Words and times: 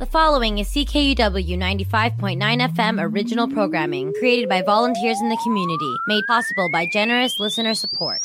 The 0.00 0.06
following 0.06 0.56
is 0.56 0.68
CKUW 0.68 1.58
95.9 1.58 2.38
FM 2.38 3.02
original 3.02 3.46
programming 3.46 4.14
created 4.14 4.48
by 4.48 4.62
volunteers 4.62 5.20
in 5.20 5.28
the 5.28 5.36
community, 5.44 5.94
made 6.06 6.24
possible 6.26 6.70
by 6.72 6.86
generous 6.90 7.38
listener 7.38 7.74
support. 7.74 8.22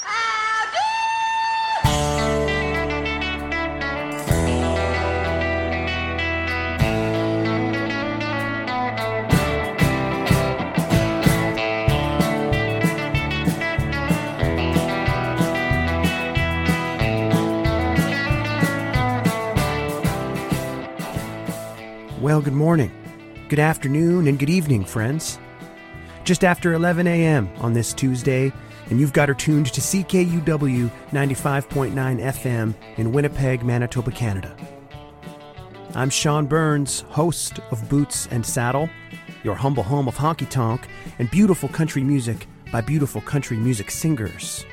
Well, 22.35 22.43
good 22.43 22.51
morning, 22.51 22.91
good 23.47 23.59
afternoon, 23.59 24.27
and 24.27 24.37
good 24.37 24.49
evening, 24.49 24.83
friends. 24.83 25.39
Just 26.25 26.43
after 26.43 26.73
11 26.73 27.07
a.m. 27.07 27.49
on 27.59 27.71
this 27.71 27.93
Tuesday, 27.93 28.51
and 28.89 28.99
you've 28.99 29.13
got 29.13 29.29
her 29.29 29.33
tuned 29.33 29.67
to 29.67 29.79
CKUW 29.79 30.91
95.9 31.11 31.93
FM 31.93 32.75
in 32.97 33.13
Winnipeg, 33.13 33.63
Manitoba, 33.63 34.11
Canada. 34.11 34.53
I'm 35.93 36.09
Sean 36.09 36.45
Burns, 36.45 37.05
host 37.07 37.61
of 37.71 37.87
Boots 37.87 38.27
and 38.31 38.45
Saddle, 38.45 38.89
your 39.45 39.55
humble 39.55 39.83
home 39.83 40.09
of 40.09 40.17
honky 40.17 40.49
tonk 40.49 40.89
and 41.19 41.31
beautiful 41.31 41.69
country 41.69 42.03
music 42.03 42.47
by 42.69 42.81
beautiful 42.81 43.21
country 43.21 43.55
music 43.55 43.89
singers. 43.89 44.65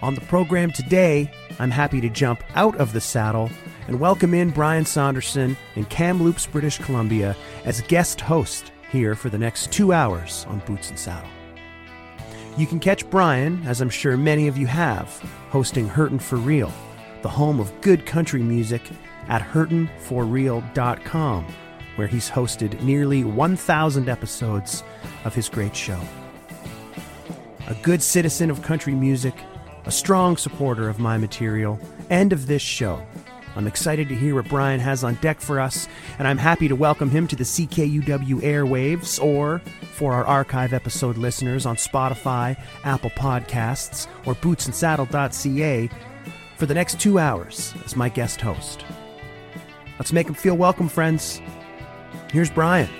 On 0.00 0.14
the 0.14 0.20
program 0.22 0.70
today, 0.70 1.28
I'm 1.58 1.72
happy 1.72 2.00
to 2.00 2.08
jump 2.08 2.44
out 2.54 2.76
of 2.76 2.92
the 2.92 3.00
saddle 3.00 3.50
and 3.88 3.98
welcome 3.98 4.32
in 4.32 4.50
Brian 4.50 4.84
Saunderson 4.84 5.56
in 5.74 5.86
Kamloops, 5.86 6.46
British 6.46 6.78
Columbia, 6.78 7.34
as 7.64 7.80
guest 7.82 8.20
host 8.20 8.70
here 8.92 9.16
for 9.16 9.28
the 9.28 9.38
next 9.38 9.72
two 9.72 9.92
hours 9.92 10.46
on 10.48 10.60
Boots 10.60 10.90
and 10.90 10.98
Saddle. 10.98 11.28
You 12.56 12.64
can 12.64 12.78
catch 12.78 13.10
Brian, 13.10 13.60
as 13.66 13.80
I'm 13.80 13.90
sure 13.90 14.16
many 14.16 14.46
of 14.46 14.56
you 14.56 14.68
have, 14.68 15.08
hosting 15.50 15.88
Hurtin' 15.88 16.20
for 16.20 16.36
Real, 16.36 16.72
the 17.22 17.28
home 17.28 17.58
of 17.58 17.80
good 17.80 18.06
country 18.06 18.42
music, 18.42 18.82
at 19.26 19.42
hurtinforreal.com, 19.42 21.44
where 21.96 22.06
he's 22.06 22.30
hosted 22.30 22.80
nearly 22.82 23.24
1,000 23.24 24.08
episodes 24.08 24.84
of 25.24 25.34
his 25.34 25.48
great 25.48 25.74
show. 25.74 26.00
A 27.66 27.74
good 27.82 28.00
citizen 28.00 28.48
of 28.48 28.62
country 28.62 28.94
music, 28.94 29.34
a 29.88 29.90
strong 29.90 30.36
supporter 30.36 30.86
of 30.86 30.98
my 30.98 31.16
material 31.16 31.80
and 32.10 32.34
of 32.34 32.46
this 32.46 32.60
show. 32.60 33.02
I'm 33.56 33.66
excited 33.66 34.06
to 34.10 34.14
hear 34.14 34.34
what 34.34 34.46
Brian 34.46 34.80
has 34.80 35.02
on 35.02 35.14
deck 35.14 35.40
for 35.40 35.58
us, 35.58 35.88
and 36.18 36.28
I'm 36.28 36.36
happy 36.36 36.68
to 36.68 36.76
welcome 36.76 37.08
him 37.08 37.26
to 37.26 37.34
the 37.34 37.44
CKUW 37.44 38.42
airwaves, 38.42 39.20
or 39.20 39.62
for 39.94 40.12
our 40.12 40.26
archive 40.26 40.74
episode 40.74 41.16
listeners 41.16 41.64
on 41.64 41.76
Spotify, 41.76 42.60
Apple 42.84 43.08
Podcasts, 43.10 44.06
or 44.26 44.34
bootsandsaddle.ca 44.34 45.88
for 46.58 46.66
the 46.66 46.74
next 46.74 47.00
two 47.00 47.18
hours 47.18 47.72
as 47.86 47.96
my 47.96 48.10
guest 48.10 48.42
host. 48.42 48.84
Let's 49.98 50.12
make 50.12 50.28
him 50.28 50.34
feel 50.34 50.54
welcome, 50.58 50.90
friends. 50.90 51.40
Here's 52.30 52.50
Brian. 52.50 52.90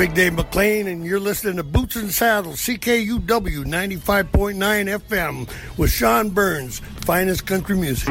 Big 0.00 0.14
Dave 0.14 0.32
McLean, 0.32 0.86
and 0.86 1.04
you're 1.04 1.20
listening 1.20 1.56
to 1.56 1.62
Boots 1.62 1.94
and 1.94 2.10
Saddles, 2.10 2.56
CKUW 2.60 3.66
95.9 3.66 4.56
FM, 4.98 5.46
with 5.76 5.90
Sean 5.90 6.30
Burns, 6.30 6.78
finest 6.78 7.44
country 7.44 7.76
music. 7.76 8.08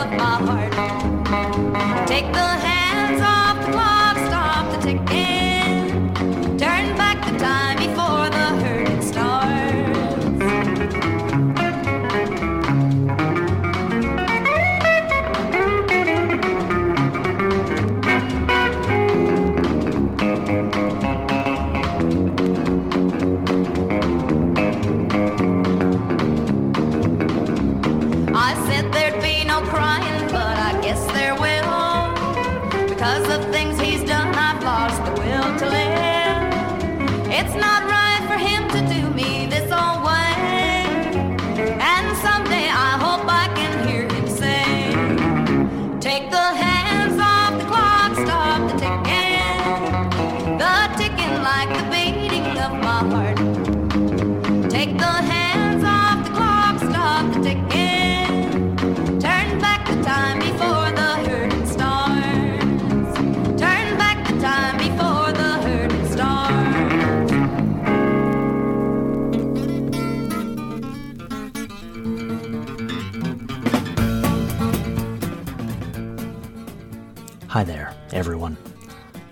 Of 0.00 0.10
my 0.12 0.36
heart. 0.46 2.08
Take 2.08 2.32
the 2.32 2.38
hands 2.38 2.69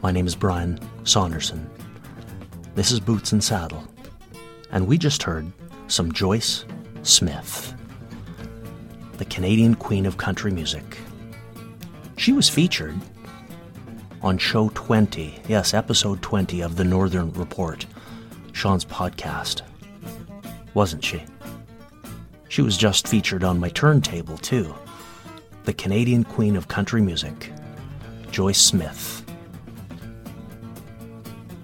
My 0.01 0.13
name 0.13 0.29
is 0.29 0.37
Brian 0.37 0.79
Saunderson. 1.05 1.69
This 2.77 2.93
is 2.93 3.01
Boots 3.01 3.33
and 3.33 3.43
Saddle, 3.43 3.83
and 4.71 4.87
we 4.87 4.97
just 4.97 5.25
heard 5.25 5.51
some 5.89 6.13
Joyce 6.13 6.65
Smith, 7.03 7.75
the 9.17 9.25
Canadian 9.25 9.75
Queen 9.75 10.07
of 10.07 10.17
Country 10.17 10.53
Music. 10.53 10.99
She 12.17 12.33
was 12.33 12.49
featured 12.49 12.97
on 14.23 14.39
show 14.39 14.71
20, 14.75 15.41
yes, 15.49 15.75
episode 15.75 16.23
20 16.23 16.61
of 16.61 16.77
the 16.77 16.85
Northern 16.85 17.33
Report, 17.33 17.85
Sean's 18.53 18.85
podcast, 18.85 19.63
wasn't 20.75 21.05
she? 21.05 21.25
She 22.49 22.63
was 22.63 22.77
just 22.77 23.09
featured 23.09 23.43
on 23.43 23.59
my 23.59 23.69
turntable, 23.71 24.39
too. 24.39 24.73
The 25.65 25.73
Canadian 25.73 26.23
Queen 26.23 26.55
of 26.55 26.69
Country 26.69 27.03
Music, 27.03 27.53
Joyce 28.31 28.61
Smith. 28.61 29.18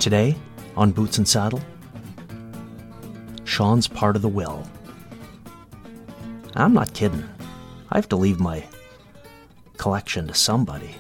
Today, 0.05 0.37
on 0.77 0.93
Boots 0.93 1.17
and 1.17 1.27
Saddle, 1.27 1.63
Sean's 3.45 3.89
part 3.89 4.17
of 4.17 4.21
the 4.21 4.29
will. 4.29 4.63
I'm 6.55 6.75
not 6.75 6.93
kidding. 6.93 7.27
I 7.91 7.97
have 7.97 8.11
to 8.11 8.17
leave 8.17 8.39
my 8.39 8.67
collection 9.79 10.29
to 10.29 10.35
somebody. 10.35 10.95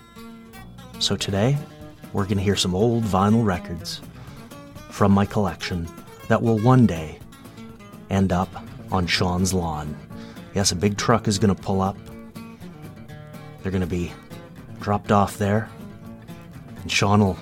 So 1.00 1.16
today, 1.16 1.58
we're 2.14 2.24
going 2.24 2.38
to 2.38 2.42
hear 2.42 2.56
some 2.56 2.74
old 2.74 3.04
vinyl 3.04 3.44
records 3.44 4.00
from 4.88 5.12
my 5.12 5.26
collection 5.26 5.86
that 6.28 6.40
will 6.40 6.58
one 6.60 6.86
day 6.86 7.18
end 8.08 8.32
up 8.32 8.48
on 8.90 9.06
Sean's 9.06 9.52
lawn. 9.52 9.94
Yes, 10.54 10.72
a 10.72 10.76
big 10.76 10.96
truck 10.96 11.28
is 11.28 11.38
going 11.38 11.54
to 11.54 11.62
pull 11.62 11.82
up. 11.82 11.98
They're 13.60 13.70
going 13.70 13.82
to 13.82 13.86
be 13.86 14.14
dropped 14.80 15.12
off 15.12 15.36
there, 15.36 15.68
and 16.80 16.90
Sean 16.90 17.20
will 17.20 17.36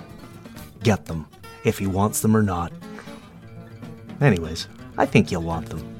get 0.83 1.05
them 1.05 1.25
if 1.63 1.77
he 1.77 1.87
wants 1.87 2.21
them 2.21 2.35
or 2.35 2.43
not. 2.43 2.71
Anyways, 4.21 4.67
I 4.97 5.05
think 5.05 5.31
you'll 5.31 5.43
want 5.43 5.69
them. 5.69 5.99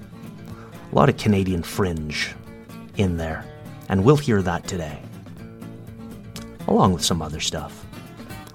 A 0.91 0.95
lot 0.95 1.09
of 1.09 1.17
Canadian 1.17 1.63
fringe 1.63 2.35
in 2.97 3.17
there, 3.17 3.45
and 3.89 4.03
we'll 4.03 4.17
hear 4.17 4.41
that 4.41 4.67
today, 4.67 4.99
along 6.67 6.93
with 6.93 7.03
some 7.03 7.21
other 7.21 7.39
stuff. 7.39 7.85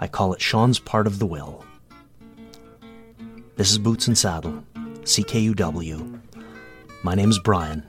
I 0.01 0.07
call 0.07 0.33
it 0.33 0.41
Sean's 0.41 0.79
Part 0.79 1.07
of 1.07 1.19
the 1.19 1.27
Will. 1.27 1.65
This 3.57 3.73
is 3.73 3.79
Boots 3.79 4.07
and 4.07 4.17
Saddle, 4.17 4.63
CKUW. 5.03 6.21
My 7.03 7.15
name 7.15 7.31
is 7.31 7.39
Brian. 7.41 7.83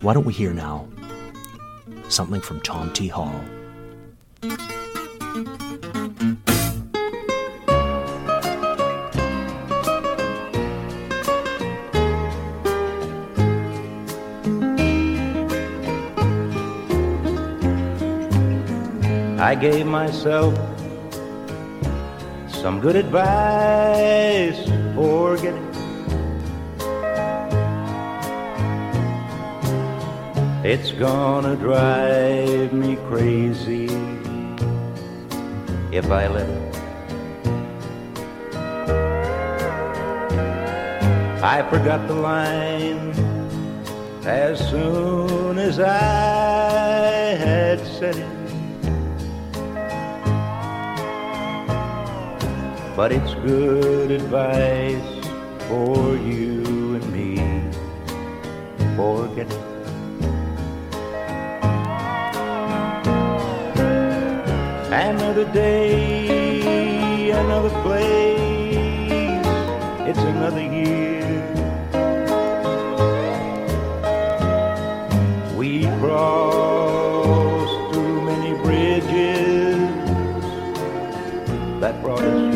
Why 0.00 0.14
don't 0.14 0.24
we 0.24 0.32
hear 0.32 0.52
now 0.52 0.88
something 2.08 2.40
from 2.40 2.60
Tom 2.60 2.92
T. 2.92 3.08
Hall? 3.08 3.44
I 19.40 19.54
gave 19.54 19.86
myself 19.86 20.54
some 22.46 22.78
good 22.78 22.94
advice 22.94 24.62
for 24.94 25.38
getting. 25.38 25.66
It's 30.62 30.92
gonna 30.92 31.56
drive 31.56 32.74
me 32.74 32.96
crazy 33.08 33.86
if 35.90 36.10
I 36.10 36.28
let 36.28 36.46
it. 36.46 36.76
I 41.42 41.66
forgot 41.70 42.06
the 42.06 42.14
line 42.14 43.14
as 44.26 44.60
soon 44.68 45.56
as 45.56 45.80
I 45.80 47.36
had 47.40 47.80
said 47.86 48.16
it. 48.16 48.39
But 53.00 53.12
it's 53.12 53.32
good 53.36 54.10
advice 54.10 55.10
for 55.68 56.16
you 56.16 56.96
and 56.96 57.06
me. 57.10 57.38
Forget 58.94 59.46
it. 59.50 59.62
Another 64.92 65.46
day, 65.50 67.30
another 67.30 67.70
place, 67.80 69.46
it's 70.06 70.18
another 70.34 70.60
year. 70.60 71.24
We 75.56 75.86
crossed 76.00 77.94
too 77.94 78.20
many 78.30 78.52
bridges 78.62 79.88
that 81.80 82.02
brought 82.02 82.20
us 82.20 82.49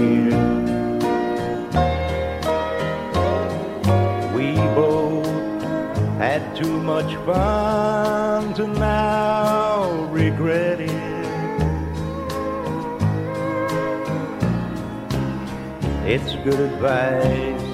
much 6.94 7.16
fun 7.26 8.54
to 8.54 8.68
now 8.68 9.90
regret 10.12 10.80
it. 10.80 10.90
It's 16.06 16.36
good 16.44 16.60
advice 16.70 17.66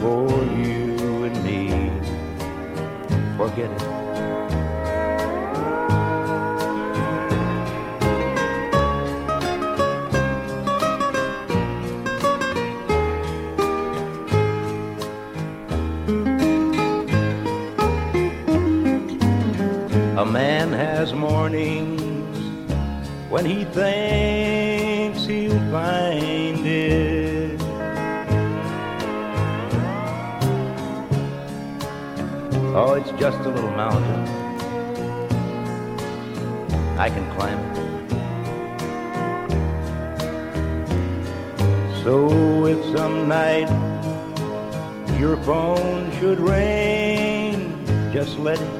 for 0.00 0.28
you 0.58 1.24
and 1.24 1.36
me. 1.42 1.90
Forget 3.38 3.70
it. 3.70 3.89
A 20.20 20.26
man 20.26 20.70
has 20.74 21.14
mornings 21.14 22.36
when 23.30 23.46
he 23.46 23.64
thinks 23.64 25.24
he'll 25.24 25.58
find 25.72 26.66
it. 26.66 27.58
Oh, 32.76 32.92
it's 33.00 33.10
just 33.12 33.38
a 33.38 33.48
little 33.48 33.70
mountain. 33.70 34.28
I 36.98 37.08
can 37.08 37.24
climb 37.34 37.58
it. 37.58 37.76
So 42.04 42.66
if 42.66 42.84
some 42.94 43.26
night 43.26 43.70
your 45.18 45.38
phone 45.44 46.12
should 46.18 46.40
ring, 46.40 47.82
just 48.12 48.38
let 48.38 48.60
it. 48.60 48.79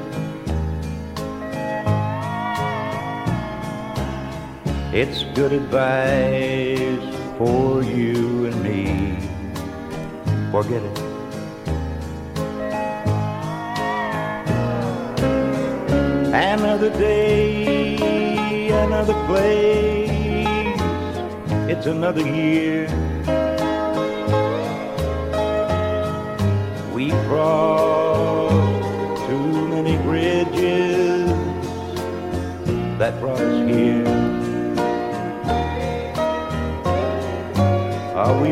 It's 4.93 5.23
good 5.35 5.53
advice 5.53 7.15
for 7.37 7.81
you 7.81 8.47
and 8.47 8.61
me. 8.61 9.15
Forget 10.51 10.83
it. 10.83 10.99
Another 16.33 16.89
day, 16.89 18.67
another 18.67 19.13
place. 19.27 20.11
It's 21.71 21.85
another 21.85 22.27
year. 22.27 22.87
We 26.93 27.11
crossed 27.29 29.25
too 29.29 29.67
many 29.69 29.95
bridges 30.03 31.31
that 32.99 33.17
brought 33.21 33.39
us 33.39 33.69
here. 33.69 34.20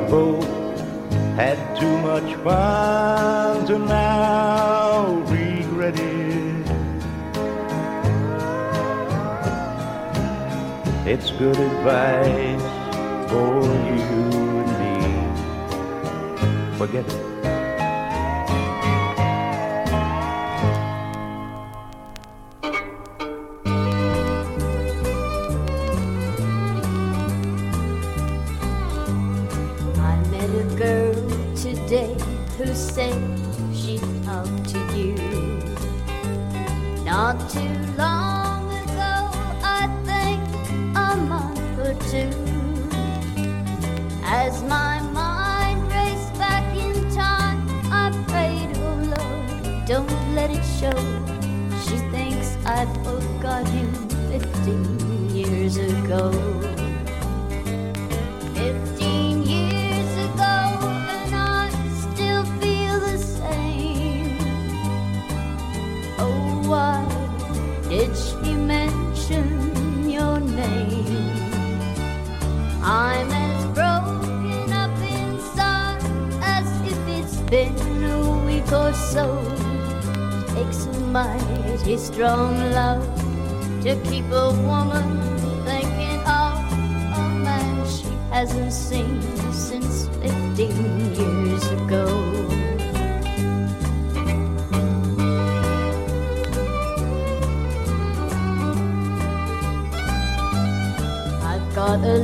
Both 0.09 0.49
had 1.35 1.57
too 1.79 1.97
much 1.99 2.33
fun 2.43 3.67
to 3.67 3.77
now 3.77 5.05
regret 5.27 5.99
it? 5.99 6.67
It's 11.05 11.29
good 11.31 11.57
advice 11.57 12.48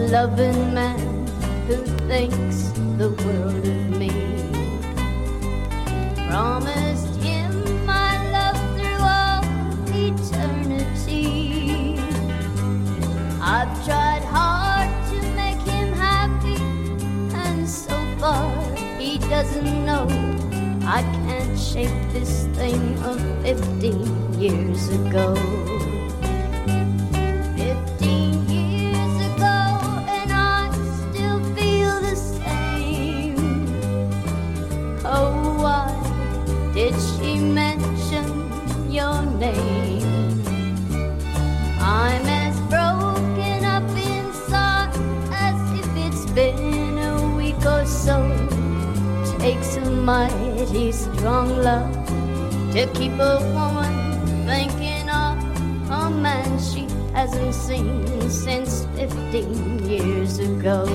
loving 0.08 0.74
man 0.74 1.00
who 1.68 1.78
thinks 2.08 2.70
the 2.98 3.10
world 3.26 3.66
of 3.66 3.90
me. 3.98 4.12
Promised 6.28 7.16
him 7.22 7.86
my 7.86 8.14
love 8.32 8.60
through 8.76 9.02
all 9.02 9.44
eternity. 9.94 11.26
I've 13.42 13.74
tried 13.86 14.24
hard 14.24 14.90
to 15.12 15.18
make 15.34 15.62
him 15.62 15.94
happy, 15.94 16.62
and 17.34 17.68
so 17.68 17.96
far 18.20 18.52
he 19.00 19.18
doesn't 19.18 19.86
know 19.86 20.08
I 20.86 21.02
can't 21.26 21.58
shake 21.58 22.14
this 22.14 22.46
thing 22.54 23.00
of 23.04 23.20
15 23.42 24.40
years 24.40 24.90
ago. 24.90 25.75
Mighty 50.06 50.92
strong 50.92 51.50
love 51.64 51.92
to 52.72 52.86
keep 52.94 53.14
a 53.14 53.40
woman 53.56 53.94
thinking 54.46 55.10
of 55.10 55.36
a 55.90 56.10
man 56.12 56.60
she 56.60 56.88
hasn't 57.12 57.56
seen 57.56 58.30
since 58.30 58.86
15 58.96 59.90
years 59.90 60.38
ago. 60.38 60.86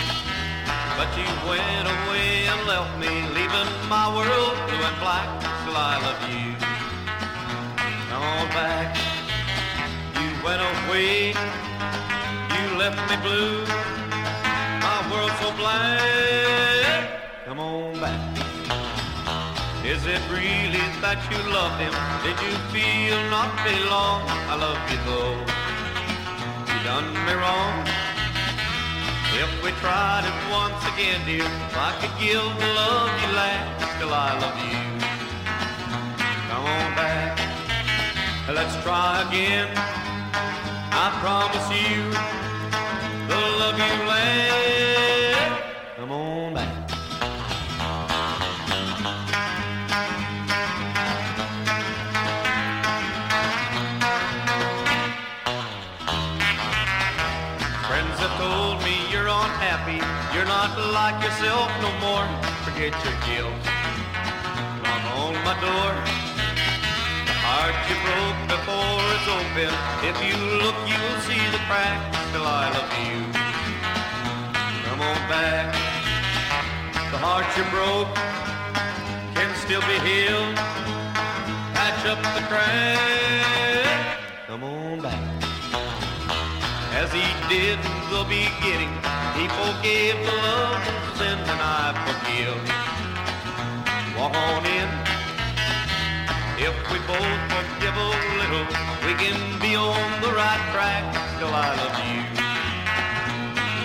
But 0.97 1.11
you 1.17 1.29
went 1.49 1.87
away 1.89 2.47
and 2.47 2.67
left 2.67 2.99
me, 2.99 3.13
leaving 3.35 3.71
my 3.89 4.07
world 4.15 4.57
blue 4.67 4.83
and 4.89 4.99
black. 5.01 5.29
Still, 5.63 5.77
I 5.77 5.99
love 6.07 6.23
you. 6.31 6.55
Come 8.11 8.49
back. 8.51 8.97
You 10.21 10.31
went 10.45 10.63
away, 10.63 11.35
you 12.55 12.79
left 12.79 13.01
me 13.11 13.17
blue. 13.27 13.65
My 14.87 14.99
world 15.11 15.33
so 15.41 15.51
blank. 15.57 17.09
Come 17.47 17.61
on 17.61 18.01
back. 18.01 18.21
Is 19.85 20.07
it 20.07 20.23
really 20.31 20.85
that 21.03 21.19
you 21.31 21.39
love 21.53 21.75
him? 21.79 21.95
Did 22.23 22.39
you 22.47 22.55
feel 22.73 23.19
not 23.31 23.51
belong? 23.65 24.23
I 24.53 24.55
love 24.57 24.79
you 24.91 24.99
though. 25.07 25.39
You 26.69 26.85
done 26.85 27.13
me 27.27 27.35
wrong. 27.35 27.92
If 29.35 29.65
we 29.65 29.71
tried 29.81 30.25
it 30.29 30.37
once 30.53 30.85
again, 30.93 31.25
dear, 31.25 31.49
I 31.75 31.97
could 32.01 32.15
give 32.21 32.45
the 32.61 32.69
love 32.75 33.11
you 33.23 33.31
last. 33.35 33.97
Still 33.97 34.13
I 34.13 34.39
love 34.39 34.59
you. 34.69 34.79
Come 36.49 36.65
on 36.77 36.95
back. 36.95 37.39
Let's 38.49 38.77
try 38.85 39.23
again. 39.29 39.69
I 39.75 41.07
promise 41.23 41.69
you 41.73 42.13
the 43.27 43.41
love 43.61 43.79
you 43.79 43.95
last. 44.07 45.63
Come 45.97 46.13
on 46.13 46.55
back. 46.55 46.72
Not 60.63 60.79
like 60.95 61.19
yourself 61.25 61.69
no 61.83 61.91
more. 61.99 62.27
Forget 62.63 62.95
your 63.05 63.17
guilt. 63.27 63.63
Knock 64.83 65.05
on 65.23 65.35
my 65.49 65.57
door. 65.67 65.93
The 67.27 67.37
heart 67.43 67.79
you 67.91 67.99
broke 68.07 68.41
before 68.55 69.03
it's 69.15 69.29
open. 69.39 69.71
If 70.11 70.17
you 70.27 70.37
look, 70.63 70.79
you'll 70.87 71.21
see 71.27 71.43
the 71.55 71.63
crack. 71.67 71.99
Still, 72.29 72.47
I 72.47 72.67
love 72.79 72.93
you. 73.03 73.19
Come 74.87 75.01
on 75.11 75.21
back. 75.33 75.67
The 77.11 77.19
heart 77.19 77.49
you 77.59 77.65
broke 77.75 78.15
can 79.35 79.51
still 79.65 79.85
be 79.91 79.99
healed. 80.07 80.55
Patch 81.75 82.07
up 82.07 82.23
the 82.37 82.43
crack. 82.47 84.19
Come 84.47 84.63
on 84.63 85.01
back 85.01 85.32
as 87.03 87.11
he 87.11 87.27
did 87.51 87.79
in 87.83 88.03
the 88.15 88.23
beginning. 88.31 88.95
He 89.35 89.45
forgave 89.59 90.19
the 90.23 90.37
love 90.47 90.79
and 90.87 91.03
sin, 91.19 91.39
and 91.53 91.61
I 91.83 91.91
forgive. 92.07 92.59
Walk 94.17 94.35
on 94.39 94.63
in. 94.79 94.89
If 96.63 96.75
we 96.91 96.99
both 97.11 97.41
forgive 97.51 97.97
a 97.99 98.11
little, 98.39 98.67
we 99.03 99.13
can 99.19 99.39
be 99.59 99.75
on 99.75 100.09
the 100.23 100.31
right 100.31 100.63
track. 100.71 101.03
Still, 101.35 101.51
I 101.51 101.75
love 101.81 101.97
you. 102.07 102.21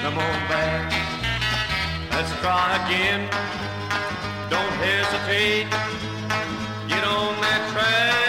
Come 0.04 0.18
on 0.28 0.38
back. 0.52 0.86
Let's 2.14 2.32
try 2.42 2.66
again. 2.86 3.22
Don't 4.54 4.76
hesitate. 4.86 5.70
Get 6.88 7.04
on 7.04 7.34
that 7.42 7.62
track. 7.74 8.27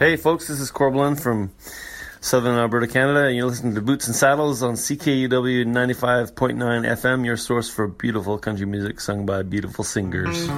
Hey, 0.00 0.16
folks, 0.16 0.48
this 0.48 0.60
is 0.60 0.70
Corb 0.70 0.94
Lund 0.94 1.20
from 1.20 1.50
Southern 2.22 2.56
Alberta, 2.56 2.86
Canada, 2.86 3.26
and 3.26 3.36
you're 3.36 3.44
listening 3.44 3.74
to 3.74 3.82
Boots 3.82 4.06
and 4.06 4.16
Saddles 4.16 4.62
on 4.62 4.72
CKUW 4.72 5.66
95.9 5.66 6.56
FM, 6.56 7.26
your 7.26 7.36
source 7.36 7.68
for 7.68 7.86
beautiful 7.86 8.38
country 8.38 8.64
music 8.64 8.98
sung 8.98 9.26
by 9.26 9.42
beautiful 9.42 9.84
singers. 9.84 10.48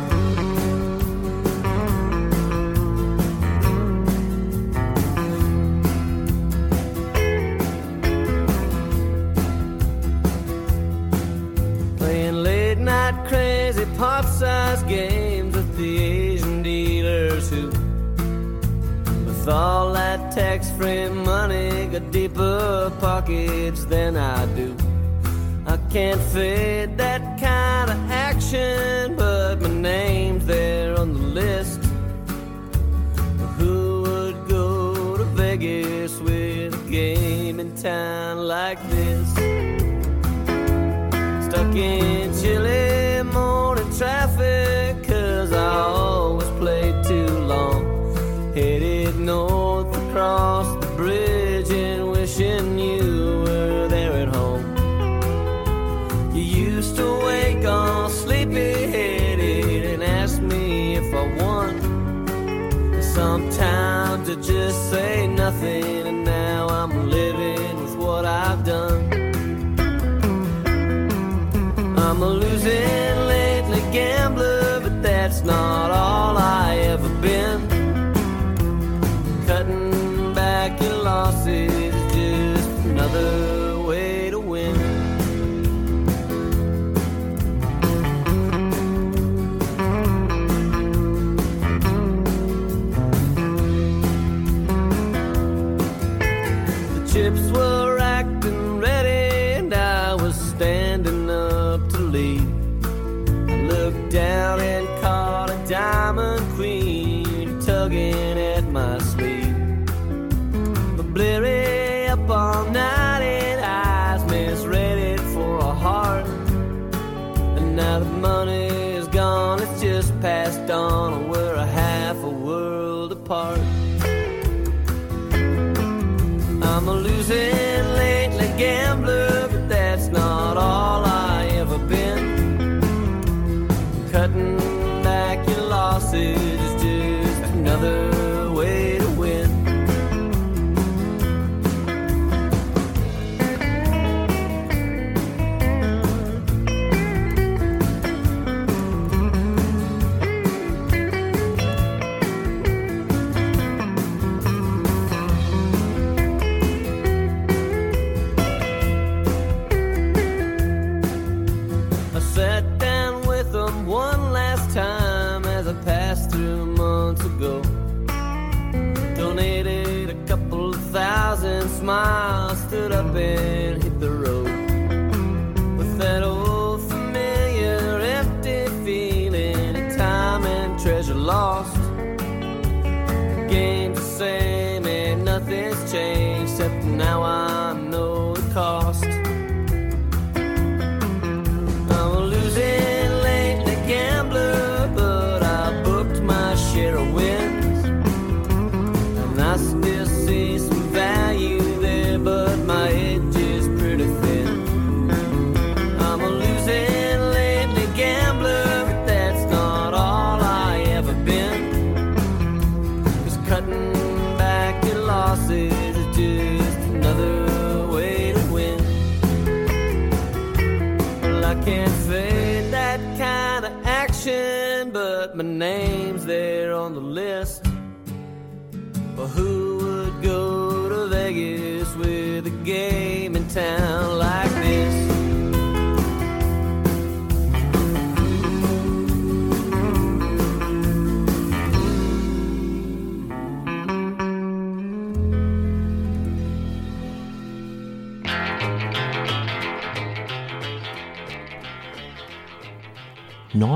All 20.32 20.36
that 20.36 20.50
tax 20.50 20.70
free 20.72 21.08
money, 21.08 21.86
got 21.86 22.10
deeper 22.10 22.92
pockets 23.00 23.84
than 23.84 24.16
I 24.16 24.46
do. 24.54 24.76
I 25.66 25.76
can't 25.90 26.20
fade 26.20 26.98
that 26.98 27.40
kind 27.40 27.90
of 27.90 28.10
action, 28.10 29.16
but 29.16 29.60
my 29.60 29.68
name's 29.68 30.46
there 30.46 30.98
on 30.98 31.12
the 31.14 31.20
list. 31.20 31.80
Who 33.58 34.02
would 34.02 34.48
go 34.48 35.16
to 35.16 35.24
Vegas 35.24 36.18
with 36.20 36.74
a 36.74 36.90
game 36.90 37.60
in 37.60 37.74
town 37.76 38.38
like 38.38 38.80
this? 38.90 39.28
Stuck 41.46 41.74
in 41.76 42.32
chilly 42.40 43.01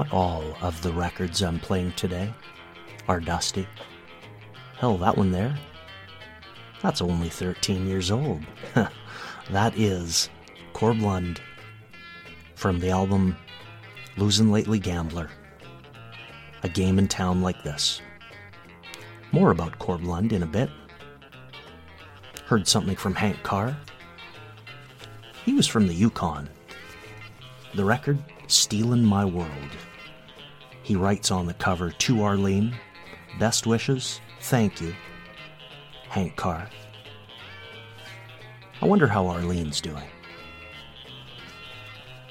Not 0.07 0.15
all 0.15 0.57
of 0.61 0.81
the 0.83 0.93
records 0.93 1.43
I'm 1.43 1.59
playing 1.59 1.93
today 1.93 2.33
are 3.09 3.21
dusty. 3.21 3.67
Hell, 4.79 4.99
that 4.99 5.17
one 5.17 5.33
there? 5.33 5.57
That's 6.83 7.01
only 7.01 7.29
13 7.29 7.87
years 7.87 8.11
old. 8.11 8.43
that 9.51 9.77
is 9.77 10.29
Corb 10.73 11.01
Lund 11.01 11.41
from 12.55 12.79
the 12.79 12.91
album 12.91 13.37
Losing 14.17 14.53
Lately 14.53 14.79
Gambler. 14.79 15.31
A 16.63 16.69
game 16.69 16.99
in 16.99 17.09
town 17.09 17.43
like 17.43 17.63
this. 17.63 18.01
More 19.33 19.51
about 19.51 19.79
Corb 19.79 20.05
Lund 20.05 20.33
in 20.33 20.43
a 20.43 20.47
bit. 20.47 20.71
Heard 22.45 22.69
something 22.69 22.97
from 22.97 23.15
Hank 23.15 23.43
Carr. 23.43 23.77
He 25.45 25.55
was 25.55 25.67
from 25.67 25.87
the 25.87 25.95
Yukon. 25.95 26.49
The 27.75 27.85
record, 27.85 28.19
Stealing 28.47 29.05
My 29.05 29.25
World. 29.25 29.51
He 30.87 30.95
writes 30.95 31.33
on 31.33 31.47
the 31.47 31.55
cover 31.55 31.91
to 31.91 32.23
Arlene, 32.23 32.73
best 33.41 33.67
wishes, 33.67 34.21
thank 34.43 34.81
you, 34.81 34.95
Hank 36.09 36.37
Carr. 36.37 36.71
I 38.81 38.87
wonder 38.87 39.09
how 39.09 39.27
Arlene's 39.27 39.81
doing. 39.81 40.09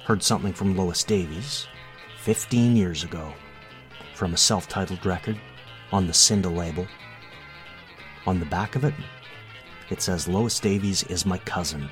Heard 0.05 0.23
something 0.23 0.53
from 0.53 0.77
Lois 0.77 1.03
Davies 1.03 1.67
15 2.21 2.77
years 2.77 3.03
ago 3.03 3.33
from 4.13 4.33
a 4.33 4.37
self 4.37 4.69
titled 4.69 5.05
record 5.05 5.37
on 5.91 6.07
the 6.07 6.13
Cinda 6.13 6.47
label. 6.47 6.87
On 8.25 8.39
the 8.39 8.45
back 8.45 8.77
of 8.77 8.85
it, 8.85 8.93
it 9.89 10.01
says 10.01 10.29
Lois 10.29 10.61
Davies 10.61 11.03
is 11.03 11.25
my 11.25 11.39
cousin. 11.39 11.89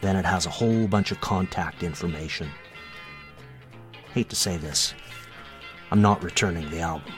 Then 0.00 0.14
it 0.14 0.24
has 0.24 0.46
a 0.46 0.50
whole 0.50 0.86
bunch 0.86 1.10
of 1.10 1.20
contact 1.20 1.82
information. 1.82 2.48
Hate 4.14 4.28
to 4.28 4.36
say 4.36 4.58
this, 4.58 4.94
I'm 5.90 6.02
not 6.02 6.22
returning 6.22 6.68
the 6.70 6.80
album. 6.80 7.12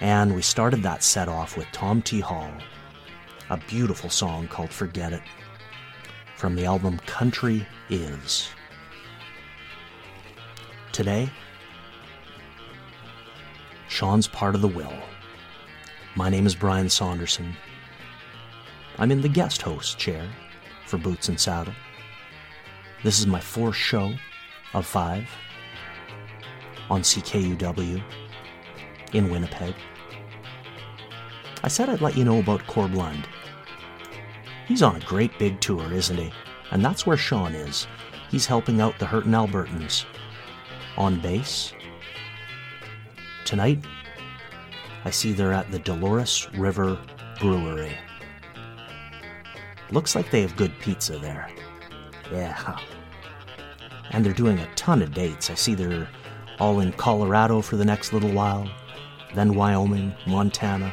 And 0.00 0.34
we 0.34 0.42
started 0.42 0.82
that 0.82 1.02
set 1.02 1.28
off 1.28 1.56
with 1.56 1.66
Tom 1.72 2.02
T. 2.02 2.20
Hall, 2.20 2.50
a 3.50 3.56
beautiful 3.56 4.10
song 4.10 4.48
called 4.48 4.70
Forget 4.70 5.12
It, 5.12 5.22
from 6.36 6.56
the 6.56 6.64
album 6.64 6.98
Country 7.06 7.66
Is. 7.90 8.48
Today, 10.90 11.30
Sean's 13.88 14.26
part 14.26 14.54
of 14.54 14.60
the 14.60 14.68
will. 14.68 14.94
My 16.16 16.28
name 16.28 16.46
is 16.46 16.56
Brian 16.56 16.88
Saunderson. 16.88 17.54
I'm 18.98 19.12
in 19.12 19.20
the 19.20 19.28
guest 19.28 19.62
host 19.62 19.96
chair 19.96 20.28
for 20.86 20.98
Boots 20.98 21.28
and 21.28 21.38
Saddle. 21.38 21.74
This 23.04 23.20
is 23.20 23.28
my 23.28 23.38
fourth 23.38 23.76
show 23.76 24.12
of 24.74 24.86
five 24.86 25.28
on 26.90 27.02
CKUW 27.02 28.02
in 29.12 29.30
Winnipeg. 29.30 29.74
I 31.62 31.68
said 31.68 31.88
I'd 31.88 32.00
let 32.00 32.16
you 32.16 32.24
know 32.24 32.38
about 32.38 32.66
Corb 32.66 32.94
Lund. 32.94 33.28
He's 34.66 34.82
on 34.82 34.96
a 34.96 35.00
great 35.00 35.38
big 35.38 35.60
tour, 35.60 35.92
isn't 35.92 36.16
he? 36.16 36.32
And 36.70 36.84
that's 36.84 37.06
where 37.06 37.16
Sean 37.16 37.54
is. 37.54 37.86
He's 38.30 38.46
helping 38.46 38.80
out 38.80 38.98
the 38.98 39.06
hurtin' 39.06 39.32
Albertans. 39.32 40.04
On 40.96 41.20
bass. 41.20 41.72
Tonight, 43.44 43.78
I 45.04 45.10
see 45.10 45.32
they're 45.32 45.54
at 45.54 45.70
the 45.70 45.78
Dolores 45.78 46.48
River 46.54 46.98
Brewery. 47.40 47.96
Looks 49.90 50.14
like 50.14 50.30
they 50.30 50.42
have 50.42 50.56
good 50.56 50.78
pizza 50.80 51.18
there. 51.18 51.50
Yeah. 52.30 52.78
And 54.10 54.24
they're 54.24 54.34
doing 54.34 54.58
a 54.58 54.74
ton 54.74 55.00
of 55.00 55.14
dates. 55.14 55.48
I 55.50 55.54
see 55.54 55.74
they're 55.74 56.08
all 56.58 56.80
in 56.80 56.92
Colorado 56.92 57.60
for 57.60 57.76
the 57.76 57.84
next 57.84 58.12
little 58.12 58.32
while, 58.32 58.68
then 59.34 59.54
Wyoming, 59.54 60.14
Montana, 60.26 60.92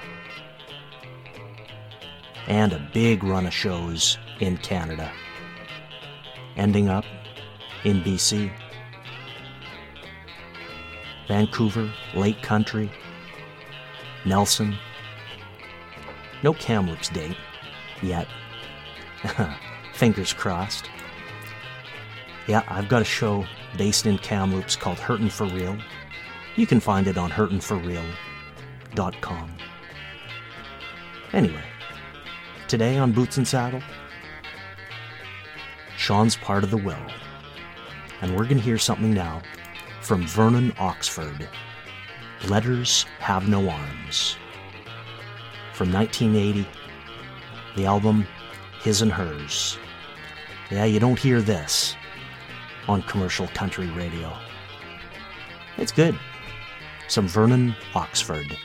and 2.47 2.73
a 2.73 2.89
big 2.93 3.23
run 3.23 3.45
of 3.45 3.53
shows 3.53 4.17
in 4.39 4.57
Canada, 4.57 5.11
ending 6.55 6.89
up 6.89 7.05
in 7.83 8.01
BC, 8.01 8.51
Vancouver, 11.27 11.91
Lake 12.13 12.41
Country, 12.41 12.91
Nelson. 14.25 14.75
No 16.43 16.53
Kamloops 16.53 17.09
date 17.09 17.37
yet. 18.01 18.27
Fingers 19.93 20.33
crossed. 20.33 20.89
Yeah, 22.47 22.61
I've 22.67 22.89
got 22.89 23.01
a 23.01 23.05
show 23.05 23.45
based 23.77 24.05
in 24.05 24.17
Kamloops 24.17 24.75
called 24.75 24.99
Hurtin' 24.99 25.29
for 25.29 25.45
Real. 25.45 25.77
You 26.55 26.67
can 26.67 26.79
find 26.79 27.07
it 27.07 27.17
on 27.17 27.31
hurtinforreal.com. 27.31 29.57
Anyway, 31.33 31.63
today 32.67 32.97
on 32.97 33.11
Boots 33.11 33.37
and 33.37 33.47
Saddle, 33.47 33.81
Sean's 35.97 36.35
part 36.35 36.63
of 36.63 36.71
the 36.71 36.77
will. 36.77 36.97
And 38.21 38.35
we're 38.35 38.45
going 38.45 38.57
to 38.57 38.63
hear 38.63 38.77
something 38.77 39.13
now 39.13 39.41
from 40.01 40.25
Vernon 40.27 40.73
Oxford 40.79 41.49
Letters 42.47 43.05
Have 43.19 43.49
No 43.49 43.69
Arms. 43.69 44.37
From 45.73 45.91
1980, 45.91 46.67
the 47.75 47.85
album 47.85 48.25
His 48.81 49.01
and 49.01 49.11
Hers. 49.11 49.77
Yeah, 50.71 50.85
you 50.85 50.99
don't 50.99 51.19
hear 51.19 51.41
this 51.41 51.95
on 52.87 53.01
commercial 53.03 53.47
country 53.49 53.87
radio. 53.91 54.31
It's 55.77 55.91
good. 55.91 56.17
Some 57.07 57.27
Vernon 57.27 57.75
Oxford 57.93 58.57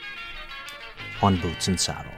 on 1.21 1.39
Boots 1.41 1.67
and 1.67 1.79
Saddle. 1.79 2.11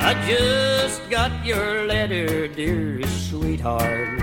I 0.00 0.14
just 0.26 1.08
got 1.10 1.44
your 1.44 1.86
letter, 1.86 2.48
dearest 2.48 3.30
sweetheart. 3.30 4.20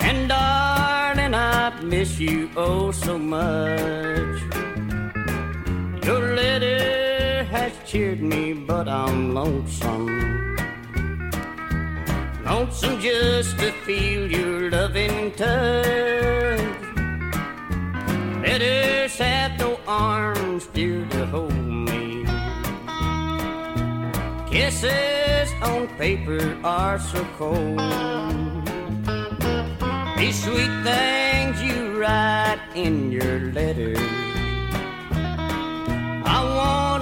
And 0.00 0.28
darling, 0.28 1.34
I 1.34 1.80
miss 1.82 2.18
you 2.18 2.50
oh 2.56 2.90
so 2.92 3.18
much. 3.18 4.40
Your 6.04 6.34
letter 6.34 7.09
has 7.50 7.72
cheered 7.84 8.22
me, 8.22 8.52
but 8.52 8.88
I'm 8.88 9.34
lonesome. 9.34 10.56
Lonesome 12.44 13.00
just 13.00 13.58
to 13.58 13.72
feel 13.84 14.30
your 14.30 14.70
loving 14.70 15.32
touch. 15.32 16.60
Letters 18.46 19.18
have 19.18 19.58
no 19.58 19.80
arms, 19.88 20.68
dear, 20.68 21.04
to 21.06 21.26
hold 21.26 21.52
me. 21.52 22.24
Kisses 24.48 25.52
on 25.60 25.88
paper 25.98 26.56
are 26.62 27.00
so 27.00 27.24
cold. 27.36 27.80
These 30.16 30.44
sweet 30.44 30.74
things 30.84 31.60
you 31.62 32.00
write 32.00 32.60
in 32.76 33.10
your 33.10 33.52
letters. 33.52 34.29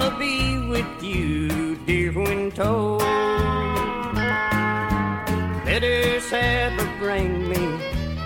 I 0.09 0.11
wanna 0.11 0.25
be 0.25 0.67
with 0.67 1.03
you, 1.03 1.75
dear, 1.85 2.11
when 2.11 2.51
told. 2.51 3.03
Letters 5.65 6.33
ever 6.33 6.89
bring 6.97 7.47
me 7.47 7.77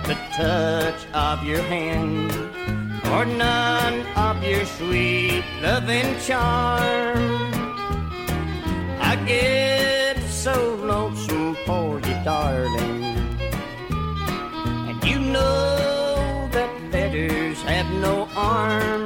the 0.06 0.16
touch 0.34 1.04
of 1.12 1.44
your 1.44 1.60
hand, 1.60 2.32
or 3.12 3.26
none 3.26 4.00
of 4.16 4.42
your 4.42 4.64
sweet 4.64 5.44
loving 5.60 6.18
charm. 6.20 7.52
I 9.00 9.22
get 9.26 10.22
so 10.22 10.76
lonesome 10.76 11.54
for 11.66 12.00
you, 12.00 12.16
darling. 12.24 13.04
And 14.88 15.04
you 15.04 15.18
know 15.18 16.48
that 16.50 16.70
letters 16.92 17.60
have 17.62 17.90
no 18.00 18.26
arms. 18.34 19.03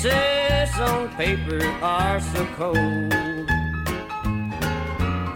Kisses 0.00 0.78
on 0.78 1.08
paper 1.16 1.60
are 1.82 2.20
so 2.20 2.46
cold. 2.54 3.48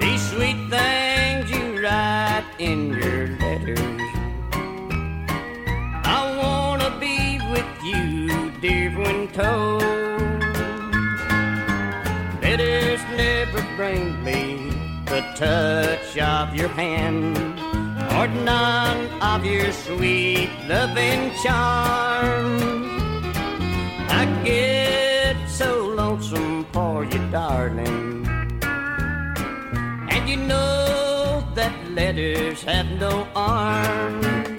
These 0.01 0.31
sweet 0.31 0.71
things 0.71 1.51
you 1.51 1.83
write 1.83 2.45
in 2.61 2.91
your 2.91 3.27
letters. 3.43 3.81
I 6.05 6.37
wanna 6.41 6.97
be 7.01 7.41
with 7.51 7.67
you, 7.83 8.53
dear, 8.61 8.91
when 8.91 9.27
told. 9.33 9.83
Letters 12.41 13.01
never 13.17 13.67
bring 13.75 14.23
me 14.23 14.71
the 15.07 15.23
touch 15.35 16.17
of 16.19 16.55
your 16.55 16.69
hand 16.69 17.37
or 18.17 18.29
none 18.45 19.11
of 19.21 19.45
your 19.45 19.73
sweet 19.73 20.51
loving 20.69 21.33
charm. 21.43 22.92
I 24.53 24.55
get 24.55 25.49
so 25.49 25.87
lonesome 25.87 26.67
for 26.73 27.05
you, 27.05 27.31
darling. 27.31 28.27
And 30.11 30.29
you 30.29 30.37
know 30.37 31.43
that 31.55 31.73
letters 31.91 32.63
have 32.65 32.87
no 33.01 33.27
arms. 33.35 34.52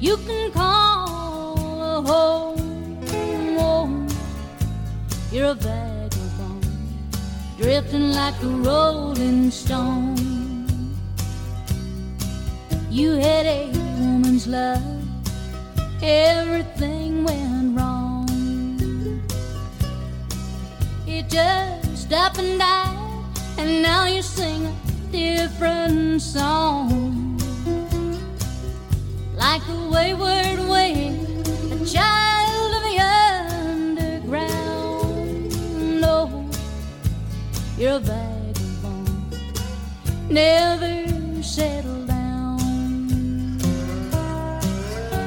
You 0.00 0.16
can 0.16 0.50
call 0.52 1.82
a 1.82 2.02
home. 2.02 2.56
Oh, 3.62 4.06
You're 5.30 5.50
a 5.50 5.54
vagabond, 5.54 6.66
drifting 7.58 8.12
like 8.12 8.34
a 8.42 8.46
rolling 8.46 9.50
stone. 9.50 10.16
You 12.90 13.12
had 13.12 13.46
a 13.46 13.66
woman's 14.00 14.46
love, 14.46 14.82
everything 16.02 17.24
went 17.24 17.78
wrong. 17.78 18.26
It 21.06 21.28
just 21.28 22.12
up 22.12 22.38
and 22.38 22.58
died, 22.58 23.24
and 23.58 23.82
now 23.82 24.06
you 24.06 24.22
sing 24.22 24.66
a 24.66 25.12
different 25.12 26.22
song. 26.22 27.09
Like 29.40 29.62
a 29.68 29.88
wayward 29.88 30.60
wind, 30.68 31.48
a 31.72 31.84
child 31.86 32.74
of 32.76 32.82
the 32.82 32.98
underground. 34.28 34.80
No, 35.98 36.46
you're 37.78 37.96
a 37.96 38.00
vagabond, 38.00 39.40
never 40.28 41.42
settle 41.42 42.04
down. 42.04 42.58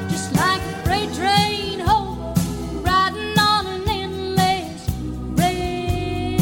Just 0.10 0.32
like 0.36 0.62
a 0.62 0.74
freight 0.86 1.12
train, 1.16 1.80
ho, 1.80 2.36
riding 2.84 3.40
on 3.40 3.66
an 3.66 3.90
endless 3.90 4.90
rail. 5.40 6.40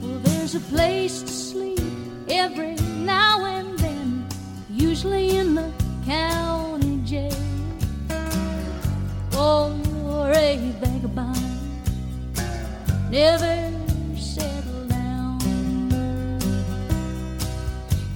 Well, 0.00 0.20
there's 0.22 0.54
a 0.54 0.60
place 0.60 1.22
to 1.22 1.32
sleep 1.32 1.80
every 2.28 2.76
now 3.04 3.44
and 3.46 3.76
then, 3.80 4.28
usually 4.70 5.37
vagabond, 10.80 11.38
never 13.10 13.72
settle 14.16 14.84
down. 14.88 15.40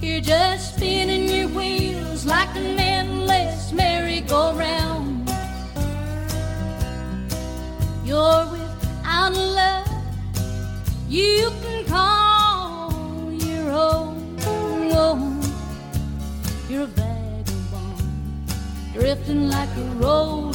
You're 0.01 0.21
just 0.21 0.75
spinning 0.75 1.27
your 1.29 1.47
wheels 1.49 2.25
like 2.25 2.55
an 2.55 2.79
endless 2.79 3.71
merry-go-round. 3.71 5.29
You're 8.05 8.45
without 8.51 9.33
love 9.33 9.87
you 11.09 11.51
can 11.61 11.85
call 11.85 13.31
your 13.31 13.71
own. 13.71 14.13
You're 16.69 16.83
a 16.83 16.87
vagabond, 16.87 18.01
drifting 18.93 19.49
like 19.49 19.69
a 19.77 19.83
rolling 20.01 20.52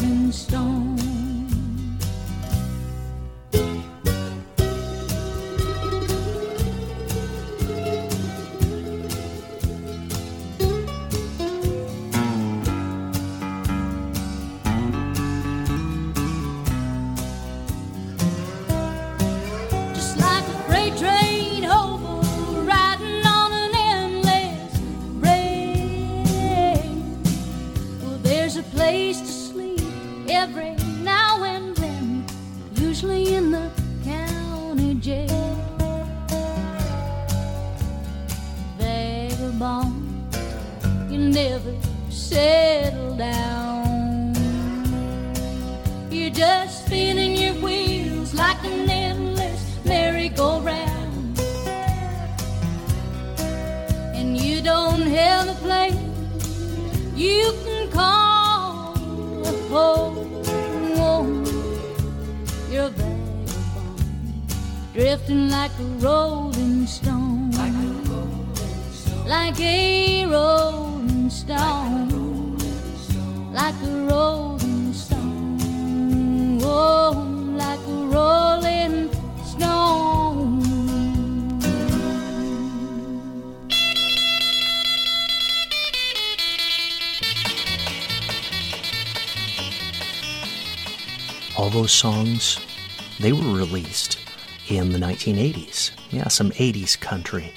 in 94.76 94.92
the 94.92 94.98
1980s. 94.98 95.92
Yeah, 96.10 96.28
some 96.28 96.50
80s 96.50 97.00
country. 97.00 97.52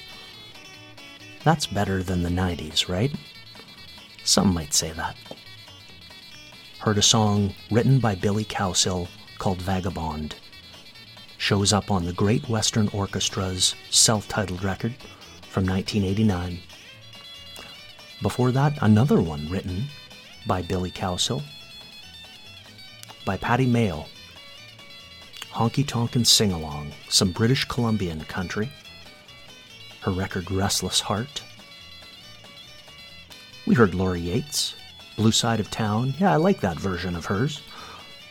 That's 1.44 1.66
better 1.66 2.02
than 2.02 2.22
the 2.22 2.30
90s, 2.30 2.88
right? 2.88 3.12
Some 4.24 4.54
might 4.54 4.72
say 4.72 4.92
that. 4.92 5.16
Heard 6.78 6.98
a 6.98 7.02
song 7.02 7.54
written 7.70 7.98
by 7.98 8.14
Billy 8.14 8.44
Cowsill 8.44 9.08
called 9.38 9.60
Vagabond. 9.60 10.36
Shows 11.38 11.72
up 11.72 11.90
on 11.90 12.04
the 12.04 12.12
Great 12.12 12.48
Western 12.48 12.88
Orchestra's 12.88 13.74
self 13.90 14.28
titled 14.28 14.62
record 14.62 14.94
from 15.48 15.66
1989. 15.66 16.60
Before 18.22 18.52
that, 18.52 18.78
another 18.80 19.20
one 19.20 19.48
written 19.50 19.84
by 20.46 20.62
Billy 20.62 20.90
Cowsill 20.90 21.42
by 23.24 23.36
Patty 23.36 23.66
Mayo. 23.66 24.06
Honky 25.52 25.86
Tonk 25.86 26.16
and 26.16 26.26
Sing 26.26 26.50
Along, 26.50 26.92
some 27.10 27.30
British 27.30 27.66
Columbian 27.66 28.20
country. 28.24 28.70
Her 30.00 30.10
record 30.10 30.50
Restless 30.50 30.98
Heart. 30.98 31.42
We 33.66 33.74
heard 33.74 33.94
Lori 33.94 34.20
Yates, 34.20 34.74
Blue 35.16 35.30
Side 35.30 35.60
of 35.60 35.70
Town. 35.70 36.14
Yeah, 36.18 36.32
I 36.32 36.36
like 36.36 36.60
that 36.60 36.78
version 36.78 37.14
of 37.14 37.26
hers. 37.26 37.60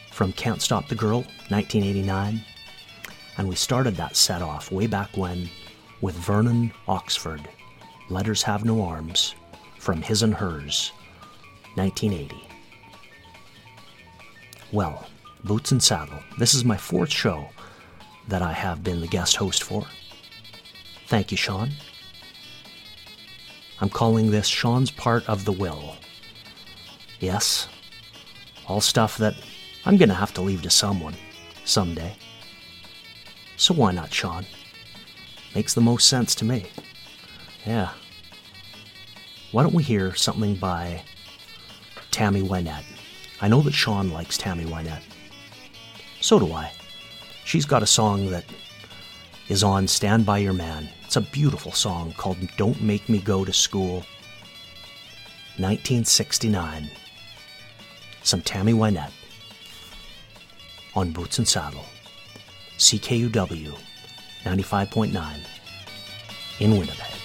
From 0.09 0.33
Can't 0.33 0.63
Stop 0.63 0.87
the 0.87 0.95
Girl, 0.95 1.19
1989. 1.49 2.41
And 3.37 3.47
we 3.47 3.55
started 3.55 3.95
that 3.95 4.15
set 4.15 4.41
off 4.41 4.71
way 4.71 4.87
back 4.87 5.15
when 5.15 5.47
with 6.01 6.15
Vernon 6.15 6.73
Oxford, 6.87 7.47
Letters 8.09 8.41
Have 8.41 8.65
No 8.65 8.81
Arms, 8.81 9.35
from 9.77 10.01
His 10.01 10.23
and 10.23 10.33
Hers, 10.33 10.91
1980. 11.75 12.35
Well, 14.71 15.07
Boots 15.43 15.71
and 15.71 15.81
Saddle, 15.81 16.19
this 16.37 16.53
is 16.53 16.63
my 16.63 16.77
fourth 16.77 17.11
show 17.11 17.49
that 18.27 18.43
I 18.43 18.53
have 18.53 18.83
been 18.83 19.01
the 19.01 19.07
guest 19.07 19.37
host 19.37 19.63
for. 19.63 19.85
Thank 21.07 21.31
you, 21.31 21.37
Sean. 21.37 21.71
I'm 23.79 23.89
calling 23.89 24.29
this 24.29 24.47
Sean's 24.47 24.91
Part 24.91 25.27
of 25.27 25.45
the 25.45 25.51
Will. 25.51 25.95
Yes, 27.19 27.67
all 28.67 28.81
stuff 28.81 29.17
that 29.17 29.33
I'm 29.83 29.97
gonna 29.97 30.13
have 30.13 30.33
to 30.35 30.41
leave 30.41 30.61
to 30.61 30.69
someone 30.69 31.15
someday. 31.65 32.15
So 33.57 33.73
why 33.73 33.91
not 33.91 34.13
Sean? 34.13 34.45
Makes 35.55 35.73
the 35.73 35.81
most 35.81 36.07
sense 36.07 36.35
to 36.35 36.45
me. 36.45 36.67
Yeah. 37.65 37.89
Why 39.51 39.63
don't 39.63 39.73
we 39.73 39.83
hear 39.83 40.13
something 40.13 40.55
by 40.55 41.01
Tammy 42.11 42.43
Wynette? 42.43 42.85
I 43.41 43.47
know 43.47 43.61
that 43.61 43.73
Sean 43.73 44.11
likes 44.11 44.37
Tammy 44.37 44.65
Wynette. 44.65 45.01
So 46.21 46.39
do 46.39 46.53
I. 46.53 46.71
She's 47.43 47.65
got 47.65 47.83
a 47.83 47.87
song 47.87 48.29
that 48.29 48.45
is 49.49 49.63
on 49.63 49.87
Stand 49.87 50.25
By 50.25 50.37
Your 50.37 50.53
Man. 50.53 50.87
It's 51.03 51.15
a 51.15 51.21
beautiful 51.21 51.71
song 51.71 52.13
called 52.13 52.37
Don't 52.57 52.81
Make 52.81 53.09
Me 53.09 53.17
Go 53.17 53.43
to 53.43 53.51
School. 53.51 54.05
1969. 55.57 56.89
Some 58.23 58.41
Tammy 58.41 58.73
Wynette 58.73 59.11
on 60.95 61.11
Boots 61.11 61.39
and 61.39 61.47
Saddle. 61.47 61.85
CKUW 62.77 63.75
95.9 64.43 65.39
in 66.59 66.71
Winnipeg. 66.71 67.20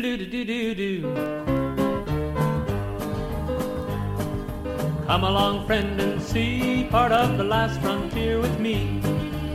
do 0.00 0.16
do 0.16 0.26
do 0.26 0.44
do 0.44 0.74
do. 0.74 1.02
Come 5.06 5.24
along, 5.24 5.66
friend, 5.66 6.00
and 6.00 6.22
see 6.22 6.86
part 6.90 7.12
of 7.12 7.36
the 7.36 7.44
last 7.44 7.80
frontier 7.80 8.38
with 8.40 8.58
me. 8.58 9.02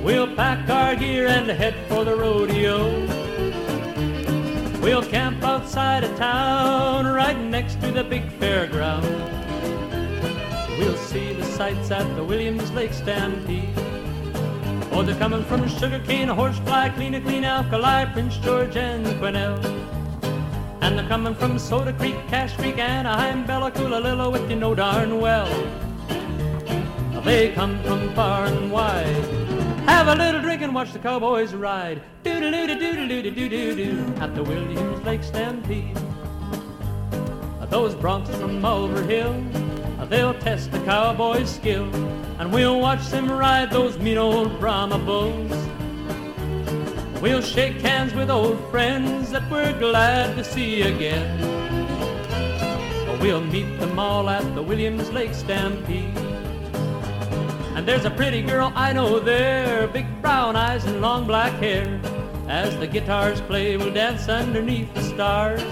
We'll 0.03 0.35
pack 0.35 0.69
our 0.69 0.95
gear 0.95 1.27
and 1.27 1.49
head 1.49 1.75
for 1.87 2.03
the 2.03 2.15
rodeo. 2.15 2.89
We'll 4.81 5.03
camp 5.03 5.43
outside 5.43 6.03
of 6.03 6.15
town, 6.17 7.07
right 7.07 7.39
next 7.39 7.81
to 7.81 7.91
the 7.91 8.03
big 8.03 8.29
fairground. 8.39 9.03
We'll 10.77 10.97
see 10.97 11.33
the 11.33 11.45
sights 11.45 11.89
at 11.89 12.15
the 12.15 12.23
Williams 12.23 12.71
Lake 12.71 12.93
Stampede. 12.93 13.75
Or 14.91 14.99
oh, 14.99 15.03
they're 15.03 15.17
coming 15.17 15.43
from 15.45 15.67
sugarcane, 15.67 16.27
horsefly, 16.27 16.89
clean 16.89 17.13
to 17.13 17.21
clean 17.21 17.43
alkali, 17.43 18.05
Prince 18.13 18.37
George 18.37 18.77
and 18.77 19.05
Quesnel. 19.19 19.84
And 20.85 20.99
they're 20.99 21.07
coming 21.07 21.33
from 21.33 21.57
Soda 21.57 21.91
Creek, 21.93 22.15
Cache 22.27 22.55
Creek, 22.57 22.75
Anahim, 22.75 23.47
Bella 23.47 23.71
Coola, 23.71 23.99
Lillooet, 23.99 24.47
you 24.47 24.55
know 24.55 24.75
darn 24.75 25.19
well. 25.19 25.49
They 27.23 27.53
come 27.53 27.81
from 27.81 28.13
far 28.13 28.45
and 28.45 28.71
wide. 28.71 29.07
Have 29.87 30.09
a 30.09 30.15
little 30.15 30.41
drink 30.41 30.61
and 30.61 30.75
watch 30.75 30.93
the 30.93 30.99
cowboys 30.99 31.55
ride. 31.55 32.03
Doodle 32.21 32.51
doo 32.51 32.67
doo 32.67 32.77
doo 32.77 33.07
doo 33.07 33.31
doo 33.31 33.49
doo 33.49 33.75
doo 33.75 34.13
at 34.21 34.35
the 34.35 34.43
Williams 34.43 35.03
Lake 35.03 35.23
Stampede. 35.23 35.97
Those 37.71 37.95
broncs 37.95 38.29
from 38.39 38.61
Mulver 38.61 39.09
Hill, 39.09 39.43
they'll 40.07 40.35
test 40.35 40.71
the 40.71 40.77
cowboy's 40.81 41.49
skill, 41.49 41.89
and 42.37 42.53
we'll 42.53 42.79
watch 42.79 43.07
them 43.07 43.31
ride 43.31 43.71
those 43.71 43.97
mean 43.97 44.19
old 44.19 44.59
Brahma 44.59 44.99
bulls. 44.99 45.64
We'll 47.21 47.41
shake 47.41 47.81
hands 47.81 48.13
with 48.13 48.29
old 48.29 48.59
friends 48.69 49.31
that 49.31 49.49
we're 49.49 49.77
glad 49.79 50.35
to 50.35 50.43
see 50.43 50.81
again. 50.81 51.39
We'll 53.19 53.41
meet 53.41 53.79
them 53.79 53.97
all 53.97 54.29
at 54.29 54.43
the 54.53 54.61
Williams 54.61 55.11
Lake 55.11 55.33
Stampede. 55.33 56.17
And 57.75 57.87
there's 57.87 58.05
a 58.05 58.11
pretty 58.11 58.41
girl 58.41 58.71
I 58.75 58.93
know 58.93 59.19
there, 59.19 59.87
big 59.87 60.05
brown 60.21 60.55
eyes 60.55 60.85
and 60.85 61.01
long 61.01 61.25
black 61.25 61.53
hair. 61.53 61.99
As 62.47 62.77
the 62.77 62.87
guitars 62.87 63.41
play, 63.41 63.77
we'll 63.77 63.93
dance 63.93 64.29
underneath 64.29 64.93
the 64.93 65.01
stars. 65.01 65.63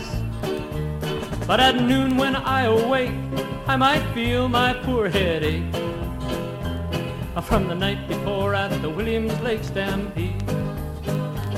But 1.45 1.59
at 1.59 1.75
noon 1.75 2.17
when 2.17 2.35
I 2.35 2.63
awake, 2.63 3.11
I 3.67 3.75
might 3.75 4.03
feel 4.13 4.47
my 4.49 4.73
poor 4.73 5.09
head 5.09 5.43
ache 5.43 5.73
from 7.43 7.67
the 7.67 7.75
night 7.75 8.07
before 8.07 8.55
at 8.55 8.81
the 8.81 8.89
Williams 8.89 9.37
Lake 9.41 9.63
Stampede. 9.63 10.62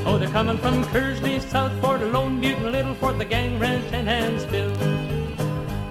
Oh, 0.08 0.18
they're 0.20 0.30
coming 0.30 0.58
from 0.60 0.84
Kersley, 0.86 1.42
Southport, 1.42 2.02
Lone 2.02 2.40
Butte, 2.40 2.58
and 2.60 2.72
Little 2.72 2.94
Fort, 2.94 3.18
the 3.18 3.26
Gang 3.26 3.58
Ranch, 3.58 3.86
and 3.92 4.08
Hanceville. 4.08 4.76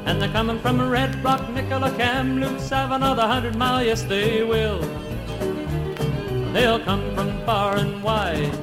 And 0.07 0.23
they're 0.23 0.31
coming 0.31 0.61
from 0.61 0.81
Red 0.89 1.23
Rock, 1.25 1.49
Nicola, 1.51 1.91
Kamloops, 1.97 2.63
Savona, 2.63 3.15
the 3.17 3.27
Hundred 3.27 3.57
Mile, 3.57 3.85
yes 3.85 4.03
they 4.03 4.45
will. 4.45 4.79
They'll 6.53 6.79
come 6.79 7.13
from 7.17 7.45
far 7.45 7.77
and 7.77 8.03
wide. 8.05 8.55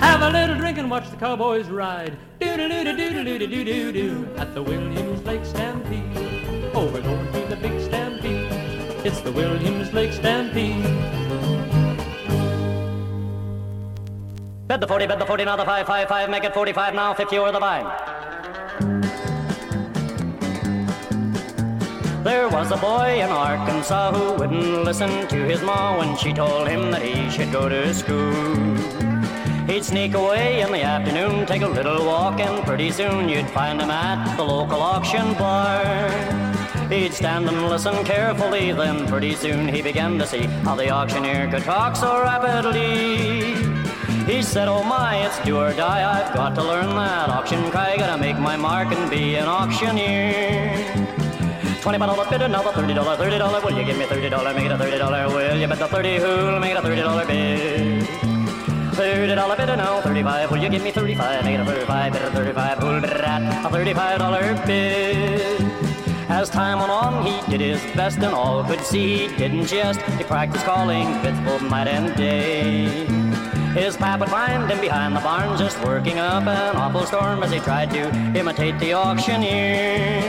Have 0.00 0.22
a 0.22 0.30
little 0.30 0.56
drink 0.56 0.78
and 0.78 0.90
watch 0.90 1.10
the 1.10 1.16
cowboys 1.16 1.66
ride. 1.68 2.16
Doo 2.40 2.56
doo 2.56 2.68
doo 2.68 2.84
doo 2.84 3.24
doo 3.24 3.46
doo 3.46 3.64
doo 3.64 3.92
doo 3.92 4.28
at 4.38 4.54
the 4.54 4.62
Williams 4.62 5.22
Lake 5.26 5.44
Stampede. 5.44 6.70
Oh, 6.74 6.90
we're 6.92 7.02
going 7.02 7.32
to 7.32 7.40
the 7.48 7.56
big 7.56 7.78
stampede. 7.82 8.48
It's 9.04 9.20
the 9.20 9.32
Williams 9.32 9.92
Lake 9.92 10.12
Stampede. 10.12 11.25
Bed 14.66 14.80
the 14.80 14.88
40, 14.88 15.06
bed 15.06 15.20
the 15.20 15.26
40, 15.26 15.44
now 15.44 15.54
the 15.54 15.64
5, 15.64 15.86
5, 15.86 16.08
5, 16.08 16.28
make 16.28 16.42
it 16.42 16.52
45 16.52 16.92
now, 16.92 17.14
50 17.14 17.38
over 17.38 17.52
the 17.52 17.60
vine. 17.60 17.84
There 22.24 22.48
was 22.48 22.72
a 22.72 22.76
boy 22.76 23.22
in 23.22 23.30
Arkansas 23.30 24.12
who 24.12 24.34
wouldn't 24.34 24.82
listen 24.82 25.28
to 25.28 25.36
his 25.44 25.62
ma 25.62 25.96
when 25.96 26.16
she 26.16 26.32
told 26.32 26.66
him 26.66 26.90
that 26.90 27.02
he 27.02 27.30
should 27.30 27.52
go 27.52 27.68
to 27.68 27.94
school. 27.94 28.34
He'd 29.68 29.84
sneak 29.84 30.14
away 30.14 30.62
in 30.62 30.72
the 30.72 30.82
afternoon, 30.82 31.46
take 31.46 31.62
a 31.62 31.68
little 31.68 32.04
walk, 32.04 32.40
and 32.40 32.66
pretty 32.66 32.90
soon 32.90 33.28
you'd 33.28 33.48
find 33.50 33.80
him 33.80 33.90
at 33.90 34.36
the 34.36 34.42
local 34.42 34.82
auction 34.82 35.34
bar. 35.34 36.10
He'd 36.88 37.14
stand 37.14 37.48
and 37.48 37.68
listen 37.68 38.04
carefully, 38.04 38.72
then 38.72 39.06
pretty 39.06 39.36
soon 39.36 39.68
he 39.68 39.80
began 39.80 40.18
to 40.18 40.26
see 40.26 40.46
how 40.66 40.74
the 40.74 40.90
auctioneer 40.90 41.48
could 41.48 41.62
talk 41.62 41.94
so 41.94 42.20
rapidly. 42.20 43.85
He 44.26 44.42
said, 44.42 44.66
Oh 44.66 44.82
my, 44.82 45.24
it's 45.24 45.38
do 45.44 45.56
or 45.56 45.72
die, 45.72 46.02
I've 46.02 46.34
got 46.34 46.56
to 46.56 46.62
learn 46.62 46.88
that 46.96 47.28
auction 47.28 47.70
cry, 47.70 47.96
gotta 47.96 48.20
make 48.20 48.36
my 48.38 48.56
mark 48.56 48.90
and 48.92 49.08
be 49.08 49.36
an 49.36 49.46
auctioneer. 49.46 50.74
Twenty-five 51.80 52.08
dollar 52.10 52.28
bid, 52.28 52.42
another 52.42 52.72
thirty 52.72 52.92
dollar, 52.92 53.16
thirty 53.16 53.38
dollar. 53.38 53.60
Will 53.60 53.78
you 53.78 53.84
give 53.84 53.96
me 53.96 54.04
thirty 54.06 54.28
dollar? 54.28 54.52
Make 54.52 54.64
it 54.64 54.72
a 54.72 54.78
thirty 54.78 54.98
dollar. 54.98 55.28
Will 55.28 55.56
you 55.56 55.68
bet 55.68 55.78
the 55.78 55.86
thirty 55.86 56.16
who'll 56.18 56.58
make 56.58 56.72
it 56.72 56.78
a 56.78 56.82
thirty 56.82 57.00
dollar 57.00 57.24
bid? 57.24 58.02
Thirty 58.94 59.34
dollar 59.36 59.56
bid, 59.56 59.66
now 59.66 60.00
thirty-five. 60.00 60.50
Will 60.50 60.58
you 60.58 60.70
give 60.70 60.82
me 60.82 60.90
thirty-five? 60.90 61.44
Make 61.44 61.54
it 61.54 61.60
a 61.60 61.64
thirty-five, 61.64 62.12
bid 62.12 62.22
a 62.22 62.30
thirty-five. 62.32 62.78
Who'll 62.78 63.00
bid 63.00 63.10
at 63.10 63.64
a 63.64 63.70
thirty-five 63.70 64.18
dollar 64.18 64.54
bid? 64.66 65.60
As 66.28 66.50
time 66.50 66.80
went 66.80 66.90
on, 66.90 67.24
he 67.24 67.38
did 67.48 67.60
his 67.60 67.80
best, 67.94 68.18
and 68.18 68.34
all 68.34 68.64
could 68.64 68.80
see 68.80 69.28
he 69.28 69.36
didn't 69.36 69.66
jest. 69.66 70.00
He 70.18 70.24
practiced 70.24 70.64
calling 70.64 71.06
bits 71.22 71.38
both 71.46 71.62
night 71.62 71.86
and 71.86 72.16
day. 72.16 73.25
His 73.76 73.94
pap 73.94 74.20
would 74.20 74.30
find 74.30 74.70
him 74.70 74.80
behind 74.80 75.14
the 75.14 75.20
barn, 75.20 75.58
just 75.58 75.78
working 75.84 76.18
up 76.18 76.46
an 76.46 76.76
awful 76.76 77.04
storm 77.04 77.42
as 77.42 77.52
he 77.52 77.58
tried 77.58 77.90
to 77.90 78.08
imitate 78.34 78.78
the 78.78 78.94
auctioneer. 78.94 80.22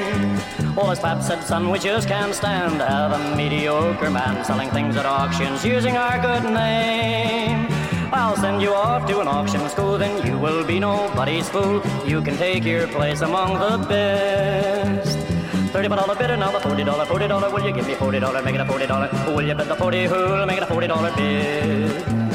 Well, 0.76 0.90
his 0.90 1.00
pap 1.00 1.24
said, 1.24 1.42
son, 1.44 1.70
we 1.72 1.80
just 1.80 2.10
can't 2.10 2.36
stand 2.36 2.80
to 2.80 2.86
have 2.86 3.14
a 3.14 3.36
mediocre 3.38 4.12
man 4.12 4.44
selling 4.44 4.70
things 4.72 4.98
at 4.98 5.06
auctions 5.06 5.64
using 5.64 5.96
our 5.96 6.22
good 6.22 6.44
name. 6.52 7.68
I'll 8.12 8.36
send 8.36 8.62
you 8.62 8.74
off 8.74 9.08
to 9.08 9.22
an 9.22 9.30
auction 9.30 9.68
school, 9.70 9.98
then 9.98 10.28
you 10.28 10.38
will 10.38 10.66
be 10.66 10.78
nobody's 10.78 11.48
fool. 11.48 11.82
You 12.06 12.22
can 12.22 12.36
take 12.36 12.66
your 12.66 12.86
place 12.88 13.22
among 13.22 13.54
the 13.60 13.88
best. 13.88 15.18
Thirty-five 15.72 16.00
dollar 16.00 16.16
bid, 16.16 16.32
another 16.32 16.60
forty 16.60 16.84
dollar, 16.84 17.06
forty 17.06 17.30
dollar. 17.30 17.50
Will 17.50 17.66
you 17.66 17.74
give 17.74 17.88
me 17.88 17.96
forty 17.96 18.20
dollar? 18.20 18.42
Make 18.42 18.56
it 18.56 18.62
a 18.62 18.66
forty 18.66 18.88
dollar. 18.88 19.10
Will 19.28 19.48
you 19.48 19.56
bid 19.56 19.68
the 19.68 19.76
forty? 19.76 20.06
Who'll 20.06 20.46
make 20.46 20.58
it 20.58 20.64
a 20.64 20.68
forty 20.68 20.88
dollar 20.88 21.16
bid? 21.16 22.27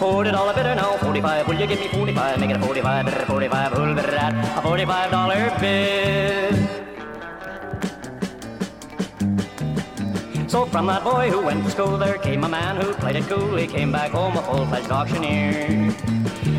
Forty 0.00 0.30
dollar 0.30 0.54
bidder 0.54 0.74
now, 0.74 0.96
forty-five. 0.96 1.46
Will 1.46 1.60
you 1.60 1.66
give 1.66 1.78
me 1.78 1.88
forty-five? 1.88 2.40
Make 2.40 2.48
it 2.48 2.56
a 2.56 2.60
forty-five, 2.60 3.04
bidder, 3.04 3.26
forty-five. 3.26 3.72
Who'll 3.72 3.98
it 3.98 4.06
at 4.06 4.58
a 4.58 4.62
forty-five 4.62 5.10
dollar 5.10 5.50
bid? 5.60 6.54
So 10.50 10.64
from 10.64 10.86
that 10.86 11.04
boy 11.04 11.28
who 11.30 11.42
went 11.42 11.64
to 11.64 11.70
school, 11.70 11.98
there 11.98 12.16
came 12.16 12.44
a 12.44 12.48
man 12.48 12.76
who 12.76 12.94
played 12.94 13.16
it 13.16 13.24
cool. 13.24 13.56
He 13.56 13.66
came 13.66 13.92
back 13.92 14.12
home 14.12 14.38
a 14.38 14.42
full-fledged 14.42 14.90
auctioneer. 14.90 15.92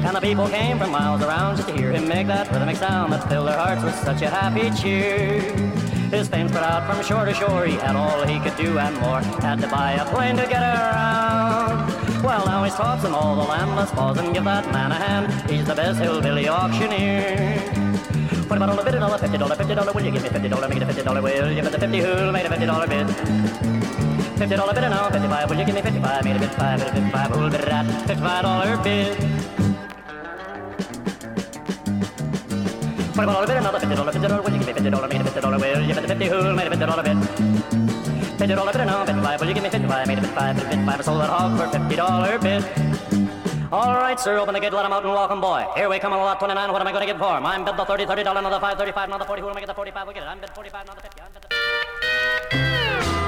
And 0.05 0.15
the 0.15 0.21
people 0.21 0.47
came 0.47 0.77
from 0.77 0.91
miles 0.91 1.23
around 1.23 1.57
just 1.57 1.67
to 1.69 1.75
hear 1.75 1.91
him 1.91 2.07
make 2.07 2.27
that 2.27 2.47
rhythmic 2.51 2.75
sound 2.77 3.11
that 3.11 3.27
filled 3.27 3.47
their 3.47 3.57
hearts 3.57 3.83
with 3.83 3.95
such 3.95 4.21
a 4.21 4.29
happy 4.29 4.69
cheer. 4.79 5.41
His 6.11 6.27
fame 6.27 6.47
spread 6.47 6.63
out 6.63 6.85
from 6.85 7.03
shore 7.03 7.25
to 7.25 7.33
shore. 7.33 7.65
He 7.65 7.73
had 7.73 7.95
all 7.95 8.23
he 8.27 8.39
could 8.39 8.55
do 8.55 8.77
and 8.77 8.95
more. 8.97 9.21
Had 9.41 9.59
to 9.61 9.67
buy 9.67 9.93
a 9.93 10.05
plane 10.05 10.37
to 10.37 10.43
get 10.43 10.61
around. 10.61 11.60
Well, 12.23 12.45
now 12.45 12.63
he's 12.63 12.75
tops 12.75 13.03
in 13.03 13.13
all 13.13 13.35
the 13.35 13.43
land. 13.43 13.75
Let's 13.75 13.91
pause 13.91 14.17
and 14.17 14.33
give 14.33 14.43
that 14.43 14.71
man 14.71 14.91
a 14.91 14.95
hand. 14.95 15.49
He's 15.49 15.65
the 15.65 15.73
best 15.73 15.99
hillbilly 15.99 16.47
auctioneer. 16.47 17.59
Forty 18.47 18.59
dollar, 18.59 18.83
fifty 18.83 18.99
dollar, 18.99 19.17
fifty 19.17 19.37
dollar, 19.37 19.55
fifty 19.55 19.75
dollar. 19.75 19.91
Will 19.91 20.05
you 20.05 20.11
give 20.11 20.23
me 20.23 20.29
fifty 20.29 20.47
dollar? 20.47 20.67
Make 20.67 20.77
it 20.77 20.83
a 20.83 20.85
fifty 20.85 21.03
dollar. 21.03 21.21
Will 21.21 21.51
you 21.51 21.61
bet 21.63 21.71
the 21.71 21.79
fifty 21.79 21.99
who'll 21.99 22.31
make 22.31 22.45
a 22.45 22.49
fifty 22.49 22.65
dollar 22.65 22.87
bid? 22.87 23.07
Fifty 24.37 24.55
dollar 24.55 24.73
bid 24.73 24.81
now, 24.81 25.09
fifty-five. 25.09 25.49
Will 25.49 25.57
you 25.57 25.65
give 25.65 25.75
me 25.75 25.81
fifty-five? 25.81 26.23
Made 26.23 26.35
a 26.35 26.39
fifty-five, 26.39 26.79
bid 26.79 26.87
a 26.87 26.91
fifty-five. 26.93 27.31
Who'll 27.31 27.49
bid 27.49 27.61
it 27.61 27.67
at? 27.69 27.85
Fifty-five 28.07 28.41
dollar 28.43 28.77
bid. 28.83 29.17
Forty 33.15 33.31
dollar 33.31 33.47
bid, 33.47 33.57
another 33.57 33.79
fifty 33.79 33.95
dollar, 33.95 34.11
fifty 34.11 34.27
dollar. 34.27 34.41
Will 34.43 34.51
you 34.51 34.57
give 34.59 34.67
me 34.67 34.73
fifty 34.73 34.89
dollar? 34.89 35.07
Made 35.07 35.21
a 35.21 35.23
fifty 35.23 35.41
dollar. 35.41 35.57
Will 35.57 35.81
you 35.81 35.93
bet 35.93 36.03
the 36.03 36.07
fifty 36.09 36.27
who'll 36.27 36.53
make 36.53 36.67
a 36.67 36.69
fifty 36.69 36.85
dollar 36.85 37.03
bid? 37.03 37.90
Fifty 38.41 38.55
dollar 38.55 38.73
bid 38.73 38.85
now, 38.87 39.05
fifty-five. 39.05 39.39
Will 39.39 39.47
you 39.49 39.53
give 39.53 39.61
me 39.61 39.69
fifty-five? 39.69 40.07
Made 40.07 40.17
a 40.17 40.21
bid 40.21 40.31
a 40.31 40.55
fifty-five. 40.55 40.99
I 40.99 41.03
sold 41.03 41.21
that 41.21 41.29
hog 41.29 41.59
for 41.59 41.67
fifty 41.77 41.95
dollar 41.95 42.39
bid. 42.39 42.65
All 43.71 43.93
right, 43.93 44.19
sir, 44.19 44.39
open 44.39 44.55
the 44.55 44.59
gate, 44.59 44.73
let 44.73 44.83
him 44.83 44.91
out 44.91 45.03
and 45.03 45.13
welcome, 45.13 45.39
boy. 45.39 45.67
Here 45.75 45.87
we 45.87 45.99
come 45.99 46.11
on 46.11 46.17
lot 46.17 46.39
29. 46.39 46.71
What 46.71 46.81
am 46.81 46.87
I 46.87 46.91
going 46.91 47.05
to 47.05 47.13
give 47.13 47.21
for 47.21 47.37
him? 47.37 47.45
I'm 47.45 47.63
bid 47.63 47.77
the 47.77 47.85
30, 47.85 48.07
30 48.07 48.23
dollar, 48.23 48.39
another 48.39 48.59
5, 48.59 48.79
35, 48.79 49.09
another 49.09 49.25
40. 49.25 49.41
Who 49.41 49.47
will 49.47 49.53
make 49.53 49.63
it 49.63 49.67
the 49.67 49.75
45? 49.75 50.07
We'll 50.07 50.15
get 50.15 50.23
it. 50.23 50.25
I'm 50.25 50.39
bid 50.39 50.49
45, 50.49 50.85
another 50.85 51.01
50. 51.01 51.21
I'm 51.21 51.31
bid 51.33 51.43
the... 53.11 53.20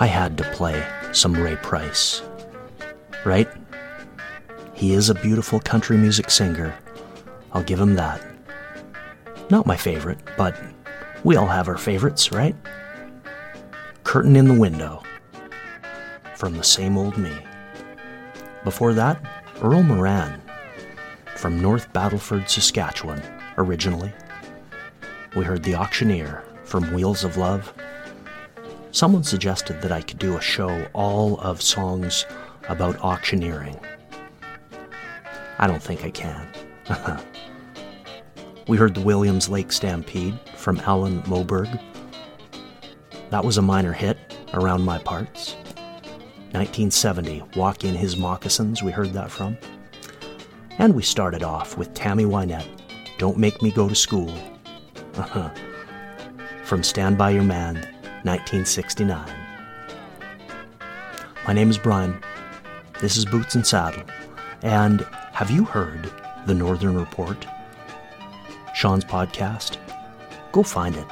I 0.00 0.06
had 0.06 0.38
to 0.38 0.44
play 0.44 0.82
some 1.12 1.34
Ray 1.34 1.56
Price. 1.56 2.22
Right? 3.24 3.48
He 4.72 4.94
is 4.94 5.10
a 5.10 5.14
beautiful 5.14 5.60
country 5.60 5.98
music 5.98 6.30
singer. 6.30 6.74
I'll 7.52 7.62
give 7.62 7.78
him 7.78 7.96
that. 7.96 8.22
Not 9.50 9.66
my 9.66 9.76
favorite, 9.76 10.18
but 10.38 10.56
we 11.22 11.36
all 11.36 11.46
have 11.46 11.68
our 11.68 11.76
favorites, 11.76 12.32
right? 12.32 12.56
Curtain 14.02 14.36
in 14.36 14.48
the 14.48 14.58
Window 14.58 15.02
from 16.34 16.56
the 16.56 16.64
same 16.64 16.96
old 16.96 17.18
me. 17.18 17.32
Before 18.64 18.94
that, 18.94 19.22
Earl 19.60 19.82
Moran 19.82 20.40
from 21.36 21.60
North 21.60 21.92
Battleford, 21.92 22.48
Saskatchewan, 22.48 23.22
originally. 23.58 24.14
We 25.36 25.44
heard 25.44 25.62
The 25.62 25.74
Auctioneer 25.74 26.42
from 26.64 26.94
Wheels 26.94 27.22
of 27.22 27.36
Love. 27.36 27.74
Someone 28.92 29.22
suggested 29.22 29.80
that 29.82 29.92
I 29.92 30.02
could 30.02 30.18
do 30.18 30.36
a 30.36 30.40
show 30.40 30.86
all 30.92 31.38
of 31.40 31.62
songs 31.62 32.26
about 32.68 32.98
auctioneering. 32.98 33.78
I 35.58 35.66
don't 35.66 35.82
think 35.82 36.04
I 36.04 36.10
can. 36.10 36.48
we 38.68 38.76
heard 38.76 38.94
the 38.94 39.00
Williams 39.00 39.48
Lake 39.48 39.70
Stampede 39.70 40.38
from 40.56 40.80
Alan 40.80 41.22
Moberg. 41.22 41.80
That 43.30 43.44
was 43.44 43.58
a 43.58 43.62
minor 43.62 43.92
hit 43.92 44.18
around 44.54 44.84
my 44.84 44.98
parts. 44.98 45.54
1970, 46.52 47.44
Walk 47.54 47.84
in 47.84 47.94
His 47.94 48.16
Moccasins, 48.16 48.82
we 48.82 48.90
heard 48.90 49.12
that 49.12 49.30
from. 49.30 49.56
And 50.78 50.96
we 50.96 51.02
started 51.02 51.44
off 51.44 51.78
with 51.78 51.94
Tammy 51.94 52.24
Wynette, 52.24 52.66
Don't 53.18 53.38
Make 53.38 53.62
Me 53.62 53.70
Go 53.70 53.88
to 53.88 53.94
School. 53.94 54.34
from 56.64 56.82
Stand 56.82 57.16
By 57.16 57.30
Your 57.30 57.44
Man, 57.44 57.86
1969. 58.24 59.34
My 61.46 61.54
name 61.54 61.70
is 61.70 61.78
Brian. 61.78 62.22
This 63.00 63.16
is 63.16 63.24
Boots 63.24 63.54
and 63.54 63.66
Saddle. 63.66 64.04
And 64.62 65.00
have 65.32 65.50
you 65.50 65.64
heard 65.64 66.12
the 66.44 66.54
Northern 66.54 66.98
Report? 66.98 67.46
Sean's 68.74 69.06
podcast? 69.06 69.78
Go 70.52 70.62
find 70.62 70.96
it. 70.96 71.06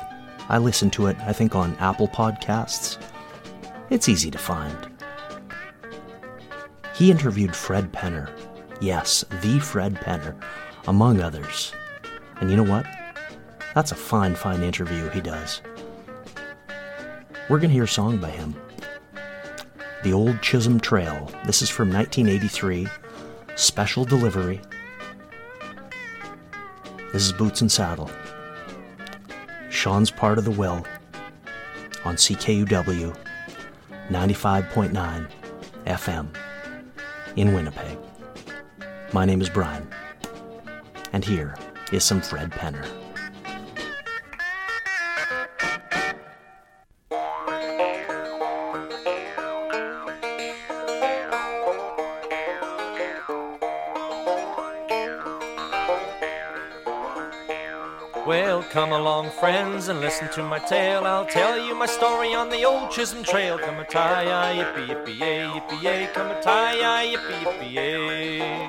I 0.51 0.59
listen 0.59 0.91
to 0.91 1.07
it, 1.07 1.17
I 1.21 1.33
think, 1.33 1.55
on 1.55 1.75
Apple 1.77 2.09
Podcasts. 2.09 2.99
It's 3.89 4.09
easy 4.11 4.31
to 4.31 4.39
find. 4.39 4.77
He 6.95 7.11
interviewed 7.11 7.57
Fred 7.57 7.91
Penner. 7.91 8.31
Yes, 8.83 9.25
the 9.41 9.59
Fred 9.61 9.95
Penner, 9.95 10.39
among 10.87 11.21
others. 11.23 11.73
And 12.41 12.51
you 12.51 12.57
know 12.57 12.71
what? 12.71 12.87
That's 13.75 13.93
a 13.93 13.97
fine, 13.97 14.35
fine 14.35 14.63
interview 14.63 15.09
he 15.09 15.23
does. 15.23 15.63
We're 17.49 17.59
going 17.59 17.70
to 17.70 17.74
hear 17.74 17.84
a 17.84 17.88
song 17.88 18.18
by 18.18 18.28
him. 18.28 18.55
The 20.05 20.12
Old 20.12 20.42
Chisholm 20.42 20.78
Trail. 20.78 21.30
This 21.46 21.62
is 21.62 21.70
from 21.70 21.90
1983. 21.90 22.86
Special 23.57 24.05
delivery. 24.05 24.61
This 27.14 27.24
is 27.24 27.32
Boots 27.32 27.62
and 27.62 27.72
Saddle. 27.72 28.11
Sean's 29.70 30.11
part 30.11 30.36
of 30.36 30.44
the 30.44 30.51
will 30.51 30.84
on 32.05 32.16
CKUW 32.16 33.16
95.9 34.11 35.30
FM 35.86 36.28
in 37.36 37.55
Winnipeg. 37.55 37.96
My 39.14 39.24
name 39.24 39.40
is 39.40 39.49
Brian, 39.49 39.88
and 41.14 41.24
here 41.24 41.57
is 41.92 42.05
some 42.05 42.20
Fred 42.20 42.51
Penner. 42.51 42.86
Come 58.71 58.93
along, 58.93 59.31
friends, 59.31 59.89
and 59.89 60.01
listen 60.01 60.29
to 60.33 60.43
my 60.43 60.59
tale. 60.59 61.05
I'll 61.05 61.25
tell 61.25 61.59
you 61.59 61.75
my 61.75 61.87
story 61.87 62.35
on 62.35 62.51
the 62.51 62.64
old 62.64 62.91
Chisholm 62.91 63.23
Trail. 63.23 63.59
Come 63.59 63.79
a 63.79 63.85
tie, 63.85 64.27
ah, 64.27 64.53
yippee, 64.53 64.89
yippee, 64.89 65.19
yay, 65.19 65.41
yippee, 65.41 65.83
yay. 65.83 66.09
Come 66.12 66.31
a 66.31 66.43
tie, 66.43 66.81
ah, 66.83 67.03
yippee, 67.03 67.45
yippee, 67.45 67.73
yay. 67.73 68.69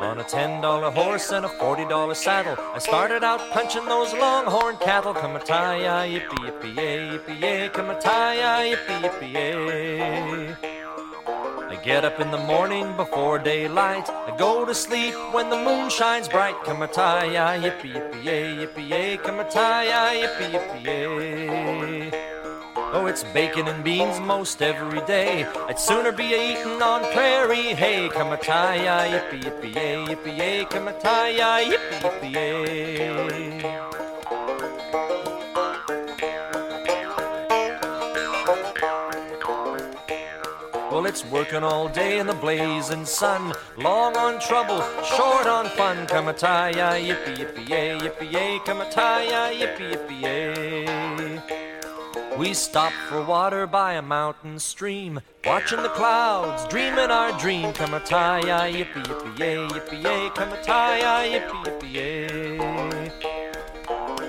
On 0.00 0.18
a 0.18 0.24
ten 0.24 0.60
dollar 0.60 0.90
horse 0.90 1.30
and 1.30 1.44
a 1.44 1.48
forty 1.48 1.84
dollar 1.86 2.14
saddle, 2.14 2.56
I 2.58 2.78
started 2.78 3.22
out 3.22 3.40
punching 3.52 3.84
those 3.86 4.12
longhorn 4.12 4.76
cattle. 4.78 5.14
Come 5.14 5.36
a 5.36 5.40
tie, 5.40 5.86
ah, 5.86 6.04
yippee, 6.04 6.42
yippee, 6.46 6.76
yay, 6.76 7.18
yippee, 7.18 7.40
yay. 7.40 7.68
Come 7.68 7.90
a 7.90 8.00
tie, 8.00 8.74
yippee, 8.74 9.00
yippee, 9.02 9.32
yay. 9.32 10.73
Get 11.84 12.02
up 12.02 12.18
in 12.18 12.30
the 12.30 12.38
morning 12.38 12.96
before 12.96 13.38
daylight. 13.38 14.08
I 14.08 14.34
go 14.38 14.64
to 14.64 14.74
sleep 14.74 15.14
when 15.32 15.50
the 15.50 15.58
moon 15.58 15.90
shines 15.90 16.30
bright. 16.30 16.54
Come 16.64 16.80
a 16.80 16.86
tie, 16.86 17.36
ah, 17.36 17.60
yippee, 17.62 17.92
yippee, 17.92 18.24
yay, 18.24 18.56
yippee, 18.56 18.88
yay. 18.88 19.16
Come 19.18 19.40
a 19.40 19.44
tie, 19.44 19.90
ah, 19.92 20.14
yippee, 20.14 20.50
yippee. 20.50 22.10
Oh, 22.94 23.04
it's 23.04 23.22
bacon 23.34 23.68
and 23.68 23.84
beans 23.84 24.18
most 24.18 24.62
every 24.62 25.02
day. 25.02 25.44
I'd 25.68 25.78
sooner 25.78 26.10
be 26.10 26.24
eating 26.24 26.80
on 26.80 27.02
prairie 27.12 27.74
hay. 27.74 28.08
Come 28.08 28.32
a 28.32 28.38
tie, 28.38 28.86
ah, 28.86 29.04
yippee, 29.04 29.42
yippee, 29.42 29.74
yay, 29.74 30.06
yippee, 30.06 30.38
yay. 30.38 30.64
Come 30.64 30.88
a 30.88 30.98
tie, 30.98 31.64
yippee, 31.64 32.32
yippee. 32.32 33.84
It's 41.14 41.24
working 41.26 41.62
all 41.62 41.88
day 41.88 42.18
in 42.18 42.26
the 42.26 42.34
blazing 42.34 43.04
sun. 43.04 43.54
Long 43.78 44.16
on 44.16 44.40
trouble, 44.40 44.82
short 45.04 45.46
on 45.46 45.66
fun. 45.66 46.08
Come 46.08 46.26
a 46.26 46.32
tie, 46.32 46.72
yippee, 46.72 47.36
yippee, 47.36 47.68
yay, 47.68 47.96
yippee, 47.96 48.32
yay. 48.32 48.58
Come 48.64 48.80
a 48.80 48.90
tie, 48.90 49.54
yippee, 49.54 49.94
yippee, 49.94 50.20
yay. 50.20 51.40
We 52.36 52.52
stopped 52.52 52.96
for 53.08 53.22
water 53.22 53.64
by 53.68 53.92
a 53.92 54.02
mountain 54.02 54.58
stream, 54.58 55.20
watching 55.46 55.82
the 55.82 55.88
clouds, 55.90 56.66
dreaming 56.66 57.12
our 57.12 57.30
dream. 57.38 57.72
Come 57.74 57.94
a 57.94 58.00
tie, 58.00 58.72
yippee, 58.72 59.04
yippee, 59.04 59.38
yay, 59.38 59.68
yippee, 59.68 60.02
yay. 60.02 60.30
Come 60.34 60.52
a 60.52 60.60
tie, 60.64 61.28
yippee, 61.28 61.64
yippee, 61.64 61.92
yay. 61.92 63.23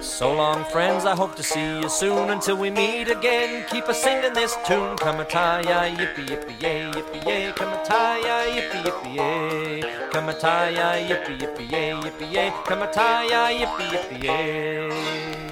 So 0.06 0.34
long, 0.34 0.64
friends, 0.66 1.04
I 1.04 1.16
hope 1.16 1.36
to 1.36 1.44
see 1.44 1.82
you 1.82 1.90
soon. 1.90 2.30
Until 2.30 2.56
we 2.58 2.70
meet 2.70 3.10
again, 3.10 3.66
keep 3.70 3.86
a 3.88 3.94
singing 3.94 4.34
this 4.34 4.56
tune. 4.66 4.96
Come 4.98 5.20
a 5.20 5.26
tie, 5.26 5.64
yippee, 5.64 6.28
yippee, 6.28 6.62
yay, 6.62 6.92
yippee, 6.92 7.26
yay. 7.26 7.52
Come 7.52 7.74
a 7.74 7.84
tie, 7.84 8.22
yippee, 8.22 8.84
yippee, 8.84 9.16
yay. 9.16 10.10
Come 10.12 10.30
a 10.30 10.34
tie, 10.40 10.72
yippee, 11.10 11.40
yippee, 11.40 11.72
yay, 11.72 11.92
yippee, 11.92 12.32
yay. 12.32 12.54
Come 12.66 12.84
a 12.84 12.94
tie, 12.94 13.28
yippee, 13.60 13.90
yippee, 13.90 14.24
yay. 14.24 15.45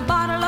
the 0.00 0.06
bottle 0.06 0.39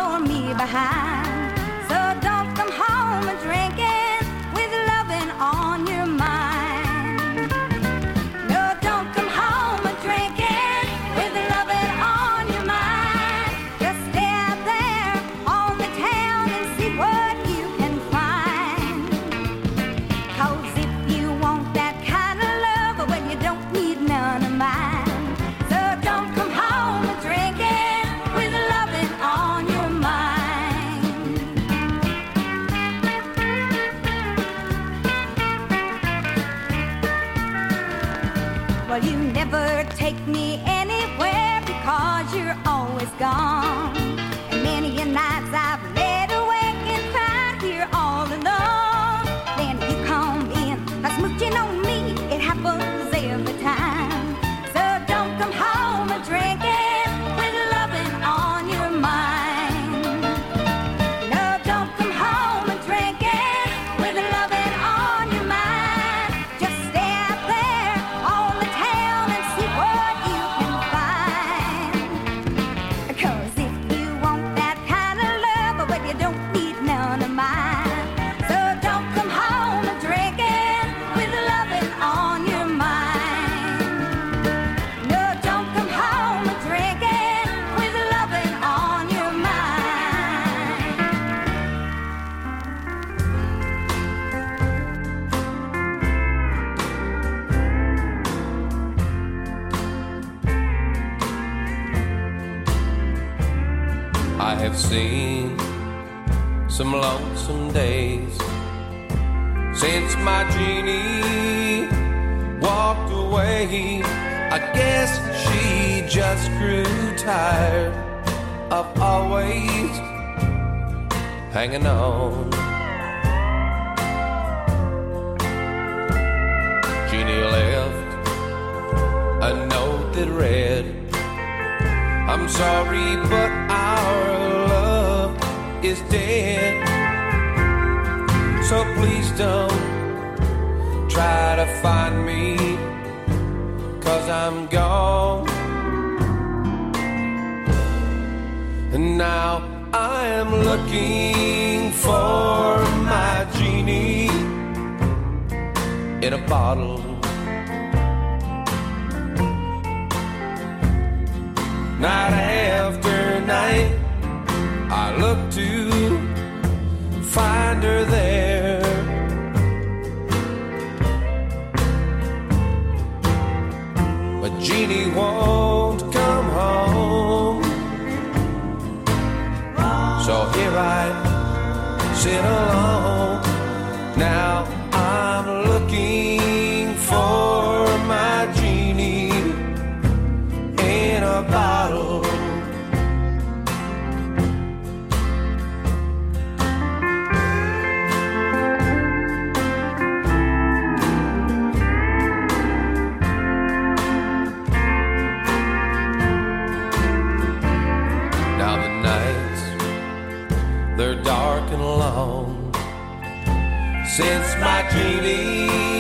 Since 214.17 214.49
my 214.57 214.83
Katie's 214.91 215.95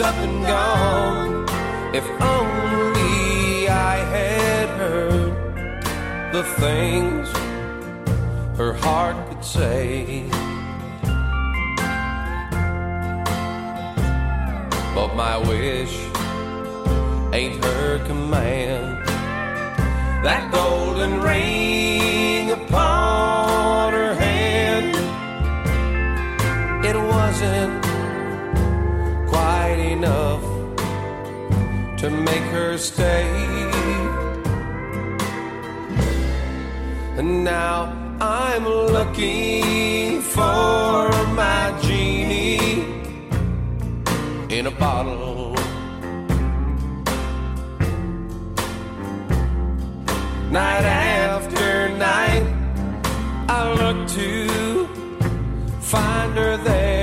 up 0.00 0.16
and 0.16 0.44
gone, 0.44 1.46
if 1.94 2.04
only 2.20 3.68
I 3.68 3.98
had 4.14 4.68
heard 4.70 5.32
the 6.32 6.42
things 6.58 7.28
her 8.58 8.72
heart 8.72 9.16
could 9.28 9.44
say. 9.44 10.24
But 14.96 15.14
my 15.14 15.38
wish 15.38 15.96
ain't 17.32 17.64
her 17.64 18.04
command. 18.08 19.06
That 20.24 20.50
golden 20.50 21.20
ring 21.20 22.57
wasn't 27.40 27.84
quite 29.28 29.78
enough 29.78 30.42
to 31.96 32.10
make 32.10 32.42
her 32.54 32.76
stay. 32.76 33.28
And 37.16 37.44
now 37.44 37.92
I'm 38.20 38.64
looking 38.66 40.20
for 40.20 41.10
my 41.42 41.78
genie 41.80 42.80
in 44.48 44.66
a 44.66 44.72
bottle. 44.72 45.54
Night 50.50 50.84
after 50.84 51.88
night, 51.90 52.44
I 53.48 53.60
look 53.80 54.08
to 54.08 54.88
find 55.80 56.36
her 56.36 56.56
there. 56.56 56.97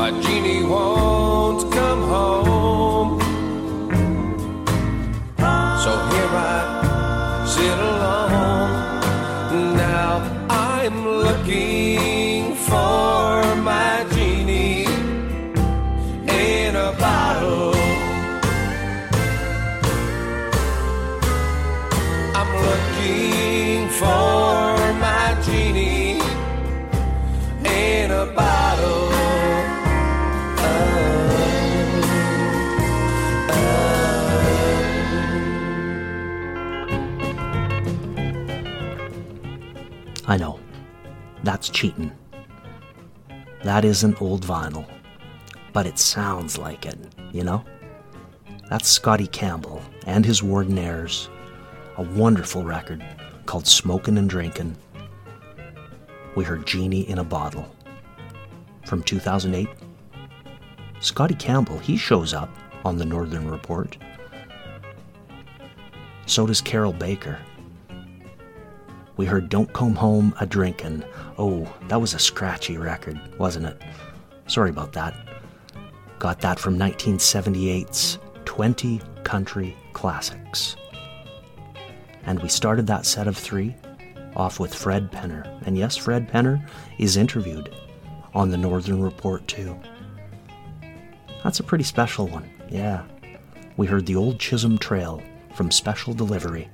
My 0.00 0.10
genie 0.22 0.64
won't 0.64 1.70
come 1.70 2.02
home. 2.14 3.20
So 5.82 5.90
here 6.12 6.32
I 6.32 7.44
sit 7.46 7.78
alone. 7.92 9.76
Now 9.76 10.12
I'm 10.48 11.06
looking 11.06 12.54
for. 12.54 13.29
That's 41.60 41.68
cheating. 41.68 42.10
That 43.64 43.84
isn't 43.84 44.22
old 44.22 44.46
vinyl, 44.46 44.86
but 45.74 45.84
it 45.84 45.98
sounds 45.98 46.56
like 46.56 46.86
it, 46.86 46.96
you 47.32 47.44
know? 47.44 47.62
That's 48.70 48.88
Scotty 48.88 49.26
Campbell 49.26 49.82
and 50.06 50.24
his 50.24 50.40
Wardenaires, 50.40 51.28
a 51.98 52.02
wonderful 52.02 52.64
record 52.64 53.04
called 53.44 53.66
Smokin' 53.66 54.16
and 54.16 54.30
Drinkin'. 54.30 54.74
We 56.34 56.44
heard 56.44 56.66
Genie 56.66 57.06
in 57.06 57.18
a 57.18 57.24
Bottle 57.24 57.70
from 58.86 59.02
2008. 59.02 59.68
Scotty 61.00 61.34
Campbell, 61.34 61.78
he 61.80 61.98
shows 61.98 62.32
up 62.32 62.48
on 62.86 62.96
the 62.96 63.04
Northern 63.04 63.50
Report. 63.50 63.98
So 66.24 66.46
does 66.46 66.62
Carroll 66.62 66.94
Baker. 66.94 67.38
We 69.20 69.26
heard 69.26 69.50
Don't 69.50 69.70
Come 69.74 69.96
Home 69.96 70.34
a 70.40 70.46
Drinkin'. 70.46 71.04
Oh, 71.36 71.70
that 71.88 72.00
was 72.00 72.14
a 72.14 72.18
scratchy 72.18 72.78
record, 72.78 73.20
wasn't 73.36 73.66
it? 73.66 73.76
Sorry 74.46 74.70
about 74.70 74.94
that. 74.94 75.14
Got 76.18 76.40
that 76.40 76.58
from 76.58 76.78
1978's 76.78 78.18
20 78.46 79.02
Country 79.22 79.76
Classics. 79.92 80.74
And 82.22 82.40
we 82.40 82.48
started 82.48 82.86
that 82.86 83.04
set 83.04 83.26
of 83.26 83.36
three 83.36 83.76
off 84.36 84.58
with 84.58 84.74
Fred 84.74 85.12
Penner. 85.12 85.44
And 85.66 85.76
yes, 85.76 85.98
Fred 85.98 86.26
Penner 86.26 86.66
is 86.96 87.18
interviewed 87.18 87.74
on 88.32 88.48
the 88.48 88.56
Northern 88.56 89.02
Report 89.02 89.46
too. 89.46 89.78
That's 91.44 91.60
a 91.60 91.64
pretty 91.64 91.84
special 91.84 92.26
one, 92.26 92.48
yeah. 92.70 93.02
We 93.76 93.86
heard 93.86 94.06
the 94.06 94.16
old 94.16 94.40
Chisholm 94.40 94.78
Trail 94.78 95.22
from 95.54 95.70
Special 95.70 96.14
Delivery, 96.14 96.70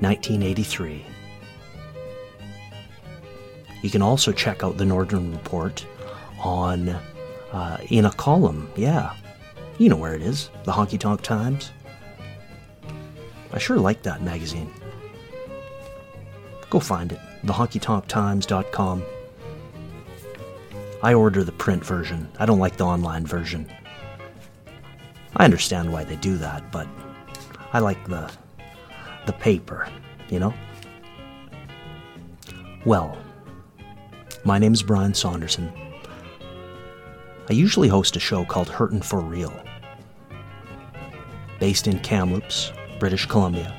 1983. 0.00 1.04
You 3.82 3.90
can 3.90 4.02
also 4.02 4.32
check 4.32 4.64
out 4.64 4.76
the 4.76 4.84
Northern 4.84 5.32
Report 5.32 5.84
on 6.40 6.88
uh, 7.52 7.78
in 7.88 8.04
a 8.04 8.10
column, 8.12 8.70
yeah. 8.76 9.14
You 9.78 9.88
know 9.88 9.96
where 9.96 10.14
it 10.14 10.22
is, 10.22 10.50
the 10.64 10.72
Honky 10.72 10.98
Tonk 10.98 11.22
Times. 11.22 11.70
I 13.52 13.58
sure 13.58 13.78
like 13.78 14.02
that 14.02 14.22
magazine. 14.22 14.72
Go 16.70 16.80
find 16.80 17.12
it, 17.12 17.20
thehonkytonktimes.com. 17.44 19.04
I 21.02 21.14
order 21.14 21.44
the 21.44 21.52
print 21.52 21.84
version. 21.84 22.28
I 22.38 22.46
don't 22.46 22.58
like 22.58 22.76
the 22.76 22.84
online 22.84 23.24
version. 23.24 23.70
I 25.36 25.44
understand 25.44 25.92
why 25.92 26.04
they 26.04 26.16
do 26.16 26.36
that, 26.38 26.70
but 26.72 26.88
I 27.72 27.78
like 27.78 28.04
the 28.08 28.30
the 29.28 29.32
paper, 29.34 29.88
you 30.28 30.40
know? 30.40 30.52
Well, 32.84 33.16
my 34.44 34.58
name's 34.58 34.82
Brian 34.82 35.14
Saunderson. 35.14 35.72
I 37.48 37.52
usually 37.52 37.86
host 37.88 38.16
a 38.16 38.20
show 38.20 38.44
called 38.44 38.68
Hurtin' 38.68 39.02
for 39.02 39.20
Real. 39.20 39.52
Based 41.60 41.86
in 41.86 42.00
Kamloops, 42.00 42.72
British 42.98 43.26
Columbia. 43.26 43.72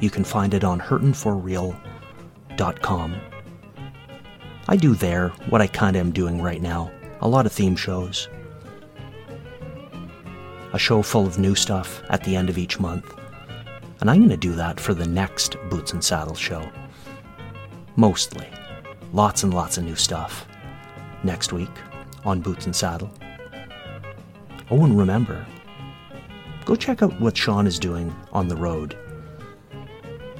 You 0.00 0.08
can 0.08 0.24
find 0.24 0.54
it 0.54 0.64
on 0.64 0.80
hurtinforreal.com. 0.80 3.16
I 4.68 4.76
do 4.76 4.94
there 4.94 5.28
what 5.50 5.60
I 5.60 5.66
kind 5.66 5.96
of 5.96 6.00
am 6.00 6.12
doing 6.12 6.40
right 6.40 6.62
now 6.62 6.90
a 7.22 7.28
lot 7.28 7.44
of 7.44 7.52
theme 7.52 7.76
shows. 7.76 8.30
A 10.72 10.78
show 10.78 11.02
full 11.02 11.26
of 11.26 11.38
new 11.38 11.54
stuff 11.54 12.02
at 12.08 12.24
the 12.24 12.34
end 12.34 12.48
of 12.48 12.56
each 12.56 12.80
month. 12.80 13.19
And 14.00 14.10
I'm 14.10 14.18
going 14.18 14.30
to 14.30 14.36
do 14.36 14.54
that 14.54 14.80
for 14.80 14.94
the 14.94 15.06
next 15.06 15.56
Boots 15.68 15.92
and 15.92 16.02
Saddle 16.02 16.34
show. 16.34 16.70
Mostly. 17.96 18.48
Lots 19.12 19.42
and 19.42 19.52
lots 19.52 19.76
of 19.76 19.84
new 19.84 19.96
stuff. 19.96 20.46
Next 21.22 21.52
week 21.52 21.70
on 22.24 22.40
Boots 22.40 22.66
and 22.66 22.74
Saddle. 22.74 23.10
Oh, 24.70 24.84
and 24.84 24.96
remember, 24.96 25.44
go 26.64 26.76
check 26.76 27.02
out 27.02 27.20
what 27.20 27.36
Sean 27.36 27.66
is 27.66 27.78
doing 27.78 28.14
on 28.32 28.48
the 28.48 28.56
road. 28.56 28.96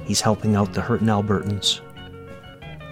He's 0.05 0.21
helping 0.21 0.55
out 0.55 0.73
the 0.73 0.81
Hurtin' 0.81 1.07
Albertans. 1.07 1.81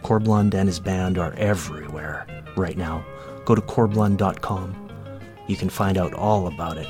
Corb 0.03 0.27
Lund 0.27 0.53
and 0.53 0.67
his 0.67 0.79
band 0.79 1.17
are 1.17 1.33
everywhere 1.33 2.27
right 2.55 2.77
now. 2.77 3.03
Go 3.45 3.55
to 3.55 3.61
corblund.com. 3.61 4.89
You 5.47 5.55
can 5.55 5.69
find 5.69 5.97
out 5.97 6.13
all 6.13 6.47
about 6.47 6.77
it. 6.77 6.87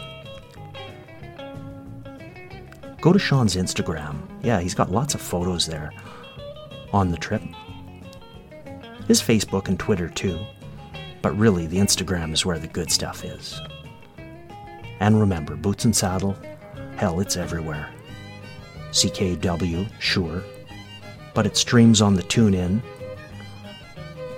Go 3.01 3.13
to 3.13 3.19
Sean's 3.19 3.55
Instagram. 3.55 4.17
Yeah, 4.43 4.59
he's 4.59 4.75
got 4.75 4.91
lots 4.91 5.15
of 5.15 5.21
photos 5.21 5.65
there 5.65 5.91
on 6.91 7.11
the 7.11 7.17
trip. 7.17 7.41
His 9.07 9.21
Facebook 9.21 9.67
and 9.67 9.79
Twitter 9.79 10.09
too. 10.09 10.39
But 11.21 11.37
really, 11.37 11.65
the 11.65 11.77
Instagram 11.77 12.33
is 12.33 12.45
where 12.45 12.59
the 12.59 12.67
good 12.67 12.91
stuff 12.91 13.23
is. 13.23 13.59
And 14.99 15.19
remember, 15.19 15.55
Boots 15.55 15.85
and 15.85 15.95
Saddle, 15.95 16.37
hell, 16.97 17.19
it's 17.19 17.37
everywhere. 17.37 17.89
CKW, 18.91 19.89
sure. 19.99 20.43
But 21.33 21.45
it 21.45 21.55
streams 21.55 22.01
on 22.01 22.15
the 22.15 22.23
TuneIn, 22.23 22.81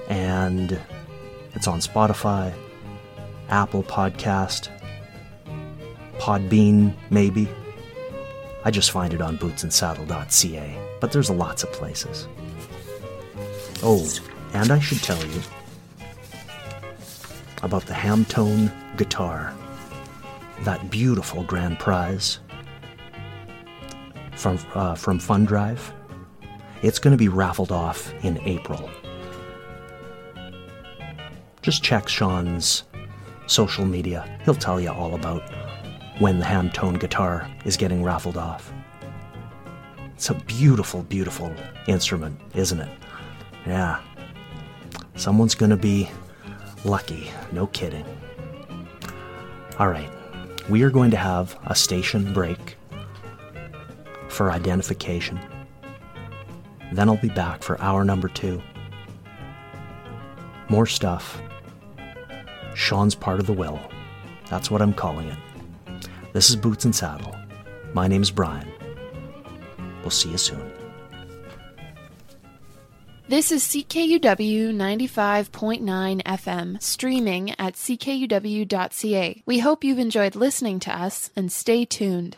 and 0.08 0.80
it's 1.54 1.68
on 1.68 1.80
Spotify, 1.80 2.54
Apple 3.50 3.84
Podcast, 3.84 4.70
Podbean, 6.20 6.94
maybe. 7.10 7.48
I 8.64 8.72
just 8.72 8.92
find 8.92 9.14
it 9.14 9.22
on 9.22 9.38
bootsandsaddle.ca, 9.38 10.80
but 11.00 11.12
there's 11.12 11.30
lots 11.30 11.64
of 11.64 11.72
places. 11.72 12.28
Oh, 13.84 14.08
and 14.54 14.72
I 14.72 14.80
should 14.80 15.02
tell 15.02 15.24
you 15.26 15.42
about 17.64 17.86
the 17.86 17.94
Hamtone 17.94 18.72
guitar, 18.98 19.54
that 20.62 20.92
beautiful 20.92 21.44
grand 21.44 21.80
prize 21.80 22.40
from 24.36 24.60
uh, 24.74 24.96
from 24.96 25.20
Fun 25.20 25.46
Drive. 25.46 25.92
It's 26.84 27.00
going 27.00 27.12
to 27.12 27.18
be 27.18 27.28
raffled 27.28 27.72
off 27.72 28.14
in 28.24 28.40
April. 28.42 28.90
Just 31.62 31.84
check 31.84 32.08
Sean's 32.08 32.84
social 33.46 33.86
media. 33.86 34.40
He'll 34.46 34.56
tell 34.56 34.80
you 34.82 34.90
all 34.90 35.14
about 35.14 35.44
when 36.22 36.38
the 36.38 36.46
Hamtone 36.46 37.00
guitar 37.00 37.50
is 37.66 37.76
getting 37.76 38.04
raffled 38.04 38.38
off. 38.38 38.72
It's 40.14 40.30
a 40.30 40.36
beautiful, 40.36 41.02
beautiful 41.02 41.52
instrument, 41.88 42.40
isn't 42.54 42.80
it? 42.80 42.90
Yeah. 43.66 44.00
Someone's 45.16 45.56
going 45.56 45.72
to 45.72 45.78
be 45.78 46.12
lucky, 46.86 47.32
no 47.52 47.66
kidding. 47.66 48.06
All 49.80 49.88
right, 49.88 50.12
we 50.70 50.84
are 50.84 50.92
going 50.92 51.10
to 51.10 51.18
have 51.18 51.58
a 51.66 51.74
station 51.74 52.32
break 52.34 52.78
for 54.30 54.52
identification. 54.52 55.40
Then 56.92 57.10
I'll 57.10 57.18
be 57.18 57.30
back 57.30 57.64
for 57.64 57.82
hour 57.82 58.06
number 58.06 58.28
two. 58.28 58.62
More 60.70 60.86
stuff. 60.86 61.42
Sean's 62.76 63.16
part 63.16 63.40
of 63.40 63.48
the 63.48 63.54
will. 63.54 63.80
That's 64.52 64.70
what 64.70 64.84
I'm 64.84 64.94
calling 64.94 65.28
it. 65.28 65.38
This 66.34 66.50
is 66.50 66.56
Boots 66.56 66.86
and 66.86 66.96
Saddle. 66.96 67.36
My 67.94 68.08
name 68.08 68.22
is 68.22 68.32
Brian. 68.32 68.72
We'll 70.02 70.12
see 70.12 70.30
you 70.30 70.38
soon. 70.38 70.72
This 73.28 73.52
is 73.52 73.64
CKUW 73.64 74.74
95.9 74.74 76.24
FM, 76.24 76.82
streaming 76.82 77.52
at 77.60 77.74
ckuw.ca. 77.74 79.44
We 79.46 79.60
hope 79.60 79.84
you've 79.84 80.00
enjoyed 80.00 80.36
listening 80.36 80.80
to 80.82 80.98
us 80.98 81.32
and 81.36 81.52
stay 81.52 81.84
tuned. 81.84 82.38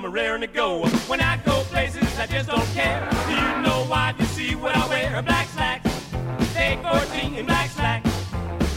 I'm 0.00 0.06
a 0.06 0.08
raring 0.08 0.40
to 0.40 0.46
go. 0.46 0.86
When 1.08 1.20
I 1.20 1.36
go 1.44 1.60
places, 1.64 2.18
I 2.18 2.26
just 2.26 2.48
don't 2.48 2.64
care. 2.68 3.06
Do 3.28 3.34
You 3.34 3.62
know 3.62 3.84
why? 3.86 4.14
You 4.18 4.24
see 4.24 4.54
what 4.54 4.74
I 4.74 4.88
wear? 4.88 5.20
Black 5.20 5.46
slack. 5.48 5.82
Take 6.54 6.80
14 6.80 7.34
in 7.34 7.44
black 7.44 7.68
slack. 7.68 8.02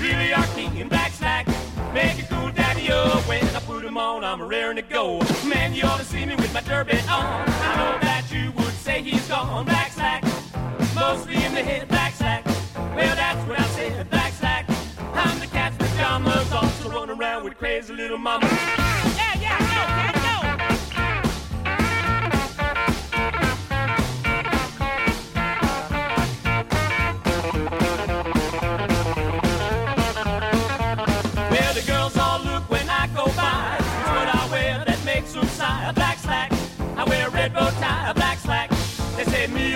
Really 0.02 0.34
are 0.34 0.46
king 0.48 0.76
in 0.76 0.90
black 0.90 1.14
slack. 1.14 1.48
Make 1.94 2.20
a 2.20 2.24
cool 2.24 2.52
daddy 2.52 2.92
up 2.92 3.26
when 3.26 3.42
I 3.56 3.62
put 3.62 3.86
'em 3.86 3.98
on. 3.98 4.26
I'm 4.26 4.42
a 4.42 4.46
raring 4.46 4.76
to 4.76 4.82
go. 4.82 5.22
Man, 5.46 5.74
you 5.74 5.84
ought 5.84 6.00
to 6.00 6.06
see 6.06 6.26
me 6.26 6.36
with 6.36 6.54
my 6.54 6.60
derby 6.60 7.00
on. 7.08 7.48
I 7.48 7.76
know 7.78 7.98
that 8.02 8.26
you 8.30 8.52
would 8.58 8.74
say 8.74 9.02
he's 9.02 9.26
gone. 9.30 9.64
Black 9.64 9.94
slack. 9.94 10.26
Mostly 10.94 11.36
in 11.36 11.54
the 11.54 11.64
head, 11.64 11.88
black 11.88 12.16
slack. 12.16 12.44
Well, 12.76 13.16
that's 13.16 13.48
what 13.48 13.58
I 13.62 13.68
said, 13.68 14.10
black 14.10 14.34
slack. 14.34 14.66
I'm 15.14 15.40
the 15.40 15.48
cat's 15.48 15.78
pajamas, 15.78 16.52
also 16.52 16.90
run 16.90 17.10
around 17.10 17.46
with 17.46 17.58
crazy 17.58 17.94
little 17.94 18.18
mama. 18.18 18.83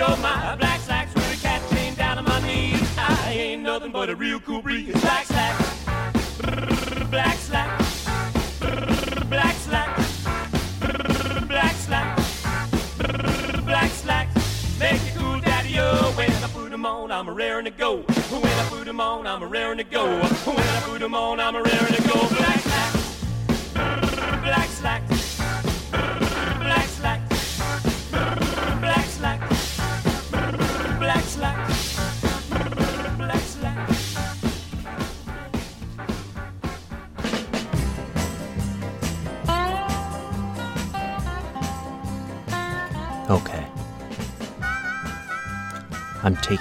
Oh 0.08 0.16
my, 0.16 0.56
black 0.56 0.80
slack's 0.80 1.14
with 1.14 1.38
a 1.38 1.42
cat 1.42 1.62
chain 1.70 1.94
down 1.94 2.18
on 2.18 2.24
my 2.24 2.40
knees. 2.46 2.82
I 2.96 3.32
ain't 3.32 3.62
nothing 3.62 3.92
but 3.92 4.08
a 4.08 4.16
real 4.16 4.40
cool 4.40 4.62
breeze. 4.62 4.92
Black 5.00 5.26
slack. 5.26 5.56
Black 7.10 7.36
slack. 7.38 7.78
Black 9.28 9.56
slack. 9.56 9.90
Black 13.64 13.90
slack. 13.90 14.28
Make 14.78 15.02
it 15.02 15.14
cool 15.16 15.40
daddy 15.40 15.74
oh 15.78 16.12
when 16.16 16.30
I 16.30 16.48
put 16.48 16.72
on, 16.72 17.12
I'm 17.12 17.28
a 17.28 17.32
raring 17.32 17.64
to 17.64 17.70
go. 17.70 17.96
When 17.96 18.44
I 18.44 18.68
put 18.68 18.88
'em 18.88 19.00
on, 19.00 19.26
I'm 19.26 19.42
a 19.42 19.46
raring 19.46 19.78
to 19.78 19.84
go. 19.84 20.06
When 20.06 20.58
I 20.58 20.80
put 20.84 21.02
'em 21.02 21.14
on, 21.14 21.40
I'm 21.40 21.56
a 21.56 21.62
raring 21.62 21.87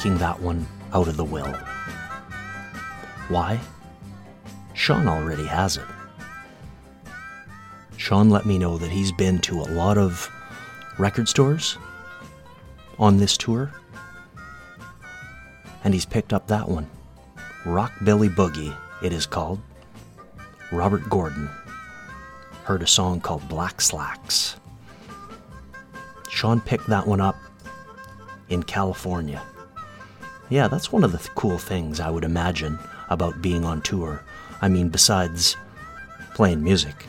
taking 0.07 0.19
that 0.19 0.39
one 0.39 0.65
out 0.93 1.09
of 1.09 1.17
the 1.17 1.23
will. 1.23 1.51
Why? 3.27 3.59
Sean 4.73 5.05
already 5.05 5.45
has 5.45 5.75
it. 5.75 5.83
Sean 7.97 8.29
let 8.29 8.45
me 8.45 8.57
know 8.57 8.77
that 8.77 8.89
he's 8.89 9.11
been 9.11 9.39
to 9.39 9.59
a 9.59 9.67
lot 9.73 9.97
of 9.97 10.29
record 10.97 11.27
stores 11.27 11.77
on 12.97 13.17
this 13.17 13.35
tour, 13.35 13.69
and 15.83 15.93
he's 15.93 16.05
picked 16.05 16.31
up 16.31 16.47
that 16.47 16.69
one. 16.69 16.89
Rock 17.65 17.91
Billy 18.05 18.29
Boogie, 18.29 18.73
it 19.03 19.11
is 19.11 19.25
called. 19.25 19.59
Robert 20.71 21.09
Gordon 21.09 21.49
heard 22.63 22.81
a 22.81 22.87
song 22.87 23.19
called 23.19 23.45
Black 23.49 23.81
Slacks. 23.81 24.55
Sean 26.29 26.61
picked 26.61 26.87
that 26.87 27.05
one 27.05 27.19
up 27.19 27.35
in 28.47 28.63
California. 28.63 29.43
Yeah, 30.49 30.67
that's 30.67 30.91
one 30.91 31.03
of 31.03 31.11
the 31.11 31.17
th- 31.17 31.29
cool 31.35 31.57
things 31.57 31.99
I 31.99 32.09
would 32.09 32.23
imagine 32.23 32.79
about 33.09 33.41
being 33.41 33.65
on 33.65 33.81
tour. 33.81 34.23
I 34.61 34.69
mean, 34.69 34.89
besides 34.89 35.57
playing 36.35 36.63
music, 36.63 37.05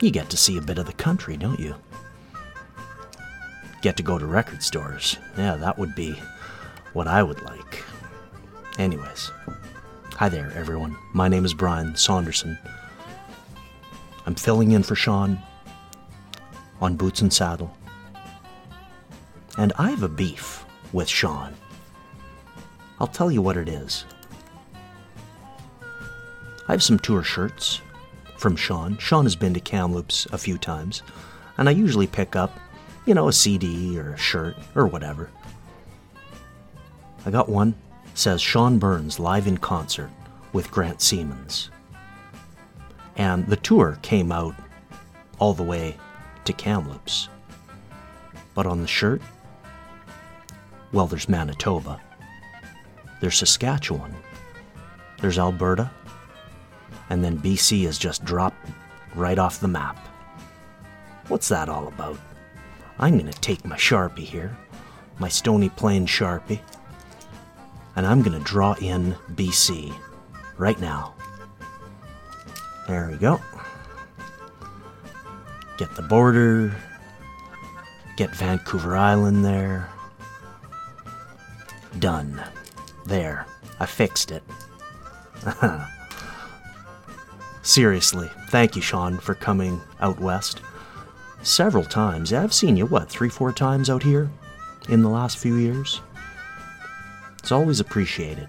you 0.00 0.10
get 0.10 0.28
to 0.30 0.36
see 0.36 0.58
a 0.58 0.62
bit 0.62 0.78
of 0.78 0.86
the 0.86 0.92
country, 0.92 1.36
don't 1.36 1.58
you? 1.58 1.74
Get 3.80 3.96
to 3.96 4.02
go 4.02 4.18
to 4.18 4.26
record 4.26 4.62
stores. 4.62 5.16
Yeah, 5.36 5.56
that 5.56 5.78
would 5.78 5.94
be 5.94 6.20
what 6.92 7.06
I 7.06 7.22
would 7.22 7.40
like. 7.42 7.84
Anyways, 8.78 9.30
hi 10.12 10.28
there, 10.28 10.52
everyone. 10.54 10.96
My 11.14 11.26
name 11.26 11.44
is 11.44 11.54
Brian 11.54 11.96
Saunderson. 11.96 12.58
I'm 14.26 14.34
filling 14.34 14.72
in 14.72 14.82
for 14.82 14.94
Sean 14.94 15.38
on 16.82 16.96
Boots 16.96 17.22
and 17.22 17.32
Saddle. 17.32 17.74
And 19.56 19.72
I 19.78 19.90
have 19.90 20.02
a 20.02 20.08
beef 20.08 20.64
with 20.92 21.08
Sean. 21.08 21.54
I'll 23.00 23.06
tell 23.06 23.30
you 23.30 23.42
what 23.42 23.56
it 23.56 23.68
is. 23.68 24.04
I 26.68 26.72
have 26.72 26.82
some 26.82 26.98
tour 26.98 27.22
shirts 27.22 27.80
from 28.36 28.56
Sean. 28.56 28.98
Sean 28.98 29.24
has 29.24 29.36
been 29.36 29.54
to 29.54 29.60
Kamloops 29.60 30.26
a 30.32 30.38
few 30.38 30.58
times, 30.58 31.02
and 31.56 31.68
I 31.68 31.72
usually 31.72 32.06
pick 32.06 32.36
up, 32.36 32.58
you 33.06 33.14
know, 33.14 33.28
a 33.28 33.32
CD 33.32 33.98
or 33.98 34.12
a 34.12 34.18
shirt 34.18 34.56
or 34.74 34.86
whatever. 34.86 35.30
I 37.24 37.30
got 37.30 37.48
one 37.48 37.74
says 38.14 38.40
Sean 38.40 38.78
Burns 38.78 39.20
live 39.20 39.46
in 39.46 39.58
concert 39.58 40.10
with 40.52 40.70
Grant 40.70 41.00
Siemens. 41.00 41.70
And 43.16 43.46
the 43.46 43.56
tour 43.56 43.98
came 44.02 44.32
out 44.32 44.54
all 45.38 45.54
the 45.54 45.62
way 45.62 45.96
to 46.44 46.52
Kamloops. 46.52 47.28
But 48.54 48.66
on 48.66 48.80
the 48.80 48.88
shirt, 48.88 49.22
well, 50.92 51.06
there's 51.06 51.28
Manitoba, 51.28 52.00
there's 53.20 53.36
Saskatchewan, 53.36 54.14
there's 55.20 55.38
Alberta, 55.38 55.90
and 57.10 57.22
then 57.22 57.38
BC 57.38 57.84
is 57.84 57.98
just 57.98 58.24
dropped 58.24 58.68
right 59.14 59.38
off 59.38 59.60
the 59.60 59.68
map. 59.68 59.98
What's 61.28 61.48
that 61.48 61.68
all 61.68 61.88
about? 61.88 62.18
I'm 62.98 63.18
gonna 63.18 63.32
take 63.32 63.64
my 63.64 63.76
Sharpie 63.76 64.18
here, 64.20 64.56
my 65.18 65.28
Stony 65.28 65.68
Plain 65.68 66.06
Sharpie, 66.06 66.60
and 67.96 68.06
I'm 68.06 68.22
gonna 68.22 68.40
draw 68.40 68.74
in 68.80 69.14
BC 69.34 69.92
right 70.56 70.80
now. 70.80 71.14
There 72.86 73.08
we 73.10 73.18
go. 73.18 73.40
Get 75.76 75.94
the 75.94 76.02
border, 76.02 76.74
get 78.16 78.34
Vancouver 78.34 78.96
Island 78.96 79.44
there. 79.44 79.90
Done. 81.98 82.42
There. 83.06 83.46
I 83.80 83.86
fixed 83.86 84.30
it. 84.30 84.42
Seriously, 87.62 88.30
thank 88.48 88.76
you, 88.76 88.82
Sean, 88.82 89.18
for 89.18 89.34
coming 89.34 89.80
out 90.00 90.18
west. 90.18 90.60
Several 91.42 91.84
times. 91.84 92.32
I've 92.32 92.52
seen 92.52 92.76
you, 92.76 92.86
what, 92.86 93.08
three, 93.08 93.28
four 93.28 93.52
times 93.52 93.88
out 93.90 94.02
here 94.02 94.30
in 94.88 95.02
the 95.02 95.08
last 95.08 95.38
few 95.38 95.56
years? 95.56 96.00
It's 97.38 97.52
always 97.52 97.80
appreciated. 97.80 98.48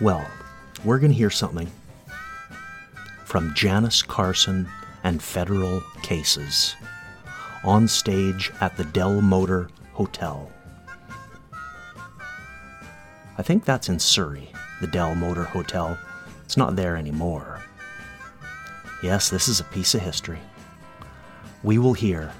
Well, 0.00 0.26
we're 0.84 0.98
going 0.98 1.12
to 1.12 1.16
hear 1.16 1.30
something 1.30 1.70
from 3.24 3.54
Janice 3.54 4.02
Carson 4.02 4.68
and 5.04 5.22
Federal 5.22 5.80
Cases 6.02 6.74
on 7.64 7.86
stage 7.86 8.50
at 8.60 8.76
the 8.76 8.84
Dell 8.84 9.20
Motor 9.20 9.68
Hotel. 9.92 10.50
I 13.42 13.44
think 13.44 13.64
that's 13.64 13.88
in 13.88 13.98
Surrey, 13.98 14.48
the 14.80 14.86
Dell 14.86 15.16
Motor 15.16 15.42
Hotel. 15.42 15.98
It's 16.44 16.56
not 16.56 16.76
there 16.76 16.96
anymore. 16.96 17.60
Yes, 19.02 19.30
this 19.30 19.48
is 19.48 19.58
a 19.58 19.64
piece 19.64 19.96
of 19.96 20.00
history. 20.00 20.38
We 21.64 21.78
will 21.78 21.92
hear 21.92 22.32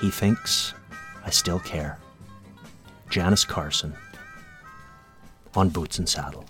He 0.00 0.10
Thinks 0.10 0.72
I 1.22 1.28
Still 1.28 1.58
Care. 1.58 1.98
Janice 3.10 3.44
Carson 3.44 3.92
on 5.54 5.68
Boots 5.68 5.98
and 5.98 6.08
Saddle. 6.08 6.46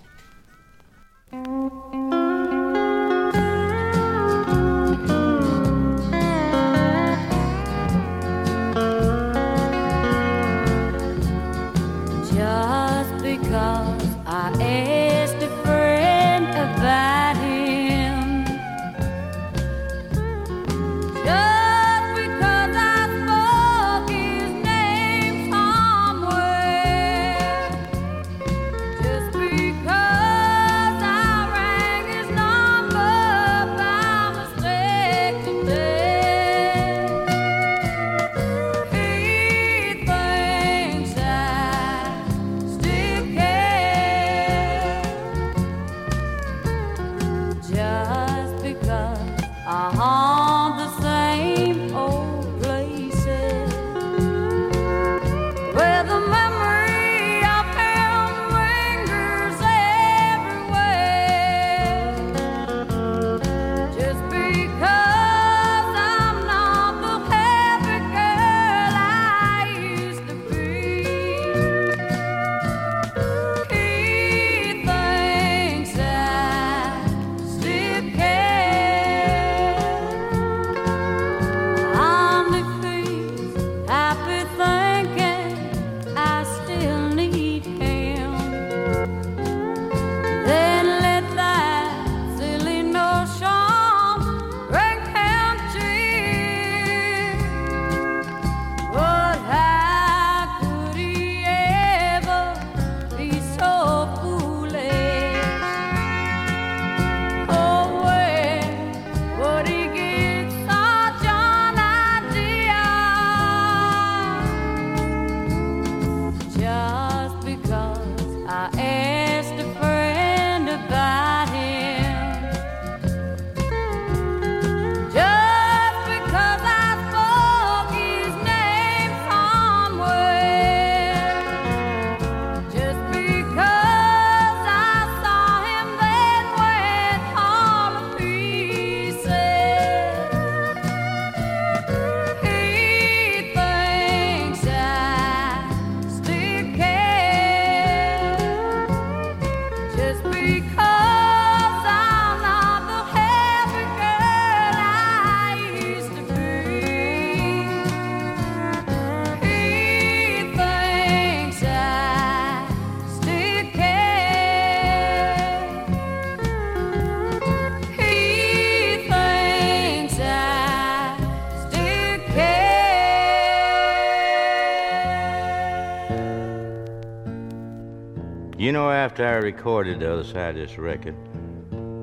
You 178.63 178.71
know, 178.71 178.89
after 178.89 179.27
I 179.27 179.33
recorded 179.39 179.99
the 179.99 180.13
other 180.13 180.23
side 180.23 180.55
of 180.57 180.69
this 180.69 180.77
record, 180.77 181.17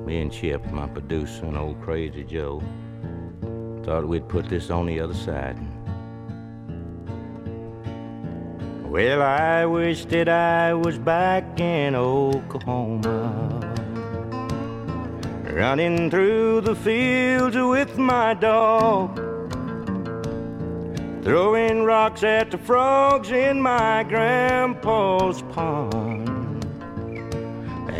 me 0.05 0.21
and 0.21 0.31
Chip, 0.31 0.63
my 0.71 0.85
producer, 0.85 1.45
and 1.45 1.57
old 1.57 1.81
Crazy 1.81 2.23
Joe, 2.23 2.61
thought 3.83 4.07
we'd 4.07 4.29
put 4.29 4.47
this 4.47 4.69
on 4.69 4.85
the 4.85 4.99
other 4.99 5.15
side. 5.15 5.57
Well, 8.85 9.23
I 9.23 9.65
wish 9.65 10.05
that 10.05 10.29
I 10.29 10.75
was 10.75 10.99
back 10.99 11.59
in 11.59 11.95
Oklahoma, 11.95 13.09
running 15.51 16.11
through 16.11 16.61
the 16.61 16.75
fields 16.75 17.57
with 17.57 17.97
my 17.97 18.35
dog, 18.35 19.15
throwing 21.23 21.85
rocks 21.85 22.21
at 22.21 22.51
the 22.51 22.59
frogs 22.59 23.31
in 23.31 23.59
my 23.59 24.03
grandpa's 24.03 25.41
pond 25.53 26.00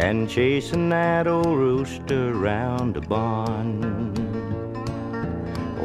and 0.02 0.28
chasing 0.28 0.90
that 0.90 1.28
old 1.28 1.46
rooster 1.46 2.34
round 2.34 2.96
the 2.96 3.02
barn. 3.02 3.78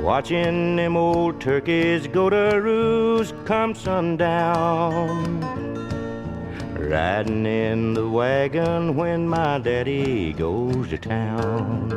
Watching 0.03 0.77
them 0.77 0.97
old 0.97 1.39
turkeys 1.39 2.07
go 2.07 2.31
to 2.31 2.59
roost 2.63 3.35
come 3.45 3.75
sundown. 3.75 5.41
Riding 6.79 7.45
in 7.45 7.93
the 7.93 8.09
wagon 8.09 8.97
when 8.97 9.29
my 9.29 9.59
daddy 9.59 10.33
goes 10.33 10.89
to 10.89 10.99
town. 10.99 11.91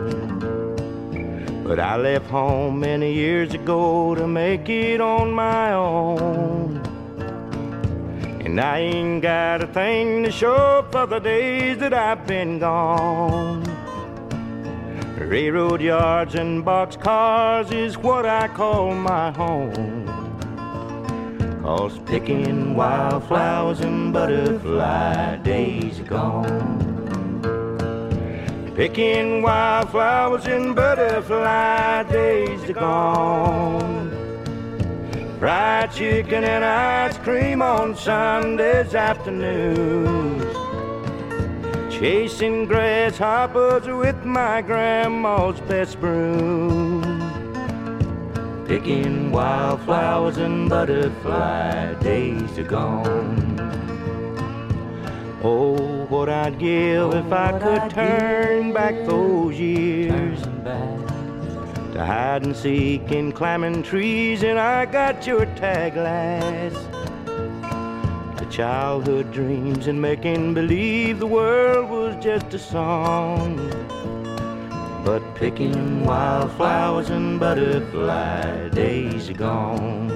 But 1.63 1.79
I 1.79 1.95
left 1.95 2.29
home 2.29 2.81
many 2.81 3.13
years 3.13 3.53
ago 3.53 4.13
to 4.15 4.27
make 4.27 4.67
it 4.67 4.99
on 4.99 5.31
my 5.31 5.71
own. 5.71 6.78
And 8.49 8.59
I 8.59 8.79
ain't 8.79 9.21
got 9.21 9.61
a 9.61 9.67
thing 9.67 10.23
to 10.23 10.31
show 10.31 10.83
for 10.91 11.05
the 11.05 11.19
days 11.19 11.77
that 11.77 11.93
I've 11.93 12.25
been 12.25 12.57
gone. 12.57 13.63
Railroad 15.19 15.81
yards 15.81 16.33
and 16.33 16.65
boxcars 16.65 17.71
is 17.71 17.95
what 17.95 18.25
I 18.25 18.47
call 18.47 18.95
my 18.95 19.29
home. 19.29 20.07
Cause 21.61 21.99
picking 22.07 22.75
wildflowers 22.75 23.81
and 23.81 24.11
butterfly 24.11 25.35
days 25.43 25.99
are 25.99 26.05
gone. 26.05 26.79
Picking 28.75 29.43
wildflowers 29.43 30.47
and 30.47 30.75
butterfly 30.75 32.01
days 32.11 32.67
are 32.67 32.73
gone. 32.73 34.08
Fried 35.39 35.93
chicken 35.93 36.43
and 36.43 36.65
ice 36.65 37.17
cream 37.19 37.61
on 37.61 37.95
Sundays 37.95 38.93
afternoons. 38.93 40.43
Chasing 41.89 42.65
grasshoppers 42.65 43.87
with 43.87 44.25
my 44.25 44.61
grandma's 44.61 45.61
best 45.61 45.97
broom. 46.01 47.01
Picking 48.67 49.31
wildflowers 49.31 50.35
and 50.35 50.69
butterfly 50.69 51.93
days 52.01 52.59
are 52.59 52.63
gone. 52.63 53.55
Oh, 55.41 56.05
what 56.09 56.27
I'd 56.27 56.59
give 56.59 57.13
if 57.13 57.31
I 57.31 57.57
could 57.57 57.89
turn 57.91 58.73
back 58.73 58.93
those 59.05 59.57
years 59.57 60.45
to 61.99 62.05
hide 62.05 62.43
and 62.45 62.55
seek 62.55 63.11
in 63.11 63.29
climbing 63.29 63.83
trees, 63.83 64.41
and 64.43 64.57
I 64.57 64.85
got 64.85 65.27
your 65.27 65.45
tag 65.57 65.97
lass. 65.97 66.73
The 68.39 68.45
childhood 68.49 69.33
dreams 69.33 69.87
and 69.87 70.01
making 70.01 70.53
believe 70.53 71.19
the 71.19 71.27
world 71.27 71.89
was 71.89 72.15
just 72.23 72.53
a 72.53 72.59
song. 72.59 73.57
But 75.03 75.21
picking 75.35 76.05
wildflowers 76.05 77.09
and 77.09 77.37
butterfly 77.37 78.69
days 78.69 79.29
are 79.29 79.33
gone. 79.33 80.07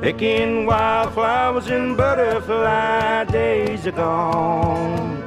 Picking 0.00 0.64
wildflowers 0.64 1.66
and 1.66 1.96
butterfly 1.96 3.24
days 3.24 3.84
are 3.88 3.90
gone. 3.90 5.17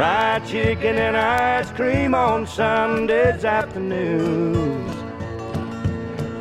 Fried 0.00 0.46
chicken 0.46 0.96
and 0.96 1.14
ice 1.14 1.70
cream 1.72 2.14
on 2.14 2.46
Sundays 2.46 3.44
afternoons. 3.44 4.94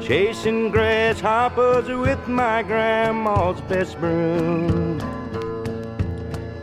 Chasing 0.01 0.71
grasshoppers 0.71 1.89
with 1.89 2.25
my 2.25 2.63
grandma's 2.63 3.59
best 3.67 3.99
broom. 3.99 4.97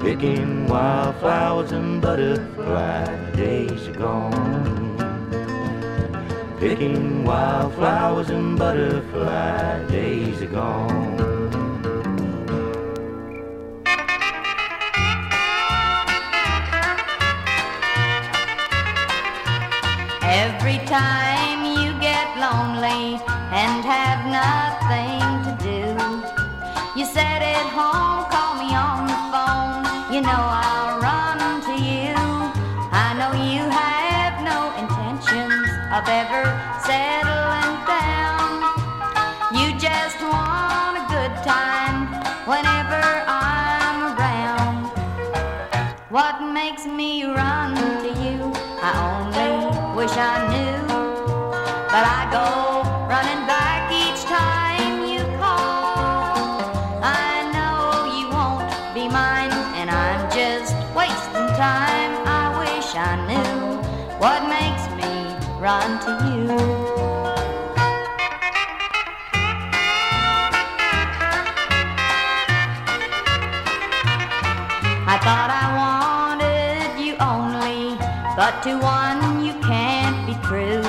Picking 0.00 0.66
wildflowers 0.68 1.72
and 1.72 2.00
butterfly 2.00 3.04
days 3.32 3.88
are 3.88 3.92
gone. 3.92 4.96
Picking 6.58 7.26
wildflowers 7.26 8.30
and 8.30 8.58
butterfly 8.58 9.86
days 9.88 10.40
are 10.40 10.46
gone. 10.46 11.25
Time 20.86 21.64
you 21.64 21.98
get 22.00 22.38
lonely 22.38 23.18
and 23.50 23.84
have 23.84 24.24
nothing 24.30 24.75
to 78.66 78.76
one 78.78 79.46
you 79.46 79.52
can't 79.62 80.26
be 80.26 80.34
true. 80.42 80.82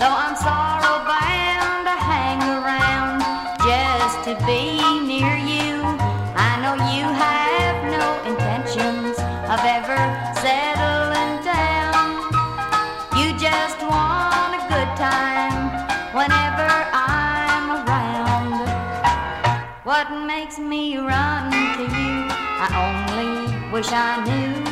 Though 0.00 0.16
I'm 0.24 0.34
sorrow 0.36 1.04
bound 1.04 1.84
to 1.84 1.96
hang 2.12 2.40
around 2.40 3.20
just 3.60 4.24
to 4.24 4.32
be 4.48 4.80
near 5.04 5.36
you. 5.36 5.84
I 6.48 6.50
know 6.62 6.74
you 6.96 7.04
have 7.04 7.76
no 7.92 8.04
intentions 8.30 9.18
of 9.52 9.60
ever 9.76 10.00
settling 10.40 11.44
down. 11.44 12.24
You 13.18 13.36
just 13.36 13.78
want 13.84 14.56
a 14.56 14.62
good 14.72 14.90
time 14.96 15.60
whenever 16.16 16.68
I'm 16.90 17.84
around. 17.84 18.64
What 19.84 20.08
makes 20.26 20.58
me 20.58 20.96
run 20.96 21.50
to 21.76 21.82
you? 21.82 22.14
I 22.64 22.68
only 22.86 23.70
wish 23.70 23.92
I 23.92 24.24
knew. 24.24 24.63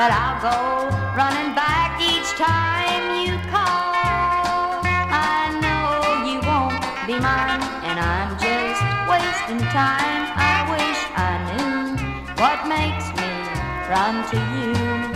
But 0.00 0.12
I'll 0.12 0.40
go 0.40 0.96
running 1.14 1.54
back 1.54 2.00
each 2.00 2.30
time 2.40 3.20
you 3.20 3.36
call. 3.52 3.92
I 5.12 5.52
know 5.60 6.24
you 6.24 6.40
won't 6.40 6.80
be 7.06 7.20
mine, 7.20 7.60
and 7.84 8.00
I'm 8.00 8.32
just 8.40 8.80
wasting 9.12 9.60
time. 9.68 10.24
I 10.40 10.64
wish 10.72 11.00
I 11.28 11.32
knew 11.52 12.00
what 12.40 12.66
makes 12.66 13.12
me 13.20 13.28
run 13.92 14.24
to 14.30 14.38
you. 14.56 15.09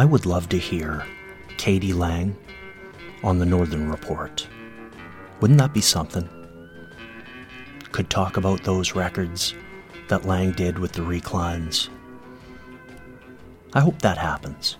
I 0.00 0.06
would 0.06 0.24
love 0.24 0.48
to 0.48 0.56
hear 0.56 1.04
k.d. 1.58 1.92
lang 1.92 2.34
on 3.22 3.38
the 3.38 3.44
Northern 3.44 3.90
Report. 3.90 4.48
Wouldn't 5.40 5.58
that 5.58 5.74
be 5.74 5.82
something? 5.82 6.26
Could 7.92 8.08
talk 8.08 8.38
about 8.38 8.64
those 8.64 8.94
records 8.94 9.54
that 10.08 10.24
Lang 10.24 10.52
did 10.52 10.78
with 10.78 10.92
the 10.92 11.02
reclines. 11.02 11.90
I 13.74 13.80
hope 13.80 14.00
that 14.00 14.16
happens. 14.16 14.78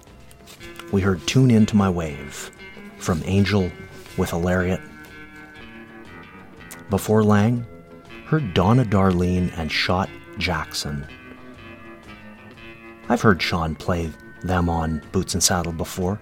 We 0.90 1.02
heard 1.02 1.26
Tune 1.26 1.50
Into 1.50 1.76
My 1.76 1.90
Wave 1.90 2.50
from 2.96 3.20
Angel 3.26 3.70
with 4.16 4.32
a 4.32 4.38
Lariat. 4.38 4.80
Before 6.88 7.22
Lang, 7.22 7.66
heard 8.24 8.54
Donna 8.54 8.86
Darlene 8.86 9.52
and 9.58 9.70
Shot 9.70 10.08
Jackson. 10.38 11.06
I've 13.10 13.20
heard 13.20 13.42
Sean 13.42 13.74
play 13.74 14.10
them 14.42 14.68
on 14.68 15.02
Boots 15.12 15.34
and 15.34 15.42
Saddle 15.42 15.72
before. 15.72 16.20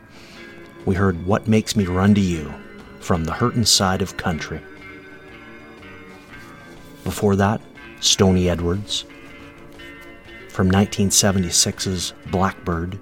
We 0.85 0.95
heard 0.95 1.27
What 1.27 1.49
Makes 1.49 1.77
Me 1.77 1.87
Run 1.87 2.15
to 2.15 2.21
You 2.21 2.53
from 3.01 3.25
the 3.25 3.33
Hurtin' 3.33 3.65
Side 3.65 4.03
of 4.03 4.17
Country. 4.17 4.61
Before 7.05 7.37
that, 7.37 7.61
Stoney 8.01 8.49
Edwards 8.49 9.05
from 10.51 10.71
1976's 10.71 12.15
Blackbird. 12.31 12.99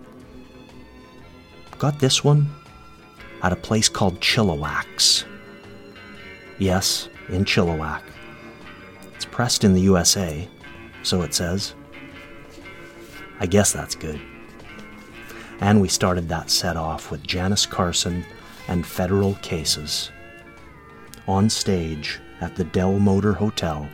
Got 1.78 1.98
this 1.98 2.22
one 2.22 2.48
at 3.42 3.52
a 3.52 3.56
place 3.56 3.88
called 3.88 4.20
Chilliwack's. 4.20 5.24
Yes, 6.58 7.08
in 7.28 7.44
Chilliwack. 7.44 8.02
It's 9.14 9.24
pressed 9.24 9.64
in 9.64 9.72
the 9.72 9.80
USA, 9.80 10.48
so 11.02 11.22
it 11.22 11.34
says. 11.34 11.74
I 13.40 13.46
guess 13.46 13.72
that's 13.72 13.94
good. 13.94 14.20
And 15.60 15.80
we 15.80 15.88
started 15.88 16.28
that 16.28 16.50
set 16.50 16.76
off 16.76 17.10
with 17.10 17.22
Janice 17.22 17.66
Carson 17.66 18.24
and 18.68 18.86
Federal 18.86 19.34
Cases. 19.36 20.10
On 21.26 21.48
stage 21.48 22.20
at 22.40 22.56
the 22.56 22.64
Dell 22.64 22.98
Motor 22.98 23.32
Hotel, 23.32 23.88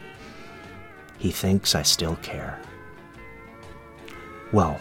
he 1.18 1.30
thinks 1.30 1.74
I 1.74 1.82
still 1.82 2.16
care. 2.16 2.60
Well, 4.52 4.78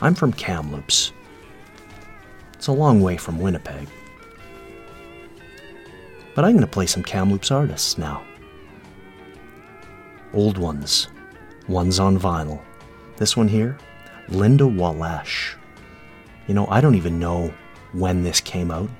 I'm 0.00 0.14
from 0.14 0.32
Kamloops. 0.32 1.12
It's 2.54 2.68
a 2.68 2.72
long 2.72 3.02
way 3.02 3.16
from 3.16 3.40
Winnipeg. 3.40 3.88
But 6.34 6.44
I'm 6.44 6.52
going 6.52 6.60
to 6.62 6.66
play 6.66 6.86
some 6.86 7.02
Kamloops 7.02 7.50
artists 7.50 7.98
now. 7.98 8.24
Old 10.32 10.56
ones, 10.56 11.08
ones 11.68 12.00
on 12.00 12.18
vinyl. 12.18 12.60
This 13.16 13.36
one 13.36 13.48
here, 13.48 13.76
Linda 14.28 14.64
Wallash. 14.64 15.54
You 16.46 16.54
know, 16.54 16.66
I 16.68 16.80
don't 16.80 16.94
even 16.94 17.18
know 17.18 17.52
when 17.92 18.22
this 18.22 18.40
came 18.40 18.70
out. 18.70 18.90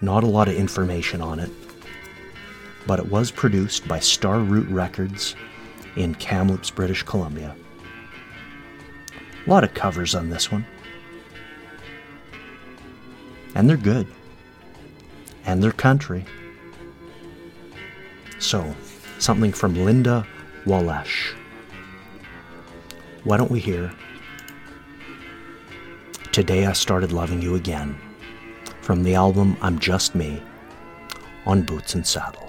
Not 0.00 0.24
a 0.24 0.26
lot 0.26 0.48
of 0.48 0.54
information 0.54 1.20
on 1.20 1.38
it. 1.38 1.50
But 2.86 2.98
it 2.98 3.06
was 3.10 3.30
produced 3.30 3.86
by 3.86 4.00
Star 4.00 4.40
Root 4.40 4.68
Records 4.68 5.36
in 5.96 6.14
Kamloops, 6.16 6.70
British 6.70 7.02
Columbia. 7.02 7.54
A 9.46 9.50
lot 9.50 9.64
of 9.64 9.74
covers 9.74 10.14
on 10.14 10.30
this 10.30 10.50
one. 10.50 10.66
And 13.54 13.68
they're 13.68 13.76
good. 13.76 14.06
And 15.44 15.62
they're 15.62 15.72
country. 15.72 16.24
So, 18.38 18.74
something 19.18 19.52
from 19.52 19.74
Linda 19.74 20.26
Wallash. 20.64 21.34
Why 23.24 23.36
don't 23.36 23.50
we 23.50 23.60
hear 23.60 23.92
Today 26.32 26.64
I 26.64 26.72
Started 26.72 27.12
Loving 27.12 27.42
You 27.42 27.56
Again 27.56 27.94
from 28.80 29.02
the 29.02 29.14
album 29.14 29.54
I'm 29.60 29.78
Just 29.78 30.14
Me 30.14 30.42
on 31.44 31.60
Boots 31.60 31.94
and 31.94 32.06
Saddle. 32.06 32.41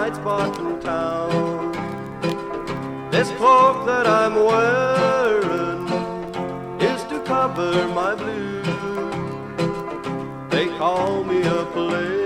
night 0.00 0.14
spot 0.14 0.56
in 0.60 0.80
town. 0.80 1.72
This 3.10 3.28
cloak 3.32 3.84
that 3.86 4.06
I'm 4.06 4.34
wearing 4.50 5.82
is 6.80 7.02
to 7.10 7.18
cover 7.32 7.72
my 8.00 8.14
blues. 8.14 8.66
They 10.52 10.66
call 10.78 11.24
me 11.24 11.38
a 11.42 11.64
player. 11.74 12.17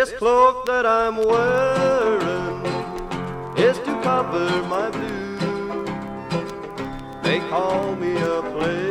This 0.00 0.12
cloak 0.12 0.64
that 0.64 0.86
I'm 0.86 1.16
wearing 1.16 2.64
is 3.58 3.76
to 3.80 4.00
cover 4.02 4.48
my 4.62 4.88
blue. 4.88 5.84
They 7.22 7.40
call 7.50 7.94
me 7.96 8.16
a 8.16 8.40
player. 8.40 8.89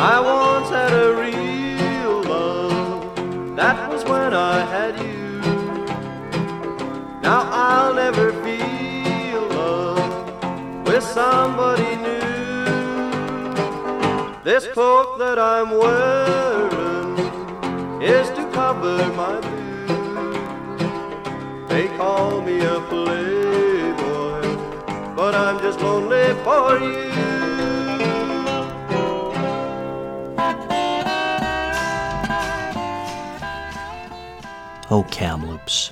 I 0.00 0.20
once 0.20 0.70
had 0.70 0.92
a 0.92 1.12
real 1.12 2.22
love. 2.22 3.56
That 3.56 3.90
was 3.90 4.04
when 4.04 4.32
I 4.32 4.60
had 4.60 4.96
you. 4.96 5.40
Now 7.20 7.42
I'll 7.50 7.94
never 7.94 8.32
feel 8.44 9.42
love 9.48 10.86
with 10.86 11.02
somebody 11.02 11.96
new. 11.96 12.18
This 14.44 14.68
cloak 14.68 15.18
that 15.18 15.36
I'm 15.36 15.70
wearing 15.72 17.18
is 18.00 18.28
to 18.38 18.48
cover 18.52 18.98
my 19.14 19.40
blues. 19.40 20.78
They 21.68 21.88
call 21.96 22.40
me 22.40 22.60
a 22.60 22.80
playboy, 22.82 24.42
but 25.16 25.34
I'm 25.34 25.58
just 25.58 25.80
lonely 25.80 26.34
for 26.44 26.78
you. 26.78 27.27
Kamloops. 35.18 35.90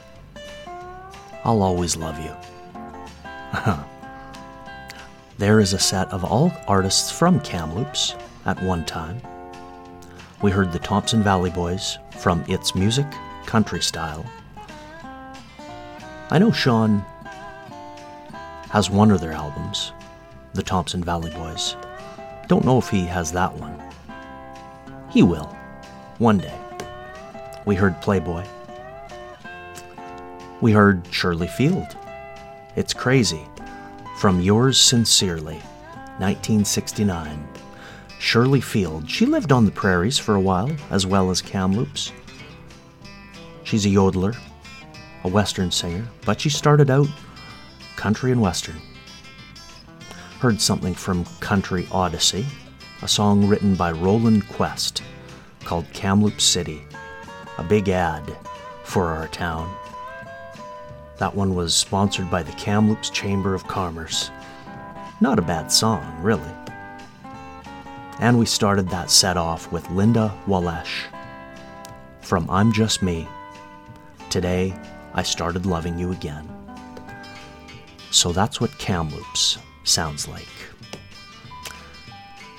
I'll 1.43 1.61
always 1.61 1.97
love 1.97 2.17
you. 2.21 2.31
there 5.39 5.59
is 5.59 5.73
a 5.73 5.81
set 5.81 6.09
of 6.13 6.25
all 6.25 6.53
artists 6.69 7.11
from 7.11 7.41
Kamloops 7.41 8.15
at 8.45 8.63
one 8.63 8.85
time. 8.85 9.21
We 10.43 10.53
heard 10.53 10.71
the 10.71 10.79
Thompson 10.79 11.25
Valley 11.25 11.51
Boys 11.51 11.99
from 12.21 12.45
It's 12.47 12.77
Music, 12.77 13.07
Country 13.47 13.83
Style. 13.83 14.25
I 16.31 16.39
know 16.39 16.53
Sean 16.53 17.05
has 18.71 18.91
one 18.91 19.11
of 19.11 19.21
their 19.21 19.33
albums, 19.33 19.91
the 20.55 20.63
Thompson 20.63 21.03
Valley 21.03 21.33
Boys. 21.33 21.75
Don't 22.47 22.65
know 22.65 22.79
if 22.79 22.89
he 22.89 23.05
has 23.07 23.33
that 23.33 23.53
one. 23.55 23.77
He 25.11 25.25
will, 25.25 25.47
one 26.19 26.39
day. 26.39 26.57
We 27.65 27.75
heard 27.75 28.01
Playboy. 28.01 28.47
We 30.63 30.73
heard 30.73 31.07
Shirley 31.11 31.49
Field. 31.49 31.97
It's 32.77 32.95
Crazy. 32.95 33.47
From 34.17 34.41
Yours 34.41 34.81
Sincerely, 34.81 35.59
1969. 36.19 37.47
Shirley 38.19 38.63
Field. 38.63 39.11
She 39.11 39.27
lived 39.27 39.53
on 39.53 39.67
the 39.67 39.71
prairies 39.71 40.19
for 40.19 40.35
a 40.35 40.41
while, 40.41 40.71
as 40.91 41.05
well 41.05 41.31
as 41.31 41.43
Kamloops. 41.43 42.11
She's 43.65 43.85
a 43.85 43.91
yodeler, 43.91 44.35
a 45.25 45.29
western 45.29 45.71
singer, 45.71 46.07
but 46.25 46.41
she 46.41 46.49
started 46.49 46.91
out 46.91 47.09
country 47.97 48.33
and 48.33 48.41
western. 48.41 48.81
Heard 50.41 50.59
something 50.59 50.95
from 50.95 51.27
Country 51.41 51.87
Odyssey, 51.93 52.47
a 53.03 53.09
song 53.09 53.47
written 53.47 53.75
by 53.75 53.93
Roland 53.93 54.49
Quest 54.49 55.03
called 55.65 55.85
Kamloops 55.93 56.45
City, 56.45 56.83
a 57.59 57.63
big 57.63 57.91
ad 57.91 58.35
for 58.85 59.09
our 59.09 59.29
town. 59.29 59.77
That 61.19 61.35
one 61.35 61.55
was 61.55 61.75
sponsored 61.75 62.31
by 62.31 62.43
the 62.43 62.53
Kamloops 62.53 63.09
Chamber 63.09 63.55
of 63.55 63.67
Commerce. 63.67 64.31
Not 65.21 65.39
a 65.39 65.43
bad 65.43 65.73
song, 65.73 66.21
really. 66.21 66.51
And 68.21 68.39
we 68.39 68.45
started 68.45 68.91
that 68.91 69.11
set 69.11 69.39
off 69.39 69.73
with 69.73 69.89
Linda 69.91 70.37
Walesh 70.47 71.05
from 72.21 72.51
I'm 72.51 72.71
Just 72.71 73.03
Me. 73.03 73.27
Today, 74.29 74.75
I 75.15 75.23
started 75.23 75.65
loving 75.65 75.99
you 75.99 76.13
again. 76.13 76.47
So 78.11 78.33
that's 78.33 78.61
what 78.61 78.77
Kamloops 78.79 79.57
sounds 79.85 80.29
like. 80.29 80.49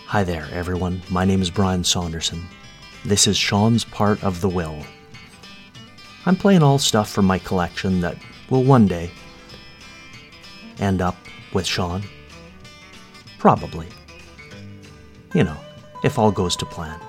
Hi 0.08 0.24
there, 0.24 0.48
everyone. 0.52 1.02
My 1.10 1.26
name 1.26 1.44
is 1.44 1.52
Brian 1.52 1.84
Saunderson. 1.84 2.48
This 3.06 3.28
is 3.28 3.38
Sean's 3.38 3.84
part 3.84 4.24
of 4.24 4.42
the 4.42 4.50
will. 4.50 4.82
I'm 6.26 6.36
playing 6.36 6.64
all 6.64 6.80
stuff 6.80 7.12
from 7.12 7.26
my 7.26 7.38
collection 7.40 8.02
that 8.02 8.18
will 8.49 8.64
one 8.64 8.88
day 8.88 9.11
end 10.80 11.02
up 11.02 11.15
with 11.53 11.65
Sean. 11.65 12.03
Probably. 13.40 13.88
You 15.34 15.44
know, 15.44 15.57
if 16.03 16.18
all 16.18 16.32
goes 16.32 16.56
to 16.57 16.65
plan. 16.65 16.99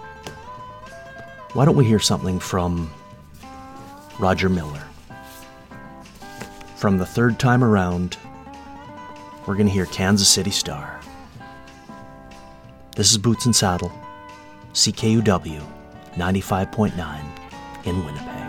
Why 1.52 1.64
don't 1.64 1.76
we 1.76 1.84
hear 1.84 1.98
something 1.98 2.38
from 2.38 2.90
Roger 4.18 4.48
Miller? 4.48 4.82
From 6.76 6.98
the 6.98 7.06
third 7.06 7.38
time 7.38 7.64
around, 7.64 8.16
we're 9.46 9.54
going 9.54 9.66
to 9.66 9.72
hear 9.72 9.86
Kansas 9.86 10.28
City 10.28 10.50
Star. 10.50 11.00
This 12.94 13.10
is 13.10 13.18
Boots 13.18 13.46
and 13.46 13.56
Saddle, 13.56 13.92
CKUW 14.74 15.62
95.9 16.14 17.24
in 17.84 18.04
Winnipeg. 18.04 18.47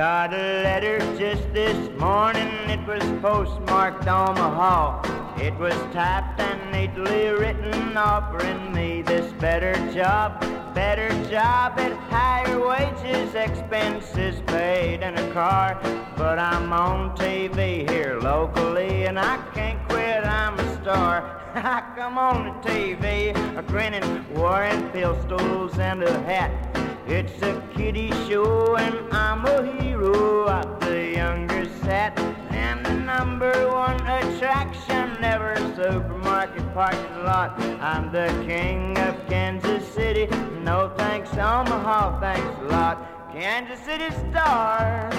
Got 0.00 0.32
a 0.32 0.62
letter 0.62 0.98
just 1.18 1.52
this 1.52 1.76
morning, 1.98 2.48
it 2.70 2.80
was 2.86 3.02
postmarked 3.20 4.08
Omaha. 4.08 5.36
It 5.38 5.54
was 5.58 5.74
typed 5.92 6.40
and 6.40 6.72
neatly 6.72 7.28
written, 7.28 7.94
offering 7.98 8.72
me 8.72 9.02
this 9.02 9.30
better 9.34 9.74
job, 9.92 10.40
better 10.74 11.10
job 11.28 11.78
at 11.78 11.92
higher 12.08 12.66
wages, 12.66 13.34
expenses 13.34 14.40
paid, 14.46 15.02
and 15.02 15.18
a 15.18 15.32
car. 15.34 15.78
But 16.16 16.38
I'm 16.38 16.72
on 16.72 17.14
TV 17.14 17.86
here 17.90 18.18
locally, 18.22 19.04
and 19.04 19.18
I 19.18 19.36
can't 19.52 19.86
quit, 19.90 20.24
I'm 20.24 20.58
a 20.58 20.80
star. 20.80 21.42
I 21.54 21.82
come 21.94 22.16
on 22.16 22.46
the 22.46 22.70
TV, 22.70 23.36
a 23.54 23.62
grinning, 23.64 24.24
wearing 24.32 24.88
pistols 24.92 25.78
and 25.78 26.02
a 26.02 26.22
hat. 26.22 26.89
It's 27.12 27.42
a 27.42 27.60
kiddie 27.74 28.12
show 28.28 28.76
and 28.76 29.12
I'm 29.12 29.44
a 29.44 29.82
hero 29.82 30.44
of 30.46 30.78
the 30.78 31.10
younger 31.16 31.68
set. 31.82 32.16
And 32.50 32.86
the 32.86 32.94
number 32.94 33.50
one 33.68 34.00
attraction, 34.06 35.20
never 35.20 35.56
supermarket 35.74 36.72
parking 36.72 37.24
lot. 37.24 37.60
I'm 37.80 38.12
the 38.12 38.28
king 38.46 38.96
of 38.98 39.16
Kansas 39.26 39.84
City. 39.88 40.26
No 40.62 40.92
thanks, 40.96 41.32
Omaha, 41.32 42.20
thanks 42.20 42.60
a 42.60 42.66
lot. 42.66 43.32
Kansas 43.32 43.80
City 43.84 44.08
star, 44.30 45.10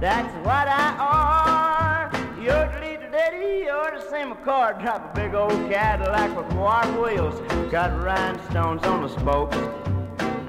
that's 0.00 0.32
what 0.46 0.68
I 0.68 0.94
are. 1.00 2.12
You're 2.40 2.70
the 2.72 2.78
leader, 2.80 3.10
daddy, 3.10 3.64
you're 3.64 3.90
the 3.90 4.08
same 4.10 4.32
car. 4.44 4.74
Drive 4.74 5.06
a 5.06 5.12
big 5.12 5.34
old 5.34 5.50
Cadillac 5.68 6.36
with 6.36 6.54
wire 6.56 7.02
wheels. 7.02 7.40
Got 7.72 8.00
rhinestones 8.00 8.84
on 8.84 9.02
the 9.02 9.08
spokes. 9.08 9.58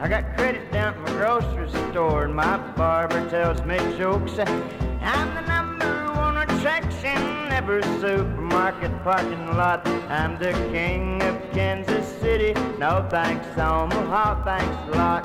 I 0.04 0.10
got 0.10 0.36
credit 0.36 0.70
down 0.74 0.96
at 0.96 1.00
my 1.00 1.12
grocery 1.12 1.70
store, 1.90 2.26
and 2.26 2.36
my 2.36 2.58
barber 2.74 3.26
tells 3.30 3.64
me 3.64 3.78
jokes. 3.98 4.38
I'm 4.38 5.34
the 5.34 5.40
number 5.48 6.12
one 6.12 6.36
attraction, 6.40 7.18
every 7.54 7.82
supermarket 8.02 8.92
parking 9.02 9.56
lot. 9.56 9.88
I'm 10.10 10.38
the 10.38 10.52
king 10.74 11.24
of 11.24 11.42
Kansas 11.54 12.06
City. 12.20 12.54
No 12.78 13.08
thanks, 13.10 13.48
Omaha, 13.58 14.44
thanks 14.44 14.78
a 14.90 14.98
lot. 14.98 15.24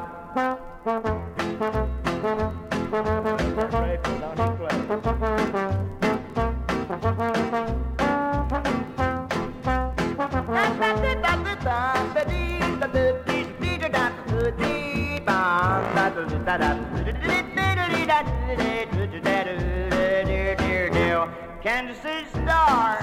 Kansas 21.63 22.03
City 22.03 22.25
star, 22.31 22.99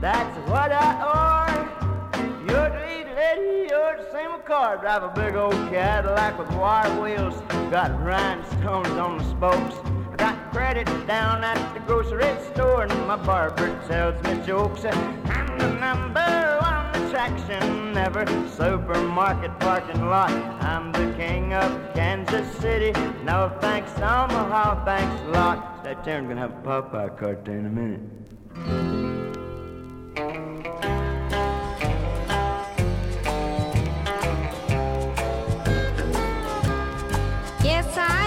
that's 0.00 0.36
what 0.48 0.70
I 0.70 0.92
are. 1.02 2.10
You're 2.46 2.68
the 2.68 2.78
lead 2.86 3.06
lady, 3.16 3.68
you're 3.70 3.96
the 3.96 4.08
same 4.12 4.40
car. 4.42 4.76
Drive 4.76 5.02
a 5.02 5.08
big 5.08 5.34
old 5.34 5.54
Cadillac 5.70 6.38
with 6.38 6.50
wire 6.58 7.00
wheels. 7.00 7.40
Got 7.70 7.98
rhinestones 8.04 8.88
on 8.90 9.18
the 9.18 9.24
spokes. 9.24 9.76
I 10.12 10.16
got 10.16 10.52
credit 10.52 10.86
down 11.06 11.42
at 11.42 11.74
the 11.74 11.80
grocery 11.80 12.36
store, 12.52 12.82
and 12.82 13.06
my 13.06 13.16
barber 13.16 13.80
tells 13.88 14.22
me 14.24 14.44
jokes. 14.46 14.84
I'm 14.84 15.58
the 15.58 15.68
number 15.80 16.59
attraction, 17.10 17.92
never 17.92 18.24
supermarket 18.56 19.50
parking 19.58 20.06
lot. 20.06 20.30
I'm 20.62 20.92
the 20.92 21.12
king 21.18 21.52
of 21.52 21.92
Kansas 21.92 22.48
City. 22.58 22.92
No 23.24 23.52
thanks, 23.60 23.90
Omaha, 23.96 24.84
thanks 24.84 25.20
a 25.22 25.28
lot. 25.30 25.82
That 25.82 26.04
turn 26.04 26.28
gonna 26.28 26.40
have 26.40 26.52
a 26.52 26.62
Popeye 26.62 27.18
cartoon 27.18 27.58
in 27.58 27.66
a 27.66 27.68
minute. 27.68 28.00
Yes, 37.64 37.96
I 37.98 38.19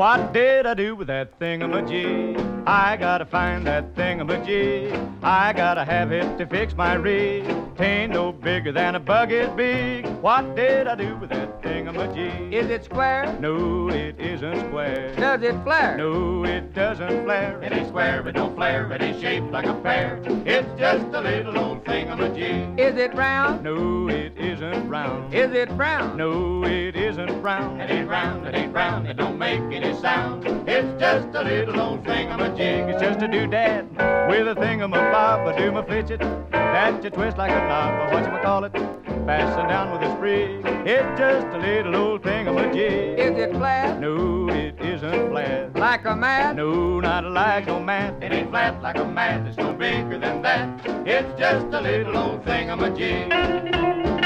What 0.00 0.32
did 0.32 0.64
I 0.64 0.72
do 0.72 0.96
with 0.96 1.08
that 1.08 1.38
thingamajig? 1.38 2.64
I 2.66 2.96
gotta 2.96 3.26
find 3.26 3.66
that 3.66 3.94
thingamajig. 3.94 5.22
I 5.22 5.52
gotta 5.52 5.84
have 5.84 6.10
it 6.10 6.38
to 6.38 6.46
fix 6.46 6.74
my 6.74 6.94
rig. 6.94 7.44
Tain't 7.76 8.12
no 8.12 8.32
bigger 8.32 8.72
than 8.72 8.94
a 8.94 8.98
bug 8.98 9.30
is 9.30 9.50
big. 9.50 10.06
What 10.22 10.56
did 10.56 10.86
I 10.86 10.94
do 10.94 11.18
with 11.18 11.28
that 11.28 11.59
thingamajig? 11.92 12.52
Is 12.52 12.70
it 12.70 12.84
square? 12.84 13.36
No, 13.40 13.88
it 13.88 14.18
isn't 14.18 14.60
square. 14.68 15.14
Does 15.16 15.42
it 15.42 15.54
flare? 15.64 15.96
No, 15.96 16.44
it 16.44 16.72
doesn't 16.74 17.24
flare. 17.24 17.60
It 17.62 17.72
ain't 17.72 17.88
square, 17.88 18.26
it 18.26 18.32
don't 18.32 18.54
flare. 18.54 18.90
It 18.92 19.02
ain't 19.02 19.20
shaped 19.20 19.50
like 19.50 19.66
a 19.66 19.74
pear. 19.74 20.20
It's 20.46 20.68
just 20.78 21.06
a 21.06 21.20
little 21.20 21.58
old 21.58 21.84
thingamajig. 21.84 22.78
Is 22.78 22.96
it 22.96 23.14
round? 23.14 23.62
No, 23.62 24.08
it 24.08 24.36
isn't 24.36 24.88
round. 24.88 25.34
Is 25.34 25.52
it 25.52 25.76
brown? 25.76 26.16
No, 26.16 26.64
it 26.64 26.96
isn't 26.96 27.42
round. 27.42 27.80
It 27.80 27.90
ain't 27.90 28.08
round, 28.08 28.46
it 28.46 28.54
ain't 28.54 28.74
round, 28.74 29.08
it 29.08 29.16
don't 29.16 29.38
make 29.38 29.60
any 29.60 29.98
sound. 30.00 30.46
It's 30.68 31.00
just 31.00 31.28
a 31.34 31.42
little 31.42 31.80
old 31.80 32.04
thingamajig. 32.04 32.90
It's 32.90 33.02
just 33.02 33.20
a 33.20 33.28
doodad 33.28 34.28
with 34.28 34.48
a 34.48 34.54
thingamabob. 34.54 35.52
I 35.52 35.58
do 35.58 35.72
my 35.72 35.84
fidget 35.84 36.20
that 36.50 37.02
you 37.02 37.10
twist 37.10 37.36
like 37.36 37.50
a 37.50 37.68
knob. 37.68 38.10
But 38.10 38.12
what 38.12 38.24
you 38.24 38.99
Fasten 39.26 39.68
down 39.68 39.92
with 39.92 40.02
a 40.02 40.16
sprig. 40.16 40.62
It's 40.86 41.18
just 41.18 41.46
a 41.48 41.58
little 41.58 41.94
old 41.94 42.22
thing 42.22 42.48
of 42.48 42.56
a 42.56 42.60
thingamajig. 42.60 43.18
Is 43.18 43.38
it 43.38 43.52
flat? 43.52 44.00
No, 44.00 44.48
it 44.48 44.80
isn't 44.80 45.30
flat. 45.30 45.76
Like 45.76 46.04
a 46.04 46.16
mat? 46.16 46.56
No, 46.56 47.00
not 47.00 47.24
like 47.24 47.66
no 47.66 47.80
mat. 47.80 48.14
It 48.22 48.32
ain't 48.32 48.50
flat 48.50 48.82
like 48.82 48.96
a 48.96 49.04
mat. 49.04 49.46
It's 49.46 49.56
no 49.56 49.72
bigger 49.72 50.18
than 50.18 50.42
that. 50.42 50.86
It's 51.06 51.38
just 51.38 51.66
a 51.66 51.80
little 51.80 52.16
old 52.16 52.44
thing 52.44 52.70
of 52.70 52.80
a 52.80 52.90
thingamajig. 52.90 54.19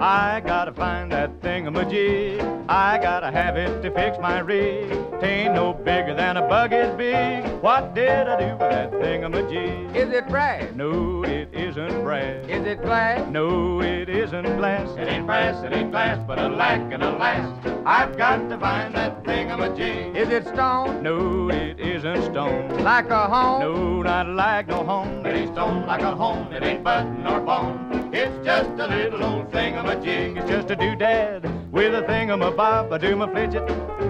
I 0.00 0.40
gotta 0.40 0.72
find 0.72 1.12
that 1.12 1.42
thingamajig. 1.42 2.40
I 2.70 2.96
gotta 2.96 3.30
have 3.30 3.58
it 3.58 3.82
to 3.82 3.90
fix 3.90 4.16
my 4.18 4.38
rig. 4.38 4.88
Tain't 5.20 5.54
no 5.54 5.74
bigger 5.74 6.14
than 6.14 6.38
a 6.38 6.48
bug 6.48 6.72
is 6.72 6.88
big. 6.96 7.44
What 7.60 7.94
did 7.94 8.26
I 8.26 8.40
do 8.40 8.52
with 8.52 8.70
that 8.70 8.92
thingamajig? 8.92 9.94
Is 9.94 10.08
it 10.08 10.26
brass? 10.28 10.74
No, 10.74 11.22
it 11.24 11.52
isn't 11.52 12.02
brass. 12.02 12.46
Is 12.48 12.64
it 12.64 12.80
glass? 12.80 13.28
No, 13.30 13.82
it 13.82 14.08
isn't 14.08 14.56
glass. 14.56 14.88
It 14.96 15.06
ain't 15.06 15.26
brass, 15.26 15.62
it 15.64 15.72
ain't 15.74 15.90
glass, 15.90 16.18
but 16.26 16.38
a 16.38 16.48
lack 16.48 16.80
and 16.90 17.02
a 17.02 17.10
last. 17.10 17.66
I've 17.84 18.16
got 18.16 18.48
to 18.48 18.58
find 18.58 18.94
that 18.94 19.22
thingamajig. 19.22 20.16
Is 20.16 20.30
it 20.30 20.46
stone? 20.46 21.02
No, 21.02 21.50
it 21.50 21.78
isn't 21.78 22.22
stone. 22.24 22.82
Like 22.82 23.10
a 23.10 23.26
home? 23.26 23.60
No, 23.60 24.02
not 24.02 24.28
like 24.28 24.68
no 24.68 24.82
home. 24.82 25.26
It 25.26 25.36
ain't 25.36 25.52
stone 25.52 25.86
like 25.86 26.00
a 26.00 26.16
home. 26.16 26.50
It 26.54 26.62
ain't 26.62 26.82
button 26.82 27.26
or 27.26 27.40
bone. 27.40 28.10
It's 28.14 28.44
just 28.44 28.70
a 28.70 28.86
little 28.86 29.22
old 29.22 29.50
thingamajig. 29.50 29.89
It's 29.92 30.48
just 30.48 30.70
a 30.70 30.76
doodad 30.76 31.70
with 31.72 31.92
a 31.96 32.02
thingamabob. 32.02 32.92
A 32.92 32.98
doom 32.98 33.22
a 33.22 33.34
fidget 33.34 33.66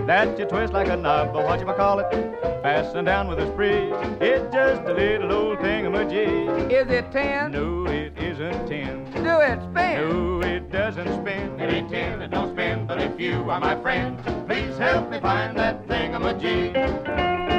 that 0.06 0.38
you 0.38 0.44
twist 0.44 0.74
like 0.74 0.88
a 0.88 0.96
knob. 0.96 1.32
But 1.32 1.46
what 1.46 1.58
you 1.58 1.64
call 1.64 2.00
it? 2.00 2.10
Fasten 2.62 3.06
down 3.06 3.28
with 3.28 3.38
a 3.38 3.50
sprig. 3.52 3.90
It's 4.20 4.52
just 4.52 4.82
a 4.82 4.92
little 4.92 5.32
old 5.32 5.58
thingamajig. 5.60 6.70
Is 6.70 6.90
it 6.90 7.10
tin? 7.10 7.52
No, 7.52 7.86
it 7.86 8.12
isn't 8.18 8.66
tin. 8.66 9.04
Do 9.14 9.40
it 9.40 9.58
spin? 9.62 9.72
No, 9.72 10.42
it 10.42 10.70
doesn't 10.70 11.08
spin. 11.22 11.58
It 11.58 11.72
ain't 11.72 11.88
tin, 11.88 12.20
it 12.20 12.30
don't 12.30 12.54
spin. 12.54 12.86
But 12.86 13.00
if 13.00 13.18
you 13.18 13.50
are 13.50 13.60
my 13.60 13.80
friend, 13.80 14.22
please 14.46 14.76
help 14.76 15.08
me 15.08 15.18
find 15.18 15.56
that 15.56 15.86
thingamajig. 15.88 17.49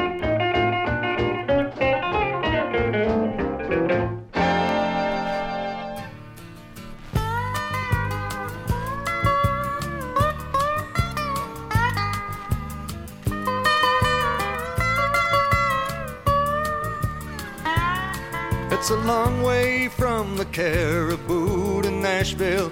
It's 18.81 18.89
a 18.89 18.95
long 18.95 19.43
way 19.43 19.89
from 19.89 20.37
the 20.37 20.45
Cariboo 20.45 21.83
to 21.83 21.91
Nashville, 21.91 22.71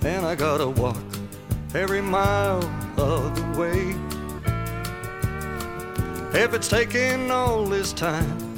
and 0.00 0.24
I 0.24 0.34
gotta 0.34 0.66
walk 0.66 0.96
every 1.74 2.00
mile 2.00 2.64
of 2.96 3.36
the 3.36 3.60
way. 3.60 3.94
If 6.32 6.54
it's 6.54 6.68
taking 6.68 7.30
all 7.30 7.66
this 7.66 7.92
time 7.92 8.56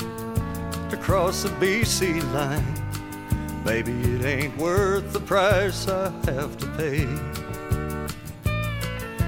to 0.88 0.96
cross 0.98 1.42
the 1.42 1.48
BC 1.48 2.22
line, 2.32 3.64
maybe 3.64 3.90
it 3.90 4.24
ain't 4.24 4.56
worth 4.58 5.12
the 5.12 5.18
price 5.18 5.88
I 5.88 6.10
have 6.26 6.56
to 6.58 6.66
pay. 6.76 7.08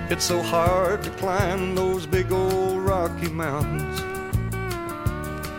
It's 0.08 0.24
so 0.24 0.40
hard 0.40 1.02
to 1.02 1.10
climb 1.10 1.74
those 1.74 2.06
big 2.06 2.30
old 2.30 2.78
Rocky 2.78 3.28
Mountains. 3.28 4.13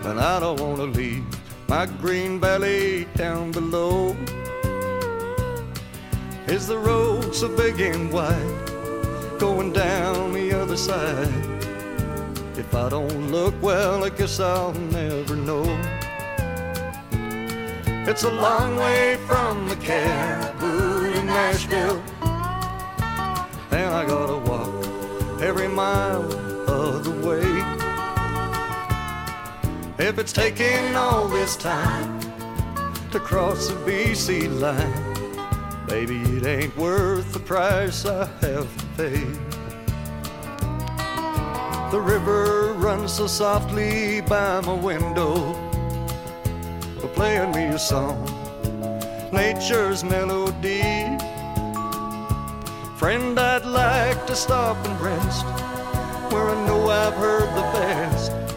But 0.06 0.20
I 0.20 0.40
don't 0.40 0.60
want 0.60 0.78
to 0.78 0.84
leave 0.84 1.26
my 1.68 1.88
green 1.88 2.40
valley 2.40 3.08
down 3.16 3.52
below. 3.52 4.16
Is 6.46 6.68
the 6.68 6.78
road 6.78 7.34
so 7.34 7.48
big 7.48 7.80
and 7.82 8.14
wide 8.14 9.40
going 9.40 9.74
down 9.74 10.32
the 10.34 10.54
other 10.62 10.78
side? 10.78 11.34
If 12.56 12.76
I 12.76 12.88
don't 12.88 13.32
look 13.32 13.56
well, 13.64 14.04
I 14.04 14.10
guess 14.10 14.40
I'll 14.40 14.74
never 14.74 15.36
know. 15.36 15.66
It's 18.08 18.26
a 18.26 18.32
long 18.32 18.76
way 18.76 19.18
from 19.26 19.68
the 19.68 19.76
Cariboo 19.78 21.14
to 21.14 21.24
Nashville, 21.24 22.00
and 23.72 23.90
I 24.00 24.06
gotta 24.06 24.38
walk 24.38 25.42
every 25.42 25.68
mile 25.68 26.32
of 26.70 27.04
the 27.04 27.28
way. 27.28 27.65
If 29.98 30.20
it's 30.20 30.34
taking 30.34 30.94
all 30.94 31.30
this 31.30 31.56
time 31.56 32.20
to 33.12 33.20
cross 33.20 33.70
the 33.70 33.76
BC 33.76 34.60
line, 34.60 35.88
maybe 35.88 36.20
it 36.36 36.46
ain't 36.46 36.76
worth 36.76 37.32
the 37.32 37.40
price 37.40 38.06
I 38.06 38.26
have 38.42 38.68
to 38.78 38.86
pay. 38.98 39.24
The 41.92 42.02
river 42.02 42.74
runs 42.74 43.14
so 43.14 43.26
softly 43.26 44.20
by 44.20 44.60
my 44.60 44.74
window, 44.74 45.54
playing 47.14 47.52
me 47.52 47.64
a 47.64 47.80
song, 47.80 48.22
nature's 49.32 50.04
melody. 50.04 50.84
Friend, 52.98 53.40
I'd 53.40 53.66
like 53.66 54.28
to 54.28 54.36
stop 54.36 54.76
and 54.86 55.00
rest 55.00 55.46
where 56.34 56.50
I 56.50 56.68
know 56.68 56.90
I've 56.90 57.14
heard 57.14 57.48
the 57.56 57.62
best. 57.72 58.55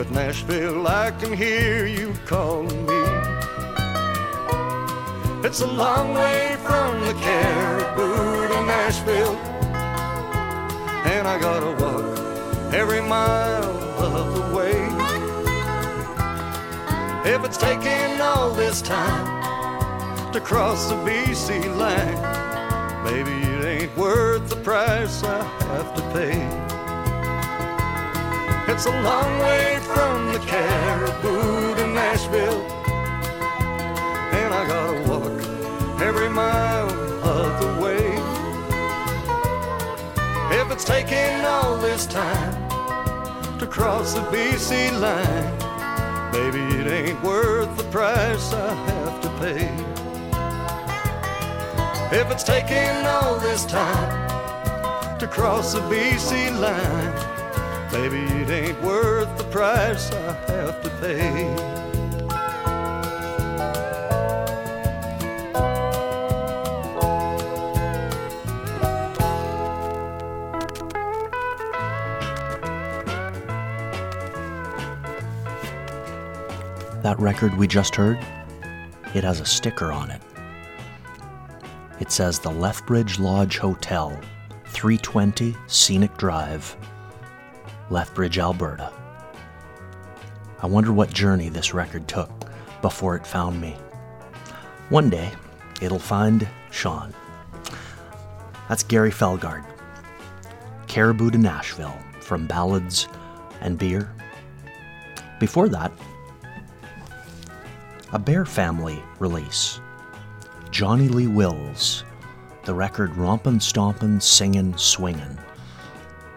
But 0.00 0.12
Nashville, 0.12 0.88
I 0.88 1.10
can 1.10 1.34
hear 1.34 1.84
you 1.84 2.14
calling 2.24 2.86
me. 2.86 3.02
It's 5.46 5.60
a 5.60 5.66
long 5.66 6.14
way 6.14 6.56
from 6.64 7.02
the 7.02 7.12
Cariboo 7.20 8.48
to 8.48 8.64
Nashville, 8.64 9.36
and 11.04 11.28
I 11.28 11.38
gotta 11.38 11.72
walk 11.84 12.72
every 12.72 13.02
mile 13.02 13.76
of 14.02 14.34
the 14.36 14.56
way. 14.56 14.72
If 17.30 17.44
it's 17.44 17.58
taking 17.58 18.22
all 18.22 18.52
this 18.52 18.80
time 18.80 20.32
to 20.32 20.40
cross 20.40 20.88
the 20.88 20.94
BC 20.94 21.76
line, 21.76 23.04
maybe 23.04 23.32
it 23.32 23.64
ain't 23.66 23.96
worth 23.98 24.48
the 24.48 24.56
price 24.64 25.22
I 25.24 25.42
have 25.44 25.94
to 25.94 26.02
pay. 26.14 26.79
It's 28.80 28.86
a 28.86 29.02
long 29.02 29.38
way 29.40 29.78
from 29.82 30.32
the 30.32 30.38
Cariboo 30.38 31.74
to 31.74 31.86
Nashville, 31.88 32.62
and 34.32 34.54
I 34.54 34.66
gotta 34.66 35.06
walk 35.06 36.00
every 36.00 36.30
mile 36.30 36.88
of 37.22 37.60
the 37.60 37.82
way. 37.82 38.06
If 40.58 40.72
it's 40.72 40.84
taking 40.84 41.44
all 41.44 41.76
this 41.76 42.06
time 42.06 42.54
to 43.58 43.66
cross 43.66 44.14
the 44.14 44.22
BC 44.32 44.98
line, 44.98 46.32
maybe 46.32 46.62
it 46.78 46.86
ain't 46.86 47.22
worth 47.22 47.76
the 47.76 47.84
price 47.90 48.54
I 48.54 48.72
have 48.72 49.20
to 49.20 49.28
pay. 49.40 49.68
If 52.18 52.30
it's 52.30 52.44
taking 52.44 53.04
all 53.04 53.38
this 53.40 53.66
time 53.66 55.18
to 55.18 55.26
cross 55.26 55.74
the 55.74 55.80
BC 55.80 56.58
line, 56.58 57.29
maybe 57.92 58.18
it 58.18 58.50
ain't 58.50 58.80
worth 58.82 59.36
the 59.36 59.44
price 59.44 60.10
I 60.12 60.32
have 60.52 60.82
to 60.82 60.90
pay. 61.00 61.80
That 77.02 77.18
record 77.18 77.56
we 77.56 77.66
just 77.66 77.96
heard, 77.96 78.18
it 79.14 79.24
has 79.24 79.40
a 79.40 79.44
sticker 79.46 79.90
on 79.90 80.10
it. 80.10 80.20
It 81.98 82.12
says 82.12 82.38
the 82.38 82.50
Lethbridge 82.50 83.18
Lodge 83.18 83.58
Hotel, 83.58 84.10
320 84.66 85.56
Scenic 85.66 86.16
Drive, 86.18 86.76
Lethbridge, 87.90 88.38
Alberta. 88.38 88.92
I 90.62 90.66
wonder 90.66 90.92
what 90.92 91.12
journey 91.12 91.48
this 91.48 91.74
record 91.74 92.06
took 92.06 92.30
before 92.82 93.16
it 93.16 93.26
found 93.26 93.60
me. 93.60 93.76
One 94.88 95.10
day, 95.10 95.32
it'll 95.80 95.98
find 95.98 96.46
Sean. 96.70 97.12
That's 98.68 98.84
Gary 98.84 99.10
Fjellgaard. 99.10 99.64
Cariboo 100.86 101.30
to 101.30 101.38
Nashville 101.38 101.96
from 102.20 102.46
Ballads 102.46 103.08
and 103.60 103.76
Beer. 103.78 104.12
Before 105.40 105.68
that, 105.68 105.92
a 108.12 108.18
Bear 108.18 108.44
Family 108.44 109.02
release. 109.18 109.80
Johnny 110.70 111.08
Lee 111.08 111.26
Wills, 111.26 112.04
the 112.64 112.74
record 112.74 113.16
Rompin' 113.16 113.58
Stompin', 113.60 114.20
Singin', 114.20 114.74
Swingin'. 114.74 115.38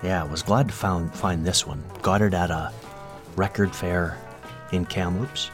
Yeah, 0.04 0.24
was 0.24 0.44
glad 0.44 0.68
to 0.68 0.74
found, 0.74 1.16
find 1.16 1.46
this 1.46 1.66
one. 1.66 1.82
Got 2.02 2.22
it 2.22 2.34
at 2.34 2.52
a 2.52 2.72
record 3.36 3.74
fair 3.74 4.18
in 4.72 4.86
Kamloops. 4.86 5.50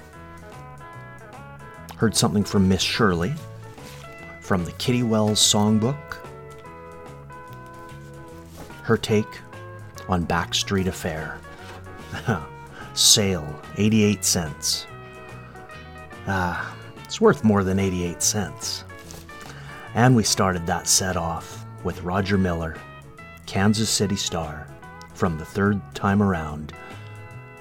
Heard 1.97 2.15
something 2.15 2.43
from 2.43 2.67
Miss 2.67 2.81
Shirley 2.81 3.33
from 4.41 4.65
the 4.65 4.71
Kitty 4.73 5.03
Wells 5.03 5.39
songbook. 5.39 6.17
Her 8.81 8.97
take 8.97 9.27
on 10.07 10.25
Backstreet 10.25 10.87
Affair. 10.87 11.37
Sale, 12.95 13.61
88 13.77 14.25
cents. 14.25 14.87
Ah, 16.25 16.75
it's 17.03 17.21
worth 17.21 17.43
more 17.43 17.63
than 17.63 17.77
88 17.77 18.23
cents. 18.23 18.83
And 19.93 20.15
we 20.15 20.23
started 20.23 20.65
that 20.65 20.87
set 20.87 21.15
off 21.15 21.63
with 21.83 22.01
Roger 22.01 22.37
Miller, 22.39 22.75
Kansas 23.49 23.89
City 23.89 24.15
Star, 24.15 24.67
from 25.15 25.39
the 25.39 25.43
third 25.43 25.81
time 25.95 26.21
around 26.21 26.71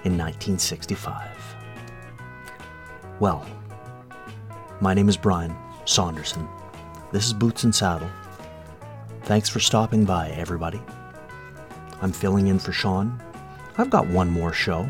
in 0.05 0.19
1965. 0.19 1.31
Well, 3.21 3.47
my 4.83 4.93
name 4.93 5.09
is 5.09 5.17
Brian 5.17 5.57
Saunderson. 5.87 6.47
This 7.11 7.25
is 7.25 7.33
Boots 7.33 7.65
and 7.65 7.75
Saddle. 7.75 8.11
Thanks 9.23 9.49
for 9.49 9.61
stopping 9.61 10.05
by, 10.05 10.29
everybody. 10.33 10.79
I'm 12.03 12.13
filling 12.13 12.49
in 12.49 12.59
for 12.59 12.73
Sean. 12.73 13.19
I've 13.79 13.89
got 13.89 14.07
one 14.09 14.29
more 14.29 14.53
show. 14.53 14.87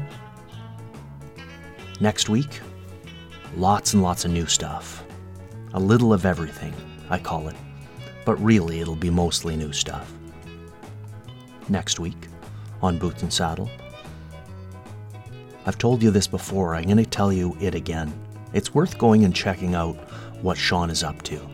Next 2.01 2.29
week, 2.29 2.59
Lots 3.57 3.95
and 3.95 4.03
lots 4.03 4.25
of 4.25 4.33
new 4.33 4.47
stuff. 4.47 5.05
A 5.75 5.81
little 5.81 6.12
of 6.12 6.27
everything, 6.27 6.75
I 7.09 7.19
call 7.19 7.47
it. 7.47 7.57
But 8.25 8.43
really, 8.43 8.81
it'll 8.81 8.97
be 8.97 9.11
mostly 9.11 9.57
new 9.57 9.73
stuff. 9.73 10.18
Next 11.69 12.01
week, 12.01 12.28
on 12.81 12.99
Boots 12.99 13.23
and 13.23 13.32
Saddle, 13.32 13.69
I've 15.66 15.77
told 15.77 16.03
you 16.03 16.11
this 16.11 16.27
before, 16.27 16.74
I'm 16.74 16.85
going 16.85 16.97
to 16.97 17.05
tell 17.05 17.31
you 17.31 17.55
it 17.61 17.74
again. 17.74 18.12
It's 18.55 18.74
worth 18.74 18.97
going 18.97 19.24
and 19.24 19.35
checking 19.35 19.74
out 19.74 19.97
what 20.40 20.57
Sean 20.57 20.89
is 20.89 21.03
up 21.03 21.20
to. 21.24 21.47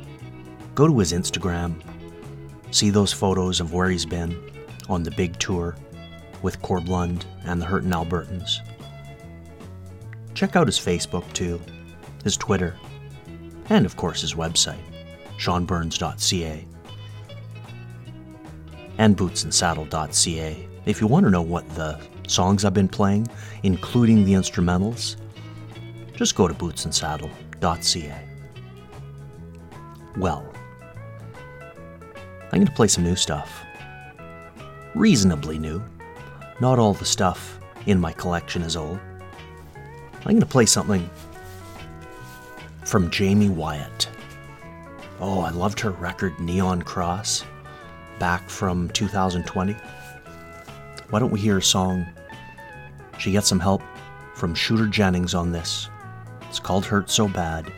Go 0.77 0.87
to 0.87 0.99
his 1.01 1.13
Instagram, 1.13 1.83
see 2.71 2.91
those 2.91 3.13
photos 3.13 3.61
of 3.61 3.73
where 3.73 3.91
he's 3.91 4.07
been 4.07 4.39
on 4.89 5.03
the 5.03 5.11
big 5.11 5.37
tour 5.41 5.77
with 6.43 6.63
Corb 6.63 6.89
Lund 6.89 7.27
and 7.45 7.61
the 7.61 7.67
Hurtin' 7.67 7.91
Albertans. 7.91 8.61
Check 10.35 10.55
out 10.55 10.69
his 10.69 10.79
Facebook 10.79 11.33
too, 11.33 11.61
his 12.23 12.37
Twitter, 12.37 12.77
and 13.69 13.87
of 13.87 13.97
course 13.97 14.21
his 14.21 14.35
website, 14.35 14.83
seanburns.ca 15.39 16.67
and 18.99 19.17
bootsandsaddle.ca. 19.17 20.69
If 20.87 21.01
you 21.01 21.07
want 21.07 21.25
to 21.25 21.31
know 21.31 21.43
what 21.43 21.69
the 21.75 22.01
songs 22.27 22.65
I've 22.65 22.75
been 22.75 22.89
playing, 22.89 23.29
including 23.63 24.25
the 24.25 24.35
instrumentals, 24.35 25.17
just 26.15 26.35
go 26.37 26.47
to 26.47 26.55
bootsandsaddle.ca. 26.55 28.29
Well, 30.17 30.55
I'm 32.45 32.61
going 32.61 32.67
to 32.67 32.73
play 32.73 32.89
some 32.89 33.05
new 33.05 33.17
stuff. 33.17 33.65
Reasonably 34.95 35.59
new. 35.59 35.83
Not 36.61 36.79
all 36.79 36.95
the 36.95 37.05
stuff 37.05 37.59
in 37.87 38.01
my 38.01 38.13
collection 38.13 38.63
is 38.63 38.77
old. 38.77 39.01
I'm 40.19 40.23
going 40.23 40.41
to 40.41 40.47
play 40.47 40.67
something 40.67 41.09
from 42.85 43.11
Jaime 43.11 43.49
Wyatt. 43.49 44.09
Oh, 45.21 45.41
I 45.41 45.51
loved 45.51 45.81
her 45.81 45.91
record 45.91 46.39
Neon 46.39 46.83
Cross 46.83 47.45
back 48.19 48.49
from 48.49 48.89
2020. 48.91 49.77
Why 51.11 51.19
don't 51.19 51.31
we 51.31 51.41
hear 51.41 51.59
a 51.59 51.63
song? 51.63 52.07
She 53.19 53.33
gets 53.33 53.49
some 53.49 53.61
help 53.61 53.83
from 54.35 54.55
Shooter 54.55 54.87
Jennings 54.87 55.35
on 55.35 55.53
this. 55.53 55.89
It's 56.49 56.59
called 56.59 56.85
Hurt 56.85 57.11
So 57.11 57.29
Bad 57.29 57.73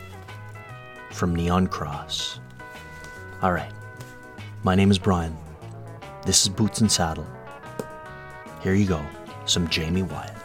from 1.10 1.34
Neon 1.34 1.66
Cross. 1.66 2.40
All 3.42 3.52
right. 3.52 3.72
My 4.62 4.74
name 4.74 4.90
is 4.90 4.98
Brian. 4.98 5.36
This 6.24 6.42
is 6.42 6.48
Boots 6.48 6.80
and 6.80 6.90
Saddle. 6.90 7.26
Here 8.62 8.74
you 8.74 8.86
go. 8.86 9.04
Some 9.44 9.66
Jaime 9.66 10.02
Wyatt. 10.02 10.35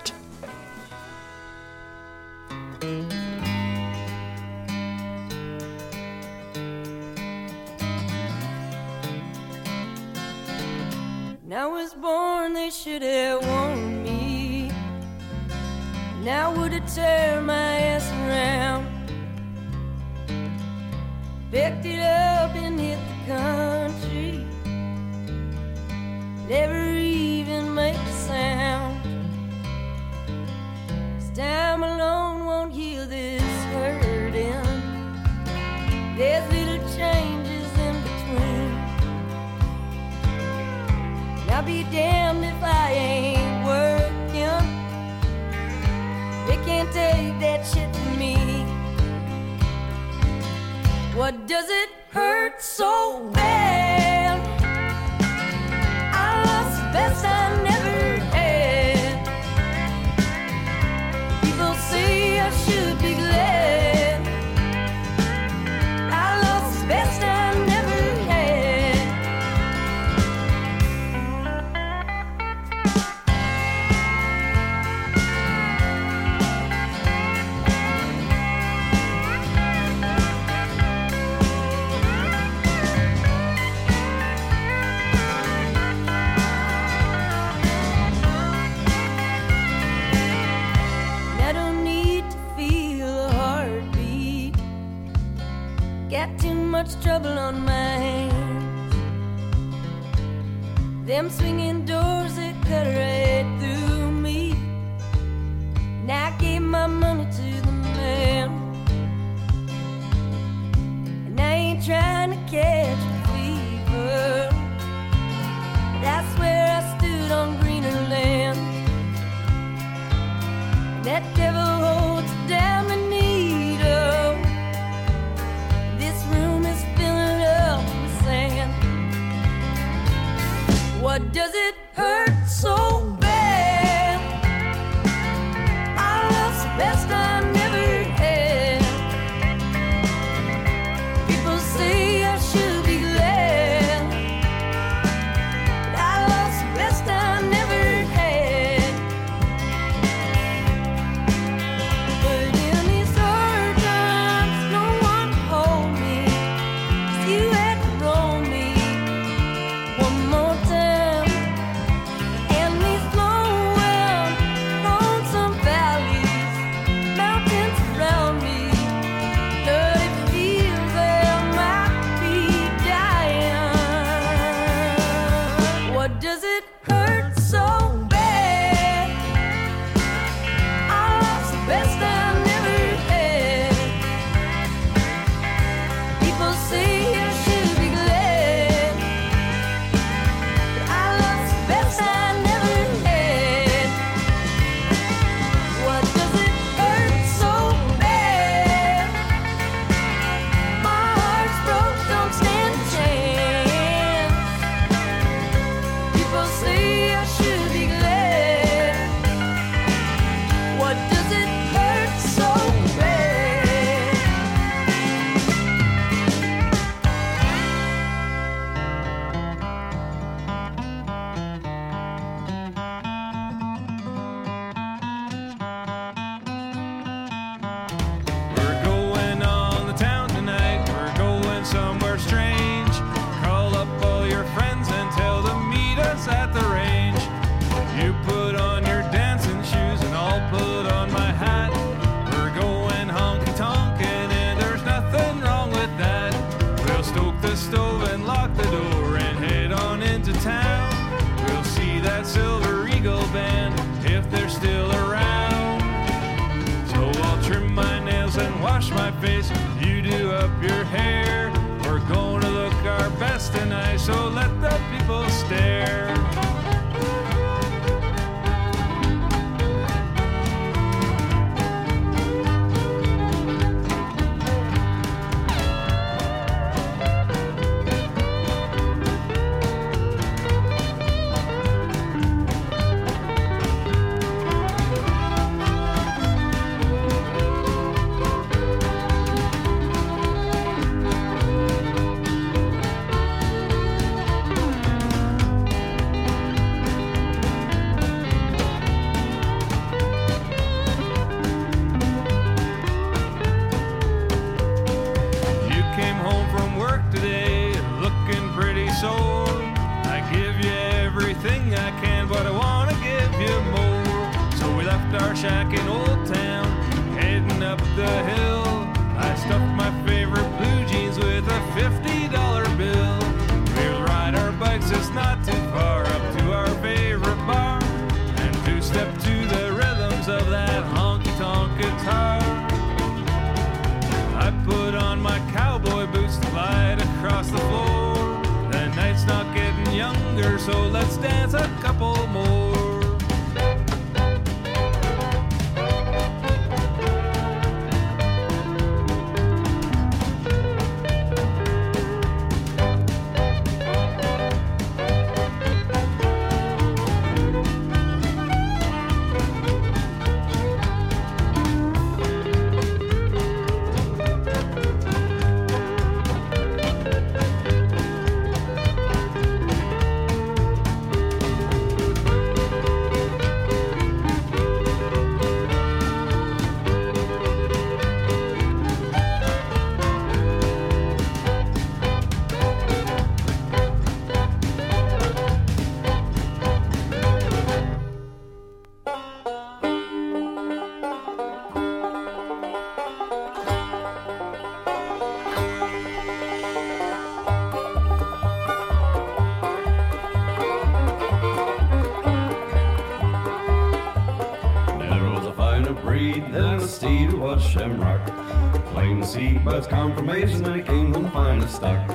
Its 409.64 409.88
confirmation, 409.88 410.66
and 410.66 410.76
he 410.76 410.82
came 410.82 411.14
from 411.14 411.32
finest 411.32 411.76
stock. 411.76 412.08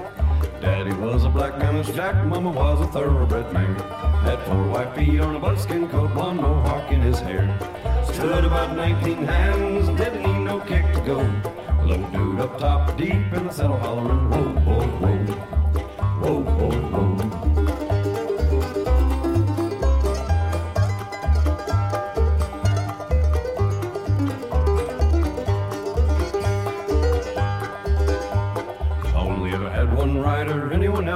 Daddy 0.61 0.93
was 0.95 1.25
a 1.25 1.29
black 1.29 1.55
Irish 1.63 1.89
jack, 1.89 2.25
Mama 2.27 2.51
was 2.51 2.81
a 2.81 2.87
thoroughbred 2.93 3.53
mare. 3.53 3.75
Had 4.23 4.39
four 4.47 4.63
white 4.69 4.95
feet 4.95 5.21
on 5.21 5.37
a 5.37 5.39
buckskin 5.39 5.89
coat, 5.89 6.15
one 6.15 6.37
mohawk 6.37 6.91
in 6.93 7.01
his 7.01 7.19
hair. 7.21 7.47
Stood 8.13 8.45
about 8.45 8.77
19 8.77 9.25
hands, 9.25 9.87
didn't 9.99 10.23
need 10.23 10.45
no 10.45 10.61
kick 10.61 10.85
to 10.93 11.01
go. 11.01 11.19
Low 11.85 12.03
dude 12.11 12.41
up 12.41 12.59
top, 12.59 12.97
deep 12.97 13.11
in 13.11 13.47
the 13.47 13.53
saddle, 13.53 13.79
hollering, 13.79 14.31
whoa, 14.31 14.53
whoa, 14.67 14.87
whoa. 15.01 15.35
Whoa, 16.21 16.41
whoa, 16.43 16.71
whoa. 16.71 17.36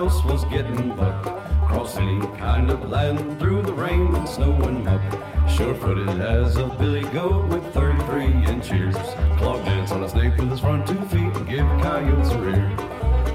Else 0.00 0.24
was 0.24 0.46
getting 0.46 0.96
bucked. 0.96 1.26
Cross 1.68 1.98
any 1.98 2.20
kind 2.38 2.70
of 2.70 2.88
land 2.88 3.38
through 3.38 3.60
the 3.60 3.72
rain 3.74 4.14
and 4.14 4.26
snow 4.26 4.52
and 4.62 4.82
muck. 4.82 5.02
Sure 5.46 5.74
footed 5.74 6.08
as 6.22 6.56
a 6.56 6.66
billy 6.80 7.02
goat 7.10 7.46
with 7.48 7.62
33 7.74 8.24
inch 8.46 8.72
ears. 8.72 8.96
Clog 9.36 9.62
dance 9.66 9.92
on 9.92 10.02
a 10.02 10.08
snake 10.08 10.34
with 10.38 10.48
his 10.48 10.60
front 10.60 10.86
two 10.86 11.02
feet 11.12 11.36
and 11.36 11.46
give 11.46 11.66
coyotes 11.82 12.30
a 12.30 12.38
rear. 12.38 12.76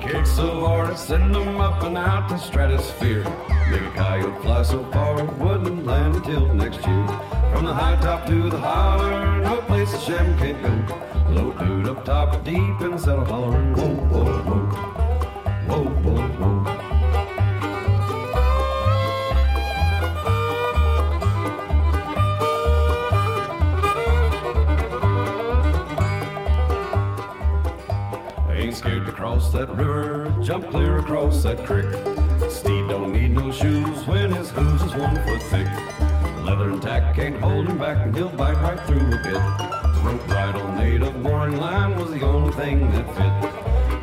Kick 0.01 0.25
so 0.25 0.65
hard 0.65 0.89
it 0.89 0.97
send 0.97 1.35
them 1.35 1.61
up 1.61 1.83
and 1.83 1.99
out 1.99 2.29
the 2.29 2.37
stratosphere. 2.37 3.23
Make 3.69 3.83
a 3.83 3.91
coyote 3.91 4.41
fly 4.41 4.63
so 4.63 4.83
far 4.91 5.19
it 5.23 5.33
wouldn't 5.37 5.85
land 5.85 6.15
until 6.15 6.51
next 6.55 6.83
year. 6.87 7.07
From 7.53 7.65
the 7.65 7.75
high 7.75 7.97
top 8.01 8.25
to 8.25 8.49
the 8.49 8.57
holler, 8.57 9.39
no 9.41 9.61
place 9.67 9.93
a 9.93 9.99
sham 9.99 10.35
can't 10.39 10.59
go. 10.63 11.05
Low 11.29 11.51
dude 11.51 11.89
up 11.89 12.03
top, 12.05 12.43
deep 12.43 12.81
in 12.81 12.97
saddle 12.97 13.25
whoa, 13.25 13.51
whoa, 13.51 14.23
whoa. 14.23 14.45
Whoa, 14.45 14.64
Ain't 29.26 29.41
scared 29.41 29.68
to 29.68 29.76
cross 29.76 29.76
that 29.76 29.76
river, 29.76 30.35
jump 30.43 30.69
clear 30.69 30.97
across 30.97 31.43
that 31.43 31.65
creek. 31.65 31.85
Steed 32.49 32.88
don't 32.89 33.11
need 33.11 33.31
no 33.31 33.52
shoes 33.52 34.06
when 34.07 34.31
his 34.31 34.52
hooves 34.52 34.84
is 34.84 34.93
one 34.95 35.15
foot 35.23 35.41
thick. 35.43 35.68
Leather 36.43 36.69
and 36.69 36.81
tack 36.81 37.15
can't 37.15 37.35
hold 37.38 37.68
him 37.68 37.77
back 37.77 38.06
and 38.06 38.15
he'll 38.15 38.30
bite 38.30 38.56
right 38.61 38.80
through 38.81 38.99
a 38.99 39.23
bit. 39.23 39.41
Rope 40.03 40.27
bridle 40.27 40.68
made 40.73 41.02
of 41.02 41.22
boring 41.23 41.57
line 41.57 41.97
was 41.99 42.11
the 42.11 42.22
only 42.22 42.53
thing 42.53 42.91
that 42.91 43.07
fit. 43.15 43.52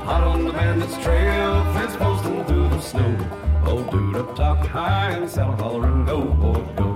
Hot 0.01 0.25
on 0.25 0.45
the 0.45 0.53
bandit's 0.53 0.99
trail, 0.99 1.65
fence 1.73 1.97
posting 1.97 2.45
through 2.45 2.69
the 2.69 2.81
snow. 2.81 3.63
Old 3.65 3.91
dude 3.91 4.17
up 4.17 4.35
top 4.35 4.67
high 4.67 5.13
and 5.13 5.31
saddle 5.31 5.55
hollering, 5.57 6.05
go 6.05 6.23
boy. 6.25 6.65
Go 6.77 6.92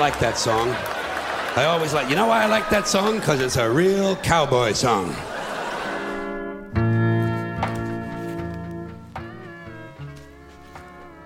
Liked 0.00 0.20
that 0.20 0.38
song. 0.38 0.70
I 1.56 1.66
always 1.66 1.92
like. 1.92 2.08
You 2.08 2.16
know 2.16 2.26
why 2.26 2.42
I 2.42 2.46
like 2.46 2.70
that 2.70 2.88
song? 2.88 3.16
Because 3.18 3.38
it's 3.42 3.56
a 3.56 3.70
real 3.70 4.16
cowboy 4.16 4.72
song. 4.72 5.14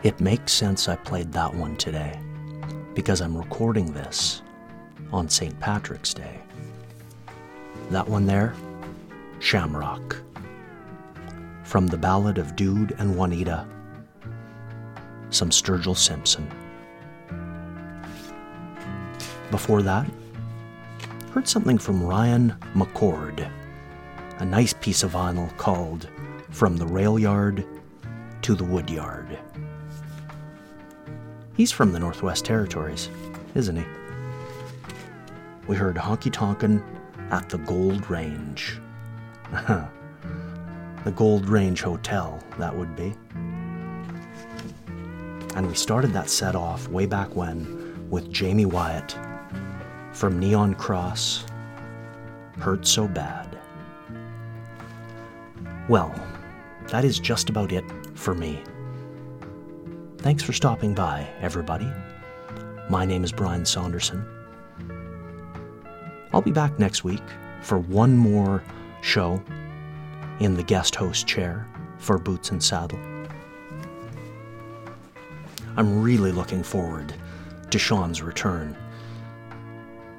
It 0.03 0.21
makes 0.21 0.53
sense 0.53 0.89
I 0.89 0.97
played 0.97 1.31
that 1.35 1.55
one 1.55 1.77
today 1.77 2.19
because 2.95 3.21
I'm 3.21 3.39
recording 3.39 3.93
this 3.93 4.43
on 5.13 5.29
St. 5.29 5.59
Patrick's 5.61 6.13
Day. 6.13 6.41
That 7.91 8.09
one 8.09 8.27
there, 8.27 8.57
Shamrock. 9.39 10.17
From 11.63 11.87
the 11.87 11.97
Ballad 11.97 12.39
of 12.39 12.57
Dood 12.57 12.97
and 12.99 13.17
Juanita, 13.17 13.69
some 15.31 15.51
Sturgill 15.51 15.97
Simpson. 15.97 16.51
Before 19.55 19.83
that, 19.83 20.11
heard 21.31 21.47
something 21.47 21.79
from 21.79 22.03
Ryan 22.03 22.57
McCord, 22.75 23.49
a 24.41 24.45
nice 24.45 24.73
piece 24.73 25.05
of 25.05 25.13
vinyl 25.13 25.57
called 25.57 26.09
From 26.51 26.77
the 26.77 26.89
Rail 26.89 27.21
Yard 27.21 27.65
to 28.43 28.57
the 28.57 28.65
Woodyard. 28.65 29.39
He's 31.57 31.71
from 31.71 31.93
the 31.93 32.01
Northwest 32.01 32.45
Territories, 32.45 33.11
isn't 33.55 33.77
he? 33.77 33.85
We 35.69 35.77
heard 35.77 35.95
Honky 35.95 36.33
Tonkin' 36.33 36.83
at 37.31 37.49
the 37.49 37.59
Gold 37.59 38.11
Range. 38.11 38.81
the 39.53 41.13
Gold 41.15 41.49
Range 41.49 41.81
Hotel, 41.81 42.43
that 42.59 42.75
would 42.75 42.97
be. 42.97 43.15
And 45.55 45.69
we 45.69 45.77
started 45.77 46.13
that 46.13 46.29
set 46.29 46.57
off 46.57 46.89
way 46.89 47.07
back 47.07 47.37
when 47.37 48.11
with 48.11 48.37
Jaime 48.37 48.67
Wyatt 48.67 49.17
from 50.15 50.39
Neon 50.39 50.75
Cross, 50.75 51.45
Hurt 52.59 52.87
So 52.87 53.09
Bad. 53.09 53.59
Well, 55.89 56.15
that 56.89 57.05
is 57.05 57.19
just 57.19 57.51
about 57.51 57.73
it 57.73 57.85
for 58.15 58.33
me. 58.33 58.63
Thanks 60.19 60.43
for 60.43 60.53
stopping 60.53 60.95
by, 60.95 61.29
everybody. 61.41 61.91
My 62.89 63.05
name 63.05 63.25
is 63.25 63.33
Brian 63.33 63.67
Saunderson. 63.67 64.25
I'll 66.33 66.43
be 66.43 66.53
back 66.53 66.79
next 66.79 67.03
week 67.03 67.23
for 67.61 67.79
one 67.79 68.17
more 68.17 68.63
show 69.03 69.43
in 70.39 70.55
the 70.55 70.63
guest 70.63 70.95
host 70.95 71.27
chair 71.27 71.69
for 71.99 72.19
Boots 72.19 72.51
and 72.51 72.63
Saddle. 72.63 73.01
I'm 75.77 76.03
really 76.03 76.31
looking 76.31 76.63
forward 76.63 77.13
to 77.71 77.79
Sean's 77.81 78.23
return. 78.23 78.77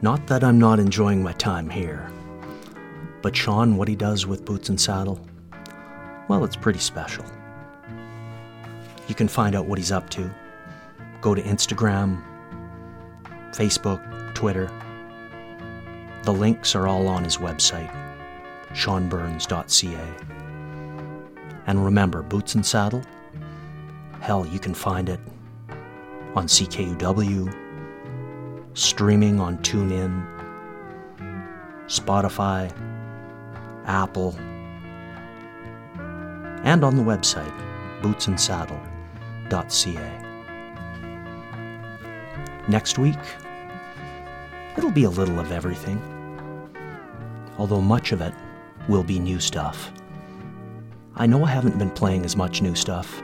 Not 0.02 0.28
that 0.28 0.44
I'm 0.44 0.60
not 0.60 0.80
enjoying 0.80 1.24
my 1.24 1.34
time 1.34 1.70
here, 1.70 2.12
but 3.22 3.36
Sean, 3.36 3.78
what 3.78 3.88
he 3.88 3.96
does 3.96 4.28
with 4.28 4.46
Boots 4.46 4.70
and 4.70 4.80
Saddle, 4.80 5.20
well, 6.28 6.44
it's 6.44 6.56
pretty 6.56 6.80
special. 6.80 7.26
You 9.08 9.16
can 9.16 9.28
find 9.28 9.56
out 9.56 9.66
what 9.68 9.78
he's 9.78 9.92
up 9.92 10.10
to. 10.12 10.30
Go 11.22 11.34
to 11.34 11.42
Instagram, 11.42 12.22
Facebook, 13.52 14.36
Twitter. 14.36 14.70
The 16.24 16.34
links 16.34 16.76
are 16.76 16.88
all 16.88 17.08
on 17.08 17.24
his 17.24 17.38
website, 17.38 17.92
seanburns.ca. 18.72 20.14
And 21.68 21.84
remember, 21.84 22.22
Boots 22.22 22.56
and 22.56 22.66
Saddle? 22.66 23.04
Hell, 24.20 24.46
you 24.46 24.60
can 24.60 24.74
find 24.74 25.08
it 25.08 25.20
on 26.36 26.48
CKUW, 26.48 27.65
streaming 28.76 29.40
on 29.40 29.58
TuneIn, 29.60 30.28
Spotify, 31.88 32.70
Apple, 33.86 34.36
and 36.64 36.84
on 36.84 36.98
the 36.98 37.04
website, 37.04 37.54
bootsandsaddle.ca. 38.02 40.22
Next 42.68 42.98
week, 43.00 43.16
it'll 44.78 44.92
be 44.92 45.06
a 45.06 45.10
little 45.10 45.40
of 45.40 45.54
everything, 45.54 46.02
although 47.58 47.82
much 47.82 48.12
of 48.12 48.20
it 48.20 48.34
will 48.90 49.04
be 49.04 49.20
new 49.20 49.40
stuff. 49.40 49.90
I 51.16 51.28
know 51.28 51.46
I 51.46 51.50
haven't 51.50 51.80
been 51.80 51.92
playing 51.92 52.26
as 52.26 52.36
much 52.36 52.62
new 52.62 52.76
stuff 52.76 53.22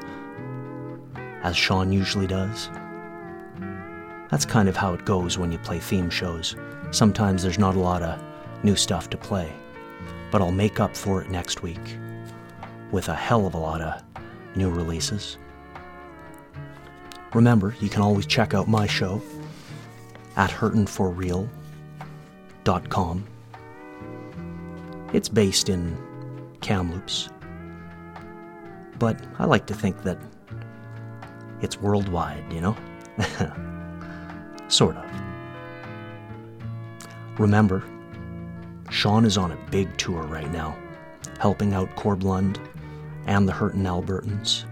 as 1.43 1.57
Sean 1.57 1.91
usually 1.91 2.27
does. 2.27 2.69
That's 4.31 4.45
kind 4.45 4.69
of 4.69 4.77
how 4.77 4.93
it 4.93 5.03
goes 5.03 5.37
when 5.37 5.51
you 5.51 5.57
play 5.57 5.79
theme 5.79 6.09
shows. 6.09 6.55
Sometimes 6.91 7.43
there's 7.43 7.59
not 7.59 7.75
a 7.75 7.79
lot 7.79 8.01
of 8.01 8.17
new 8.63 8.77
stuff 8.77 9.09
to 9.09 9.17
play, 9.17 9.51
but 10.31 10.41
I'll 10.41 10.53
make 10.53 10.79
up 10.79 10.95
for 10.95 11.21
it 11.21 11.29
next 11.29 11.61
week 11.61 11.97
with 12.91 13.09
a 13.09 13.13
hell 13.13 13.45
of 13.45 13.55
a 13.55 13.57
lot 13.57 13.81
of 13.81 14.01
new 14.55 14.69
releases. 14.69 15.37
Remember, 17.33 17.75
you 17.81 17.89
can 17.89 18.01
always 18.01 18.25
check 18.25 18.53
out 18.53 18.69
my 18.69 18.87
show 18.87 19.21
at 20.37 20.49
hurtinforreal.com. 20.49 23.27
It's 25.13 25.27
based 25.27 25.67
in 25.67 25.97
Kamloops, 26.61 27.27
but 28.97 29.21
I 29.39 29.45
like 29.45 29.65
to 29.65 29.73
think 29.73 30.03
that 30.03 30.17
it's 31.61 31.81
worldwide, 31.81 32.53
you 32.53 32.61
know? 32.61 32.77
sort 34.71 34.95
of. 34.95 35.05
Remember, 37.37 37.83
Sean 38.89 39.25
is 39.25 39.37
on 39.37 39.51
a 39.51 39.69
big 39.71 39.95
tour 39.97 40.23
right 40.23 40.51
now, 40.51 40.77
helping 41.39 41.73
out 41.73 41.95
Corb 41.95 42.23
Lund 42.23 42.59
and 43.25 43.47
the 43.47 43.53
Hurtin 43.53 43.83
Albertans. 43.83 44.65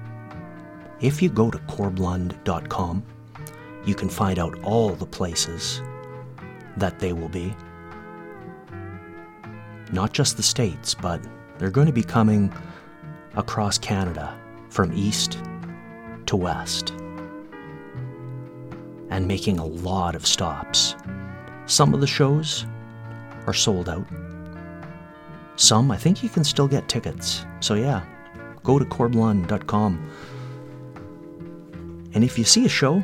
If 1.02 1.22
you 1.22 1.30
go 1.30 1.50
to 1.50 1.58
corblund.com, 1.60 3.04
you 3.86 3.96
can 3.96 4.10
find 4.10 4.38
out 4.38 4.62
all 4.64 4.90
the 4.90 5.06
places 5.06 5.82
that 6.78 7.00
they 7.00 7.14
will 7.14 7.30
be. 7.30 7.56
Not 9.92 10.14
just 10.14 10.38
the 10.38 10.44
States, 10.44 10.94
but 10.94 11.22
they're 11.58 11.72
going 11.72 11.88
to 11.88 11.94
be 11.94 12.04
coming 12.04 12.54
across 13.36 13.78
Canada 13.78 14.38
from 14.70 14.94
east 14.94 15.40
to 16.26 16.36
west 16.36 16.94
and 19.10 19.28
making 19.28 19.60
a 19.60 19.66
lot 19.66 20.16
of 20.16 20.26
stops. 20.26 20.96
Some 21.66 21.94
of 21.94 22.02
the 22.02 22.08
shows 22.08 22.66
are 23.48 23.54
sold 23.54 23.90
out. 23.90 24.06
Some, 25.56 25.92
I 25.92 25.98
think 25.98 26.24
you 26.24 26.30
can 26.30 26.44
still 26.44 26.68
get 26.68 26.88
tickets. 26.88 27.46
So, 27.60 27.74
yeah, 27.74 28.06
go 28.64 28.80
to 28.80 28.86
corblund.com. 28.86 30.12
And 32.14 32.24
if 32.24 32.38
you 32.38 32.44
see 32.44 32.66
a 32.66 32.70
show, 32.70 33.04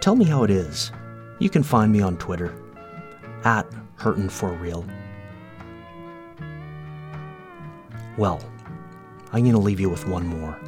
tell 0.00 0.16
me 0.16 0.24
how 0.24 0.42
it 0.42 0.50
is. 0.50 0.90
You 1.38 1.50
can 1.50 1.62
find 1.62 1.92
me 1.92 2.00
on 2.00 2.16
Twitter 2.16 2.54
at 3.44 3.66
Hurtin 3.98 4.30
for 4.30 4.52
Real. 4.52 4.84
Well, 8.16 8.40
I'm 9.32 9.42
going 9.42 9.52
to 9.52 9.58
leave 9.58 9.80
you 9.80 9.90
with 9.90 10.06
one 10.08 10.26
more. 10.26 10.58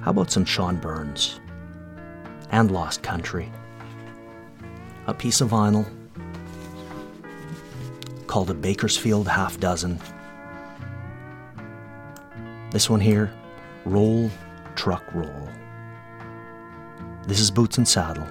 How 0.00 0.10
about 0.10 0.30
some 0.30 0.44
Sean 0.44 0.76
Burns 0.76 1.40
and 2.50 2.70
Lost 2.70 3.02
Country? 3.02 3.50
A 5.06 5.14
piece 5.14 5.40
of 5.40 5.50
vinyl 5.50 5.86
called 8.26 8.50
a 8.50 8.54
Bakersfield 8.54 9.28
Half 9.28 9.60
Dozen. 9.60 10.00
This 12.70 12.90
one 12.90 13.00
here, 13.00 13.32
Roll 13.84 14.30
Truck 14.74 15.04
Roll. 15.14 15.48
This 17.26 17.40
is 17.40 17.50
Boots 17.50 17.78
and 17.78 17.86
Saddle. 17.86 18.26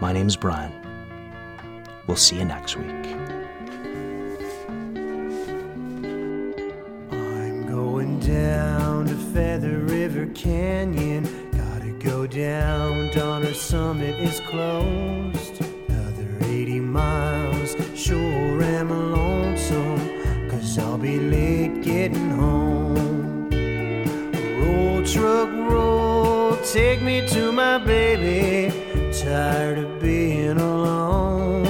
My 0.00 0.12
name's 0.12 0.36
Brian. 0.36 0.72
We'll 2.06 2.16
see 2.16 2.36
you 2.36 2.44
next 2.44 2.76
week. 2.76 2.86
I'm 7.10 7.66
going 7.66 8.20
down 8.20 9.06
to 9.06 9.14
Feather 9.14 9.78
River 9.78 10.26
Canyon. 10.34 11.39
Go 12.00 12.26
down, 12.26 13.10
Donner 13.10 13.52
Summit 13.52 14.18
is 14.20 14.40
closed. 14.40 15.60
Another 15.86 16.26
80 16.46 16.80
miles, 16.80 17.76
sure 17.94 18.62
am 18.62 18.88
lonesome. 19.12 20.48
Cause 20.48 20.78
I'll 20.78 20.96
be 20.96 21.18
late 21.18 21.82
getting 21.82 22.30
home. 22.30 23.50
Roll, 24.62 25.04
truck, 25.04 25.50
roll, 25.70 26.56
take 26.64 27.02
me 27.02 27.28
to 27.28 27.52
my 27.52 27.76
baby. 27.76 28.72
Tired 29.12 29.76
of 29.76 30.00
being 30.00 30.56
alone. 30.56 31.66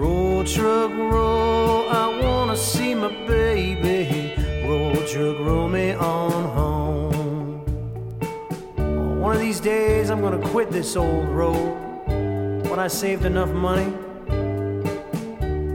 Roll, 0.00 0.44
truck, 0.44 0.90
roll, 0.92 1.90
I 1.90 2.18
wanna 2.22 2.56
see 2.56 2.94
my 2.94 3.10
baby. 3.26 4.32
Roll, 4.66 4.96
truck, 5.06 5.38
roll 5.40 5.68
me 5.68 5.92
on 5.92 6.31
days 9.62 10.10
I'm 10.10 10.20
gonna 10.20 10.44
quit 10.48 10.72
this 10.72 10.96
old 10.96 11.28
road 11.28 11.78
when 12.68 12.80
I 12.80 12.88
saved 12.88 13.24
enough 13.24 13.50
money. 13.50 13.92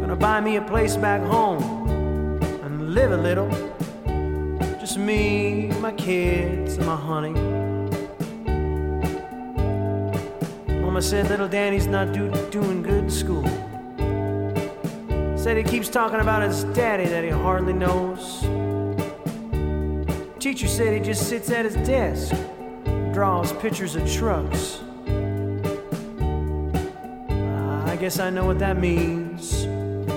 Gonna 0.02 0.18
buy 0.18 0.42
me 0.42 0.58
a 0.58 0.62
place 0.62 0.98
back 0.98 1.22
home 1.22 1.64
and 2.64 2.94
live 2.94 3.14
a 3.14 3.18
little. 3.18 3.50
Just 4.78 4.98
me, 4.98 5.68
my 5.80 5.94
kids, 5.94 6.76
and 6.76 6.86
my 6.86 6.98
honey. 6.98 7.34
Mama 10.82 11.02
said 11.02 11.30
little 11.30 11.48
Danny's 11.48 11.88
not 11.88 12.12
do, 12.12 12.30
doing 12.52 12.84
good 12.84 13.06
in 13.06 13.10
school. 13.10 13.48
Said 15.38 15.56
he 15.56 15.64
keeps 15.64 15.88
talking 15.88 16.20
about 16.20 16.42
his 16.42 16.66
daddy 16.76 17.06
that 17.06 17.24
he 17.24 17.30
hardly 17.30 17.72
knows. 17.72 18.42
Teacher 20.40 20.68
said 20.68 20.94
he 20.94 21.00
just 21.00 21.30
sits 21.30 21.50
at 21.52 21.64
his 21.64 21.76
desk, 21.88 22.36
draws 23.18 23.52
pictures 23.54 23.96
of 23.96 24.08
trucks. 24.08 24.80
I 27.88 27.98
guess 28.00 28.20
I 28.20 28.30
know 28.30 28.46
what 28.46 28.60
that 28.60 28.78
means, 28.78 29.66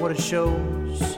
what 0.02 0.10
it 0.10 0.20
shows. 0.20 1.16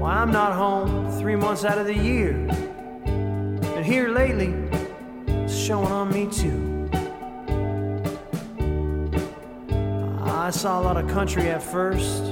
Why 0.00 0.14
I'm 0.14 0.32
not 0.32 0.54
home 0.54 1.16
three 1.20 1.36
months 1.36 1.64
out 1.64 1.78
of 1.78 1.86
the 1.86 1.94
year. 1.94 2.32
And 2.34 3.86
here 3.86 4.08
lately, 4.08 4.52
it's 5.28 5.56
showing 5.56 5.92
on 5.92 6.12
me 6.12 6.26
too. 6.26 6.90
I 10.24 10.50
saw 10.50 10.80
a 10.80 10.82
lot 10.82 10.96
of 10.96 11.08
country 11.08 11.48
at 11.50 11.62
first, 11.62 12.24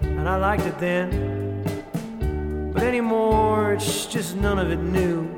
and 0.00 0.28
I 0.28 0.38
liked 0.38 0.64
it 0.64 0.76
then. 0.80 2.72
But 2.74 2.82
anymore, 2.82 3.74
it's 3.74 4.06
just 4.06 4.34
none 4.34 4.58
of 4.58 4.72
it 4.72 4.80
new. 4.80 5.35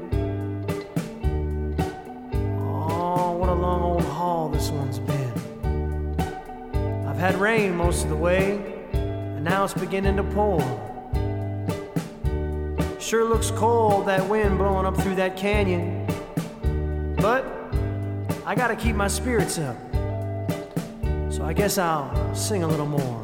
Had 7.33 7.39
rain 7.39 7.77
most 7.77 8.05
of 8.05 8.09
the 8.09 8.17
way, 8.17 8.59
and 8.95 9.45
now 9.45 9.63
it's 9.63 9.75
beginning 9.75 10.17
to 10.17 10.23
pour. 10.23 10.63
Sure 12.99 13.29
looks 13.29 13.51
cold, 13.51 14.07
that 14.07 14.27
wind 14.27 14.57
blowing 14.57 14.87
up 14.87 14.97
through 14.97 15.15
that 15.15 15.37
canyon. 15.37 16.07
But 17.17 17.45
I 18.47 18.55
gotta 18.55 18.75
keep 18.75 18.97
my 18.97 19.09
spirits 19.09 19.59
up. 19.59 19.77
So 21.31 21.45
I 21.45 21.53
guess 21.53 21.77
I'll 21.77 22.35
sing 22.35 22.63
a 22.63 22.67
little 22.67 22.87
more. 22.87 23.23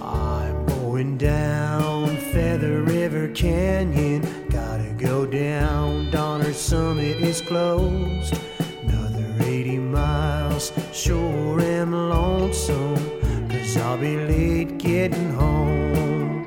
I'm 0.00 0.66
going 0.66 1.18
down 1.18 2.16
Feather 2.32 2.82
River 2.82 3.26
Canyon. 3.32 4.22
Gotta 4.50 4.94
go 4.96 5.26
down. 5.26 6.12
Donner 6.12 6.52
Summit 6.52 7.16
is 7.16 7.40
closed. 7.40 8.38
Another 9.58 9.70
80 9.70 9.78
miles. 9.78 10.72
Sure 10.92 11.60
am 11.60 11.92
lonesome. 11.92 12.96
Cause 13.48 13.76
I'll 13.76 13.98
be 13.98 14.16
late 14.16 14.78
getting 14.78 15.32
home. 15.32 16.46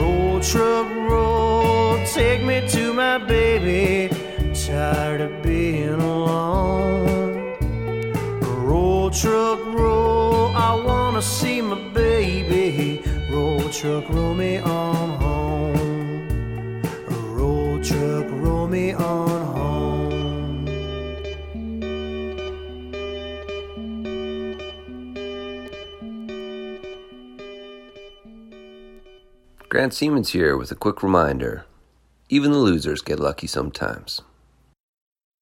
Roll 0.00 0.40
truck 0.40 0.88
roll, 1.10 2.04
take 2.06 2.42
me 2.42 2.66
to 2.70 2.92
my 2.92 3.18
baby. 3.18 4.12
Tired 4.52 5.20
of 5.20 5.42
being 5.42 6.00
alone. 6.00 7.56
Roll 8.66 9.10
truck 9.10 9.60
roll, 9.66 10.48
I 10.56 10.74
wanna 10.74 11.22
see 11.22 11.60
my 11.62 11.78
baby. 11.94 13.02
Roll 13.30 13.68
truck 13.68 14.08
roll 14.08 14.34
me 14.34 14.58
on 14.58 15.10
home. 15.20 16.82
Roll 17.36 17.80
truck 17.80 18.26
roll 18.30 18.66
me 18.66 18.92
on 18.92 19.31
Grant 29.72 29.94
Siemens 29.94 30.32
here 30.32 30.54
with 30.54 30.70
a 30.70 30.74
quick 30.74 31.02
reminder 31.02 31.64
even 32.28 32.52
the 32.52 32.58
losers 32.58 33.00
get 33.00 33.18
lucky 33.18 33.46
sometimes. 33.46 34.20